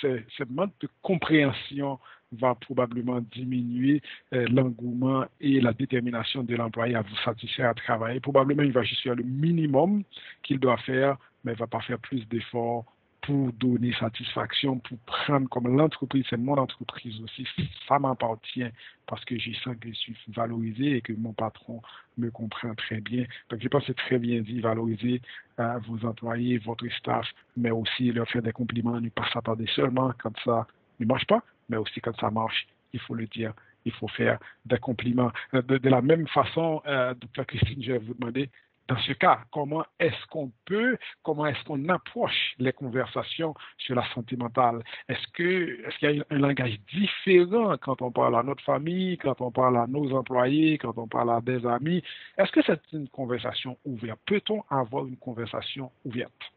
c'est 0.00 0.24
ce 0.36 0.44
manque 0.44 0.78
de 0.80 0.88
compréhension 1.02 1.98
va 2.34 2.54
probablement 2.54 3.20
diminuer 3.32 4.02
euh, 4.32 4.46
l'engouement 4.50 5.24
et 5.40 5.60
la 5.60 5.72
détermination 5.72 6.42
de 6.42 6.54
l'employé 6.56 6.94
à 6.94 7.02
vous 7.02 7.16
satisfaire 7.24 7.70
à 7.70 7.74
travailler. 7.74 8.20
Probablement, 8.20 8.62
il 8.62 8.72
va 8.72 8.82
juste 8.82 9.02
faire 9.02 9.14
le 9.14 9.24
minimum 9.24 10.02
qu'il 10.42 10.58
doit 10.58 10.78
faire, 10.78 11.16
mais 11.44 11.52
il 11.52 11.54
ne 11.54 11.60
va 11.60 11.66
pas 11.66 11.80
faire 11.80 11.98
plus 11.98 12.26
d'efforts 12.28 12.84
pour 13.24 13.52
donner 13.54 13.92
satisfaction, 13.94 14.78
pour 14.80 14.98
prendre 15.06 15.48
comme 15.48 15.74
l'entreprise, 15.76 16.26
c'est 16.28 16.36
mon 16.36 16.58
entreprise 16.58 17.18
aussi, 17.22 17.46
ça 17.88 17.98
m'appartient 17.98 18.66
parce 19.06 19.24
que 19.24 19.38
j'ai 19.38 19.54
sens 19.64 19.76
que 19.80 19.88
je 19.88 19.94
suis 19.94 20.16
valorisé 20.28 20.96
et 20.96 21.00
que 21.00 21.14
mon 21.14 21.32
patron 21.32 21.80
me 22.18 22.30
comprend 22.30 22.74
très 22.74 23.00
bien. 23.00 23.24
Donc 23.48 23.60
je 23.62 23.68
pense 23.68 23.82
que 23.82 23.88
c'est 23.88 23.96
très 23.96 24.18
bien 24.18 24.42
dit, 24.42 24.60
valoriser 24.60 25.22
euh, 25.58 25.78
vos 25.86 26.06
employés, 26.06 26.58
votre 26.58 26.86
staff, 26.98 27.26
mais 27.56 27.70
aussi 27.70 28.12
leur 28.12 28.28
faire 28.28 28.42
des 28.42 28.52
compliments, 28.52 29.00
ne 29.00 29.08
pas 29.08 29.28
s'attarder 29.32 29.66
seulement 29.74 30.12
quand 30.22 30.36
ça 30.44 30.66
ne 31.00 31.06
marche 31.06 31.26
pas, 31.26 31.42
mais 31.68 31.76
aussi 31.76 32.00
quand 32.00 32.18
ça 32.18 32.30
marche, 32.30 32.66
il 32.92 33.00
faut 33.00 33.14
le 33.14 33.26
dire, 33.26 33.52
il 33.84 33.92
faut 33.92 34.08
faire 34.08 34.38
des 34.64 34.78
compliments. 34.78 35.32
Euh, 35.54 35.62
de, 35.62 35.88
la 35.88 36.02
même 36.02 36.26
façon, 36.28 36.82
euh, 36.86 37.14
Dr. 37.14 37.46
Christine, 37.46 37.82
je 37.82 37.92
vais 37.92 37.98
vous 37.98 38.14
demander, 38.14 38.50
dans 38.86 38.98
ce 38.98 39.12
cas, 39.12 39.40
comment 39.50 39.84
est-ce 39.98 40.26
qu'on 40.26 40.52
peut, 40.66 40.98
comment 41.22 41.46
est-ce 41.46 41.64
qu'on 41.64 41.88
approche 41.88 42.54
les 42.58 42.72
conversations 42.72 43.54
sur 43.78 43.94
la 43.94 44.04
santé 44.12 44.36
mentale? 44.36 44.82
Est-ce 45.08 45.26
que 45.32 45.86
est-ce 45.86 45.98
qu'il 45.98 46.16
y 46.16 46.20
a 46.20 46.24
un 46.28 46.38
langage 46.38 46.78
différent 46.92 47.76
quand 47.80 48.02
on 48.02 48.10
parle 48.10 48.36
à 48.36 48.42
notre 48.42 48.62
famille, 48.62 49.16
quand 49.16 49.40
on 49.40 49.50
parle 49.50 49.78
à 49.78 49.86
nos 49.86 50.12
employés, 50.12 50.76
quand 50.76 50.98
on 50.98 51.08
parle 51.08 51.30
à 51.30 51.40
des 51.40 51.64
amis? 51.66 52.02
Est-ce 52.36 52.52
que 52.52 52.60
c'est 52.62 52.80
une 52.92 53.08
conversation 53.08 53.78
ouverte? 53.86 54.20
Peut-on 54.26 54.62
avoir 54.68 55.06
une 55.06 55.16
conversation 55.16 55.90
ouverte? 56.04 56.53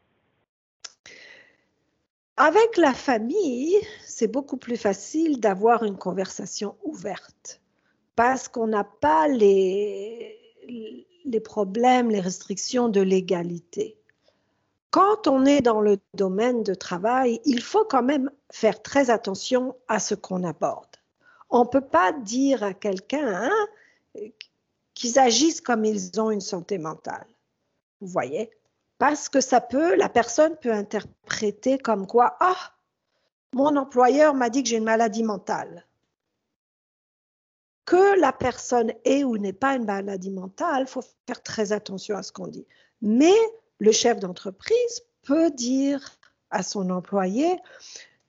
Avec 2.38 2.76
la 2.76 2.94
famille, 2.94 3.76
c'est 4.04 4.28
beaucoup 4.28 4.56
plus 4.56 4.76
facile 4.76 5.40
d'avoir 5.40 5.82
une 5.82 5.98
conversation 5.98 6.76
ouverte 6.84 7.60
parce 8.14 8.46
qu'on 8.48 8.68
n'a 8.68 8.84
pas 8.84 9.26
les, 9.26 10.38
problèmes, 11.44 12.10
les 12.10 12.20
restrictions 12.20 12.88
de 12.88 13.00
l'égalité. 13.00 13.98
Quand 14.90 15.26
on 15.26 15.46
est 15.46 15.60
dans 15.60 15.80
le 15.80 15.98
domaine 16.14 16.62
de 16.62 16.74
travail, 16.74 17.40
il 17.44 17.60
faut 17.60 17.84
quand 17.84 18.04
même 18.04 18.30
faire 18.50 18.82
très 18.82 19.10
attention 19.10 19.74
à 19.88 19.98
ce 19.98 20.14
qu'on 20.14 20.44
aborde. 20.44 20.96
On 21.50 21.64
ne 21.64 21.68
peut 21.68 21.86
pas 21.86 22.12
dire 22.12 22.62
à 22.62 22.72
quelqu'un 22.72 23.50
hein, 23.50 24.20
qu'ils 24.94 25.18
agissent 25.18 25.60
comme 25.60 25.84
ils 25.84 26.20
ont 26.20 26.30
une 26.30 26.40
santé 26.40 26.78
mentale. 26.78 27.26
Vous 28.00 28.08
voyez? 28.08 28.50
Parce 28.98 29.28
que 29.28 29.40
ça 29.40 29.60
peut, 29.60 29.94
la 29.94 30.08
personne 30.08 30.56
peut 30.56 30.72
interpréter 30.72 31.78
comme 31.78 32.06
quoi, 32.06 32.36
ah, 32.40 32.74
mon 33.54 33.76
employeur 33.76 34.34
m'a 34.34 34.50
dit 34.50 34.62
que 34.62 34.68
j'ai 34.68 34.76
une 34.76 34.84
maladie 34.84 35.22
mentale. 35.22 35.86
Que 37.84 38.20
la 38.20 38.32
personne 38.32 38.92
ait 39.04 39.24
ou 39.24 39.38
n'ait 39.38 39.52
pas 39.52 39.76
une 39.76 39.86
maladie 39.86 40.30
mentale, 40.30 40.82
il 40.82 40.86
faut 40.86 41.04
faire 41.26 41.42
très 41.42 41.72
attention 41.72 42.16
à 42.16 42.22
ce 42.22 42.32
qu'on 42.32 42.48
dit. 42.48 42.66
Mais 43.00 43.34
le 43.78 43.92
chef 43.92 44.18
d'entreprise 44.18 45.02
peut 45.22 45.50
dire 45.50 46.18
à 46.50 46.62
son 46.62 46.90
employé, 46.90 47.56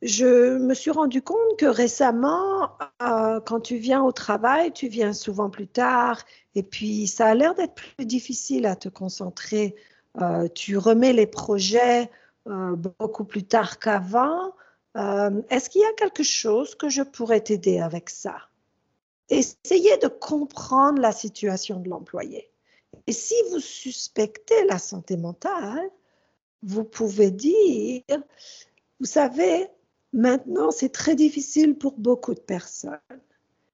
je 0.01 0.57
me 0.57 0.73
suis 0.73 0.91
rendu 0.91 1.21
compte 1.21 1.57
que 1.57 1.65
récemment, 1.65 2.77
euh, 3.01 3.41
quand 3.41 3.59
tu 3.59 3.77
viens 3.77 4.01
au 4.01 4.13
travail, 4.13 4.71
tu 4.71 4.87
viens 4.87 5.11
souvent 5.11 5.49
plus 5.49 5.67
tard 5.67 6.23
et 6.55 6.63
puis 6.63 7.07
ça 7.07 7.27
a 7.27 7.35
l'air 7.35 7.53
d'être 7.55 7.75
plus 7.75 8.05
difficile 8.05 8.65
à 8.65 8.77
te 8.77 8.87
concentrer 8.87 9.75
euh, 10.21 10.47
tu 10.49 10.77
remets 10.77 11.13
les 11.13 11.27
projets 11.27 12.09
euh, 12.47 12.75
beaucoup 12.99 13.25
plus 13.25 13.43
tard 13.43 13.79
qu'avant. 13.79 14.53
Euh, 14.97 15.41
est-ce 15.49 15.69
qu'il 15.69 15.81
y 15.81 15.85
a 15.85 15.93
quelque 15.93 16.23
chose 16.23 16.75
que 16.75 16.89
je 16.89 17.03
pourrais 17.03 17.41
t'aider 17.41 17.79
avec 17.79 18.09
ça? 18.09 18.49
Essayez 19.29 19.97
de 19.97 20.07
comprendre 20.07 20.99
la 21.01 21.11
situation 21.11 21.79
de 21.79 21.89
l'employé. 21.89 22.49
Et 23.05 23.13
si 23.13 23.35
vous 23.51 23.59
suspectez 23.59 24.65
la 24.65 24.79
santé 24.79 25.15
mentale, 25.15 25.91
vous 26.63 26.83
pouvez 26.83 27.29
dire, 27.29 28.01
vous 28.99 29.05
savez, 29.05 29.67
maintenant 30.11 30.71
c'est 30.71 30.89
très 30.89 31.15
difficile 31.15 31.77
pour 31.77 31.93
beaucoup 31.99 32.33
de 32.33 32.39
personnes, 32.39 32.97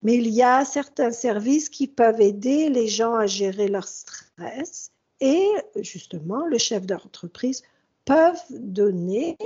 mais 0.03 0.15
il 0.15 0.27
y 0.27 0.43
a 0.43 0.65
certains 0.65 1.11
services 1.11 1.69
qui 1.69 1.87
peuvent 1.87 2.19
aider 2.21 2.69
les 2.69 2.87
gens 2.87 3.15
à 3.15 3.25
gérer 3.25 3.69
leur 3.69 3.87
stress 3.87 4.91
et 5.21 5.47
justement, 5.77 6.45
le 6.45 6.57
chef 6.57 6.85
d'entreprise 6.85 7.63
peuvent 8.05 8.43
donner 8.49 9.37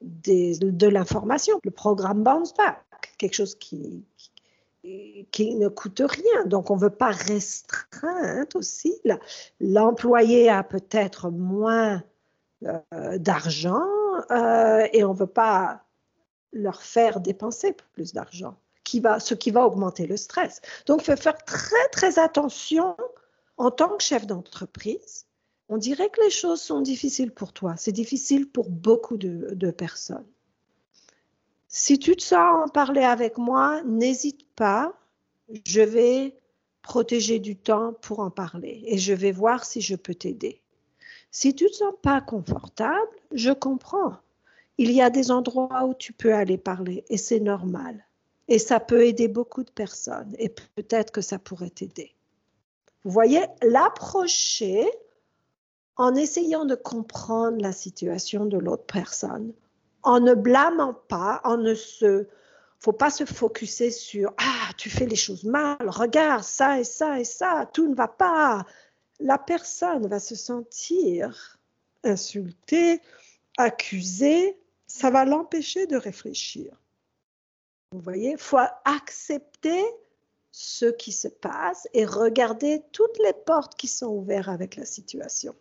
de 0.00 0.86
l'information. 0.86 1.60
Le 1.64 1.70
programme 1.70 2.22
Bounce 2.22 2.54
Back, 2.54 3.14
quelque 3.18 3.34
chose 3.34 3.56
qui, 3.56 4.04
ne 4.84 5.68
coûte 5.68 6.02
rien. 6.04 6.44
Donc, 6.46 6.70
on 6.70 6.76
ne 6.76 6.80
veut 6.80 6.90
pas 6.90 7.10
restreindre 7.10 8.56
aussi. 8.56 8.94
L'employé 9.60 10.48
a 10.48 10.62
peut-être 10.62 11.30
moins 11.30 12.02
euh, 12.64 13.18
d'argent 13.18 13.86
euh, 14.30 14.86
et 14.92 15.04
on 15.04 15.12
ne 15.12 15.18
veut 15.18 15.26
pas 15.26 15.82
leur 16.52 16.82
faire 16.82 17.20
dépenser 17.20 17.74
plus 17.94 18.12
d'argent, 18.12 18.56
ce 18.84 19.34
qui 19.34 19.50
va 19.50 19.66
augmenter 19.66 20.06
le 20.06 20.16
stress. 20.16 20.60
Donc, 20.86 21.02
il 21.02 21.04
faut 21.04 21.20
faire 21.20 21.36
très, 21.44 21.88
très 21.92 22.18
attention 22.18 22.96
en 23.56 23.70
tant 23.70 23.96
que 23.96 24.02
chef 24.02 24.26
d'entreprise 24.26 25.26
On 25.68 25.78
dirait 25.78 26.10
que 26.10 26.22
les 26.22 26.30
choses 26.30 26.60
sont 26.60 26.80
difficiles 26.80 27.32
pour 27.32 27.52
toi. 27.52 27.74
C'est 27.76 27.92
difficile 27.92 28.48
pour 28.48 28.70
beaucoup 28.70 29.16
de, 29.16 29.70
personnes. 29.70 30.26
Si 31.68 31.98
tu 31.98 32.14
te 32.16 32.22
sens 32.22 32.66
en 32.66 32.68
parler 32.68 33.02
avec 33.02 33.38
moi, 33.38 33.82
n'hésite 33.84 34.46
pas. 34.54 34.94
Je 35.64 35.80
vais 35.80 36.36
protéger 36.82 37.40
du 37.40 37.56
temps 37.56 37.94
pour 37.94 38.20
en 38.20 38.30
parler 38.30 38.82
et 38.86 38.98
je 38.98 39.12
vais 39.12 39.32
voir 39.32 39.64
si 39.64 39.80
je 39.80 39.96
peux 39.96 40.14
t'aider. 40.14 40.62
Si 41.32 41.54
tu 41.54 41.64
ne 41.64 41.68
te 41.68 41.74
sens 41.74 41.94
pas 42.00 42.20
confortable, 42.20 43.10
je 43.32 43.50
comprends. 43.50 44.16
Il 44.78 44.92
y 44.92 45.02
a 45.02 45.10
des 45.10 45.30
endroits 45.30 45.84
où 45.84 45.94
tu 45.94 46.12
peux 46.12 46.32
aller 46.32 46.58
parler 46.58 47.04
et 47.08 47.16
c'est 47.16 47.40
normal. 47.40 48.06
Et 48.48 48.58
ça 48.60 48.78
peut 48.78 49.04
aider 49.04 49.26
beaucoup 49.26 49.64
de 49.64 49.70
personnes 49.70 50.34
et 50.38 50.48
peut-être 50.48 51.10
que 51.10 51.20
ça 51.20 51.38
pourrait 51.38 51.70
t'aider. 51.70 52.15
Vous 53.06 53.12
voyez, 53.12 53.46
l'approcher 53.62 54.84
en 55.94 56.16
essayant 56.16 56.64
de 56.64 56.74
comprendre 56.74 57.62
la 57.62 57.70
situation 57.70 58.46
de 58.46 58.58
l'autre 58.58 58.84
personne, 58.84 59.52
en 60.02 60.18
ne 60.18 60.34
blâmant 60.34 60.92
pas, 60.92 61.40
en 61.44 61.56
ne 61.56 61.74
se 61.74 62.26
faut 62.80 62.92
pas 62.92 63.10
se 63.10 63.24
focuser 63.24 63.92
sur 63.92 64.34
ah 64.38 64.70
tu 64.76 64.90
fais 64.90 65.06
les 65.06 65.14
choses 65.14 65.44
mal, 65.44 65.78
regarde 65.86 66.42
ça 66.42 66.80
et 66.80 66.84
ça 66.84 67.20
et 67.20 67.24
ça, 67.24 67.70
tout 67.72 67.86
ne 67.88 67.94
va 67.94 68.08
pas. 68.08 68.66
La 69.20 69.38
personne 69.38 70.08
va 70.08 70.18
se 70.18 70.34
sentir 70.34 71.60
insultée, 72.02 73.00
accusée, 73.56 74.58
ça 74.88 75.10
va 75.10 75.24
l'empêcher 75.24 75.86
de 75.86 75.96
réfléchir. 75.96 76.76
Vous 77.92 78.00
voyez, 78.00 78.36
faut 78.36 78.58
accepter 78.84 79.84
ce 80.58 80.86
qui 80.86 81.12
se 81.12 81.28
passe 81.28 81.86
et 81.92 82.06
regarder 82.06 82.80
toutes 82.90 83.18
les 83.22 83.34
portes 83.44 83.74
qui 83.74 83.88
sont 83.88 84.06
ouvertes 84.06 84.48
avec 84.48 84.76
la 84.76 84.86
situation. 84.86 85.54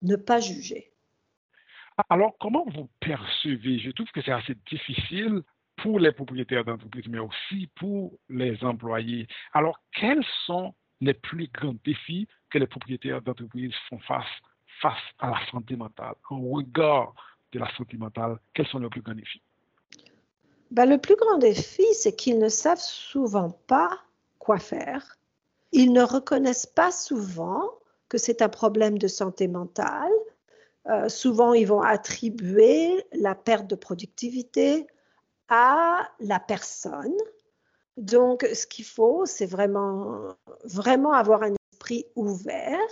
Ne 0.00 0.16
pas 0.16 0.40
juger. 0.40 0.90
Alors, 2.08 2.34
comment 2.40 2.64
vous 2.74 2.88
percevez? 3.00 3.78
Je 3.78 3.90
trouve 3.90 4.10
que 4.12 4.22
c'est 4.22 4.32
assez 4.32 4.56
difficile 4.70 5.42
pour 5.76 5.98
les 6.00 6.10
propriétaires 6.10 6.64
d'entreprise, 6.64 7.04
mais 7.06 7.18
aussi 7.18 7.68
pour 7.74 8.18
les 8.30 8.64
employés. 8.64 9.28
Alors, 9.52 9.78
quels 9.92 10.24
sont 10.46 10.74
les 11.02 11.12
plus 11.12 11.48
grands 11.48 11.76
défis 11.84 12.26
que 12.48 12.56
les 12.56 12.66
propriétaires 12.66 13.20
d'entreprise 13.20 13.74
font 13.90 13.98
face, 13.98 14.24
face 14.80 15.04
à 15.18 15.32
la 15.32 15.50
santé 15.50 15.76
mentale, 15.76 16.14
en 16.30 16.40
regard 16.40 17.12
de 17.52 17.58
la 17.58 17.70
santé 17.76 17.98
mentale 17.98 18.38
Quels 18.54 18.68
sont 18.68 18.78
les 18.78 18.88
plus 18.88 19.02
grands 19.02 19.14
défis? 19.14 19.42
Ben, 20.70 20.86
Le 20.86 20.96
plus 20.96 21.14
grand 21.14 21.36
défi, 21.36 21.84
c'est 21.92 22.16
qu'ils 22.16 22.38
ne 22.38 22.48
savent 22.48 22.80
souvent 22.80 23.50
pas 23.66 24.00
quoi 24.44 24.58
faire. 24.58 25.18
Ils 25.72 25.92
ne 25.92 26.02
reconnaissent 26.02 26.66
pas 26.66 26.92
souvent 26.92 27.62
que 28.08 28.18
c'est 28.18 28.42
un 28.42 28.48
problème 28.48 28.98
de 28.98 29.08
santé 29.08 29.48
mentale. 29.48 30.12
Euh, 30.86 31.08
souvent, 31.08 31.54
ils 31.54 31.66
vont 31.66 31.80
attribuer 31.80 33.04
la 33.12 33.34
perte 33.34 33.66
de 33.66 33.74
productivité 33.74 34.86
à 35.48 36.08
la 36.20 36.38
personne. 36.38 37.16
Donc, 37.96 38.46
ce 38.52 38.66
qu'il 38.66 38.84
faut, 38.84 39.24
c'est 39.24 39.46
vraiment, 39.46 40.34
vraiment 40.64 41.12
avoir 41.12 41.42
un 41.42 41.54
esprit 41.72 42.06
ouvert 42.14 42.88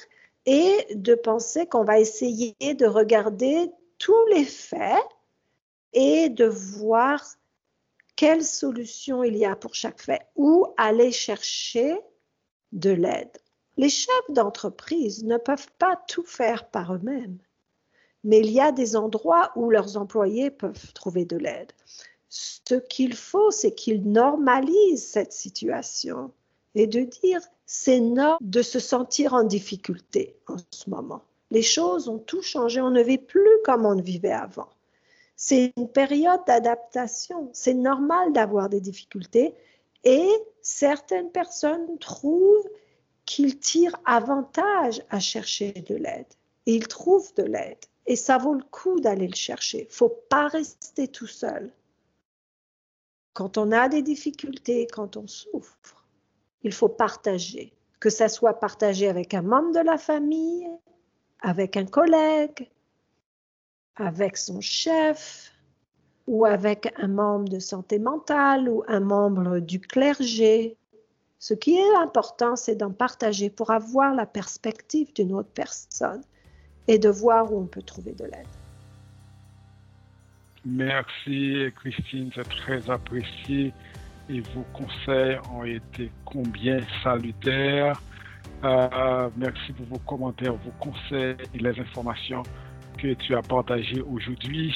et 0.47 0.87
de 0.95 1.15
penser 1.15 1.67
qu'on 1.67 1.85
va 1.85 2.01
essayer 2.01 2.55
de 2.61 2.87
regarder 2.87 3.71
tous 3.99 4.27
les 4.27 4.45
faits 4.45 5.05
et 5.93 6.31
de 6.31 6.47
voir 6.47 7.23
quelle 8.17 8.45
solution 8.45 9.25
il 9.25 9.37
y 9.37 9.45
a 9.45 9.57
pour 9.57 9.75
chaque 9.75 10.01
fait 10.01 10.23
ou 10.37 10.67
aller 10.77 11.13
chercher 11.13 11.99
de 12.73 12.91
l'aide? 12.91 13.37
Les 13.77 13.89
chefs 13.89 14.31
d'entreprise 14.31 15.25
ne 15.25 15.39
peuvent 15.39 15.71
pas 15.79 15.97
tout 16.09 16.25
faire 16.25 16.69
par 16.69 16.95
eux-mêmes, 16.95 17.39
mais 18.25 18.41
il 18.41 18.51
y 18.51 18.61
a 18.61 18.73
des 18.73 18.97
endroits 18.97 19.51
où 19.57 19.71
leurs 19.71 19.97
employés 19.97 20.51
peuvent 20.51 20.93
trouver 20.93 21.25
de 21.25 21.37
l'aide. 21.37 21.73
Ce 22.29 22.75
qu'il 22.75 23.15
faut, 23.15 23.51
c'est 23.51 23.75
qu'ils 23.75 24.11
normalisent 24.11 25.07
cette 25.07 25.33
situation 25.33 26.33
et 26.75 26.87
de 26.87 27.01
dire 27.01 27.41
c'est 27.67 28.01
normal 28.01 28.39
de 28.41 28.63
se 28.63 28.79
sentir 28.79 29.35
en 29.35 29.45
difficulté 29.45 30.37
en 30.47 30.57
ce 30.71 30.89
moment. 30.91 31.23
Les 31.51 31.63
choses 31.63 32.09
ont 32.09 32.19
tout 32.19 32.43
changé, 32.43 32.81
on 32.81 32.91
ne 32.91 33.03
vit 33.03 33.19
plus 33.19 33.59
comme 33.65 33.85
on 33.85 34.01
vivait 34.01 34.33
avant. 34.33 34.69
C'est 35.37 35.73
une 35.77 35.89
période 35.89 36.41
d'adaptation. 36.47 37.51
C'est 37.53 37.75
normal 37.75 38.33
d'avoir 38.33 38.69
des 38.69 38.81
difficultés 38.81 39.55
et 40.05 40.29
certaines 40.61 41.31
personnes 41.31 41.99
trouvent 41.99 42.69
qu'ils 43.25 43.59
tirent 43.59 44.01
avantage 44.05 45.03
à 45.11 45.21
chercher 45.21 45.73
de 45.73 45.95
l'aide. 45.95 46.27
Et 46.67 46.75
ils 46.75 46.89
trouvent 46.89 47.35
de 47.35 47.45
l'aide. 47.45 47.79
Et 48.07 48.17
ça 48.17 48.39
vaut 48.39 48.55
le 48.55 48.65
coup 48.65 49.01
d'aller 49.01 49.29
le 49.29 49.35
chercher. 49.35 49.87
Il 49.89 49.95
faut 49.95 50.17
pas 50.29 50.49
rester 50.49 51.09
tout 51.09 51.27
seul. 51.27 51.73
Quand 53.33 53.59
on 53.59 53.73
a 53.73 53.89
des 53.89 54.03
difficultés, 54.03 54.87
quand 54.87 55.17
on 55.17 55.27
souffre, 55.27 56.05
il 56.63 56.73
faut 56.73 56.89
partager. 56.89 57.73
Que 58.01 58.11
ça 58.11 58.29
soit 58.29 58.55
partagé 58.55 59.09
avec 59.09 59.33
un 59.33 59.43
membre 59.43 59.73
de 59.73 59.81
la 59.81 59.97
famille, 59.97 60.69
avec 61.41 61.77
un 61.77 61.87
collègue, 61.87 62.69
avec 63.97 64.37
son 64.37 64.61
chef 64.61 65.53
ou 66.27 66.45
avec 66.45 66.93
un 66.99 67.09
membre 67.09 67.49
de 67.49 67.59
santé 67.59 67.99
mentale 67.99 68.69
ou 68.69 68.85
un 68.89 69.01
membre 69.01 69.59
du 69.59 69.81
clergé. 69.81 70.77
Ce 71.39 71.55
qui 71.55 71.77
est 71.77 71.95
important, 71.97 72.55
c'est 72.55 72.77
d'en 72.77 72.93
partager 72.93 73.51
pour 73.51 73.71
avoir 73.71 74.15
la 74.15 74.27
perspective 74.27 75.13
d'une 75.15 75.33
autre 75.33 75.51
personne 75.53 76.23
et 76.87 76.99
de 76.99 77.09
voir 77.09 77.53
où 77.53 77.61
on 77.61 77.67
peut 77.67 77.83
trouver 77.83 78.13
de 78.13 78.25
l'aide. 78.25 78.47
Merci 80.65 81.73
Christine, 81.75 82.31
c'est 82.35 82.49
très 82.49 82.89
apprécié 82.89 83.73
et 84.29 84.41
vos 84.55 84.65
conseils 84.73 85.39
ont 85.53 85.65
été 85.65 86.13
combien 86.25 86.79
salutaires? 87.03 88.01
Euh, 88.63 89.29
merci 89.37 89.73
pour 89.73 89.87
vos 89.87 89.99
commentaires, 89.99 90.55
vos 90.55 90.71
conseils 90.79 91.35
et 91.53 91.59
les 91.59 91.81
informations 91.81 92.45
que 93.03 93.15
tu 93.15 93.35
as 93.35 93.43
partagé 93.43 94.01
aujourd'hui. 94.01 94.73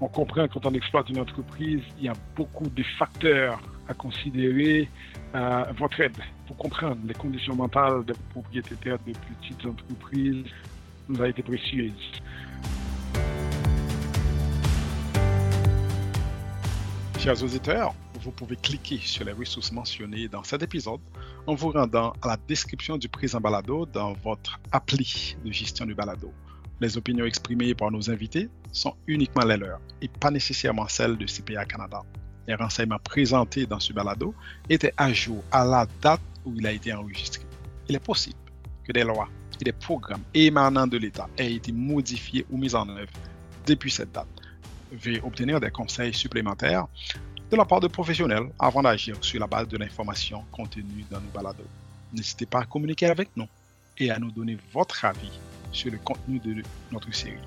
On 0.00 0.08
comprend 0.08 0.46
quand 0.46 0.66
on 0.66 0.74
exploite 0.74 1.08
une 1.08 1.20
entreprise, 1.20 1.80
il 1.98 2.04
y 2.04 2.08
a 2.08 2.14
beaucoup 2.36 2.68
de 2.68 2.82
facteurs 2.98 3.60
à 3.88 3.94
considérer. 3.94 4.88
Euh, 5.34 5.64
votre 5.78 6.00
aide 6.00 6.16
pour 6.46 6.56
comprendre 6.58 6.98
les 7.06 7.14
conditions 7.14 7.54
mentales 7.54 8.04
des 8.04 8.12
propriétaires 8.30 8.98
de 9.06 9.12
petites 9.12 9.64
entreprises 9.64 10.44
nous 11.08 11.22
a 11.22 11.28
été 11.28 11.42
précieuse. 11.42 11.92
Chers 17.18 17.42
auditeurs, 17.42 17.94
vous 18.20 18.32
pouvez 18.32 18.56
cliquer 18.56 18.98
sur 18.98 19.24
les 19.24 19.32
ressources 19.32 19.72
mentionnées 19.72 20.28
dans 20.28 20.42
cet 20.42 20.62
épisode 20.62 21.00
en 21.46 21.54
vous 21.54 21.70
rendant 21.70 22.12
à 22.20 22.28
la 22.28 22.36
description 22.36 22.98
du 22.98 23.08
présent 23.08 23.40
balado 23.40 23.86
dans 23.86 24.12
votre 24.12 24.60
appli 24.72 25.36
de 25.44 25.50
gestion 25.50 25.86
du 25.86 25.94
balado. 25.94 26.32
Les 26.82 26.98
opinions 26.98 27.26
exprimées 27.26 27.76
par 27.76 27.92
nos 27.92 28.10
invités 28.10 28.48
sont 28.72 28.96
uniquement 29.06 29.44
les 29.44 29.56
leurs 29.56 29.80
et 30.00 30.08
pas 30.08 30.32
nécessairement 30.32 30.88
celles 30.88 31.16
de 31.16 31.26
CPA 31.26 31.64
Canada. 31.64 32.02
Les 32.48 32.56
renseignements 32.56 32.98
présentés 32.98 33.66
dans 33.66 33.78
ce 33.78 33.92
balado 33.92 34.34
étaient 34.68 34.92
à 34.96 35.12
jour 35.12 35.44
à 35.52 35.64
la 35.64 35.86
date 36.00 36.20
où 36.44 36.52
il 36.56 36.66
a 36.66 36.72
été 36.72 36.92
enregistré. 36.92 37.44
Il 37.88 37.94
est 37.94 38.04
possible 38.04 38.34
que 38.82 38.90
des 38.90 39.04
lois 39.04 39.28
et 39.60 39.64
des 39.64 39.70
programmes 39.70 40.24
émanant 40.34 40.88
de 40.88 40.98
l'État 40.98 41.28
aient 41.38 41.54
été 41.54 41.70
modifiés 41.70 42.44
ou 42.50 42.58
mis 42.58 42.74
en 42.74 42.88
œuvre 42.88 43.12
depuis 43.64 43.92
cette 43.92 44.10
date. 44.10 44.26
Veuillez 44.90 45.20
obtenir 45.22 45.60
des 45.60 45.70
conseils 45.70 46.12
supplémentaires 46.12 46.88
de 47.48 47.56
la 47.56 47.64
part 47.64 47.78
de 47.78 47.86
professionnels 47.86 48.50
avant 48.58 48.82
d'agir 48.82 49.14
sur 49.20 49.38
la 49.38 49.46
base 49.46 49.68
de 49.68 49.76
l'information 49.78 50.44
contenue 50.50 51.04
dans 51.08 51.20
nos 51.20 51.30
balados. 51.30 51.62
N'hésitez 52.12 52.46
pas 52.46 52.62
à 52.62 52.64
communiquer 52.64 53.06
avec 53.06 53.28
nous 53.36 53.46
et 53.98 54.10
à 54.10 54.18
nous 54.18 54.32
donner 54.32 54.58
votre 54.72 55.04
avis 55.04 55.30
sur 55.72 55.90
le 55.90 55.98
contenu 55.98 56.38
de 56.38 56.62
notre 56.90 57.12
série. 57.14 57.38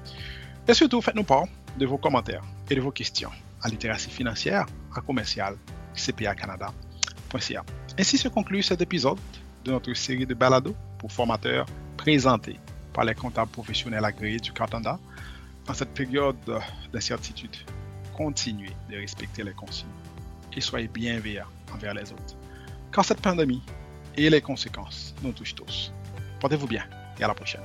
Et 0.67 0.73
surtout, 0.73 1.01
faites-nous 1.01 1.23
part 1.23 1.45
de 1.78 1.86
vos 1.86 1.97
commentaires 1.97 2.43
et 2.69 2.76
de 2.76 2.82
vos 2.82 2.91
questions 2.91 3.32
à 3.61 3.69
littératie 3.69 4.09
financière 4.09 4.65
à 4.95 5.01
commercial 5.01 5.55
cpacanada.ca. 5.93 7.63
Ainsi 7.97 8.17
se 8.17 8.28
conclut 8.28 8.63
cet 8.63 8.82
épisode 8.82 9.19
de 9.63 9.71
notre 9.71 9.93
série 9.93 10.26
de 10.26 10.34
balados 10.34 10.76
pour 10.97 11.11
formateurs 11.11 11.65
présentés 11.97 12.59
par 12.93 13.05
les 13.05 13.15
comptables 13.15 13.51
professionnels 13.51 14.05
agréés 14.05 14.39
du 14.39 14.51
Canada. 14.51 14.99
En 15.67 15.73
cette 15.73 15.93
période 15.93 16.38
d'incertitude, 16.93 17.55
continuez 18.15 18.71
de 18.89 18.97
respecter 18.97 19.43
les 19.43 19.53
consignes 19.53 19.88
et 20.55 20.61
soyez 20.61 20.88
bienveillants 20.88 21.47
envers 21.73 21.93
les 21.93 22.11
autres. 22.11 22.36
Car 22.91 23.03
cette 23.03 23.21
pandémie 23.21 23.63
et 24.15 24.30
les 24.30 24.41
conséquences 24.41 25.13
nous 25.23 25.32
touchent 25.32 25.55
tous. 25.55 25.91
Portez-vous 26.39 26.67
bien 26.67 26.86
E 27.20 27.24
ela 27.24 27.36
puxa. 27.36 27.59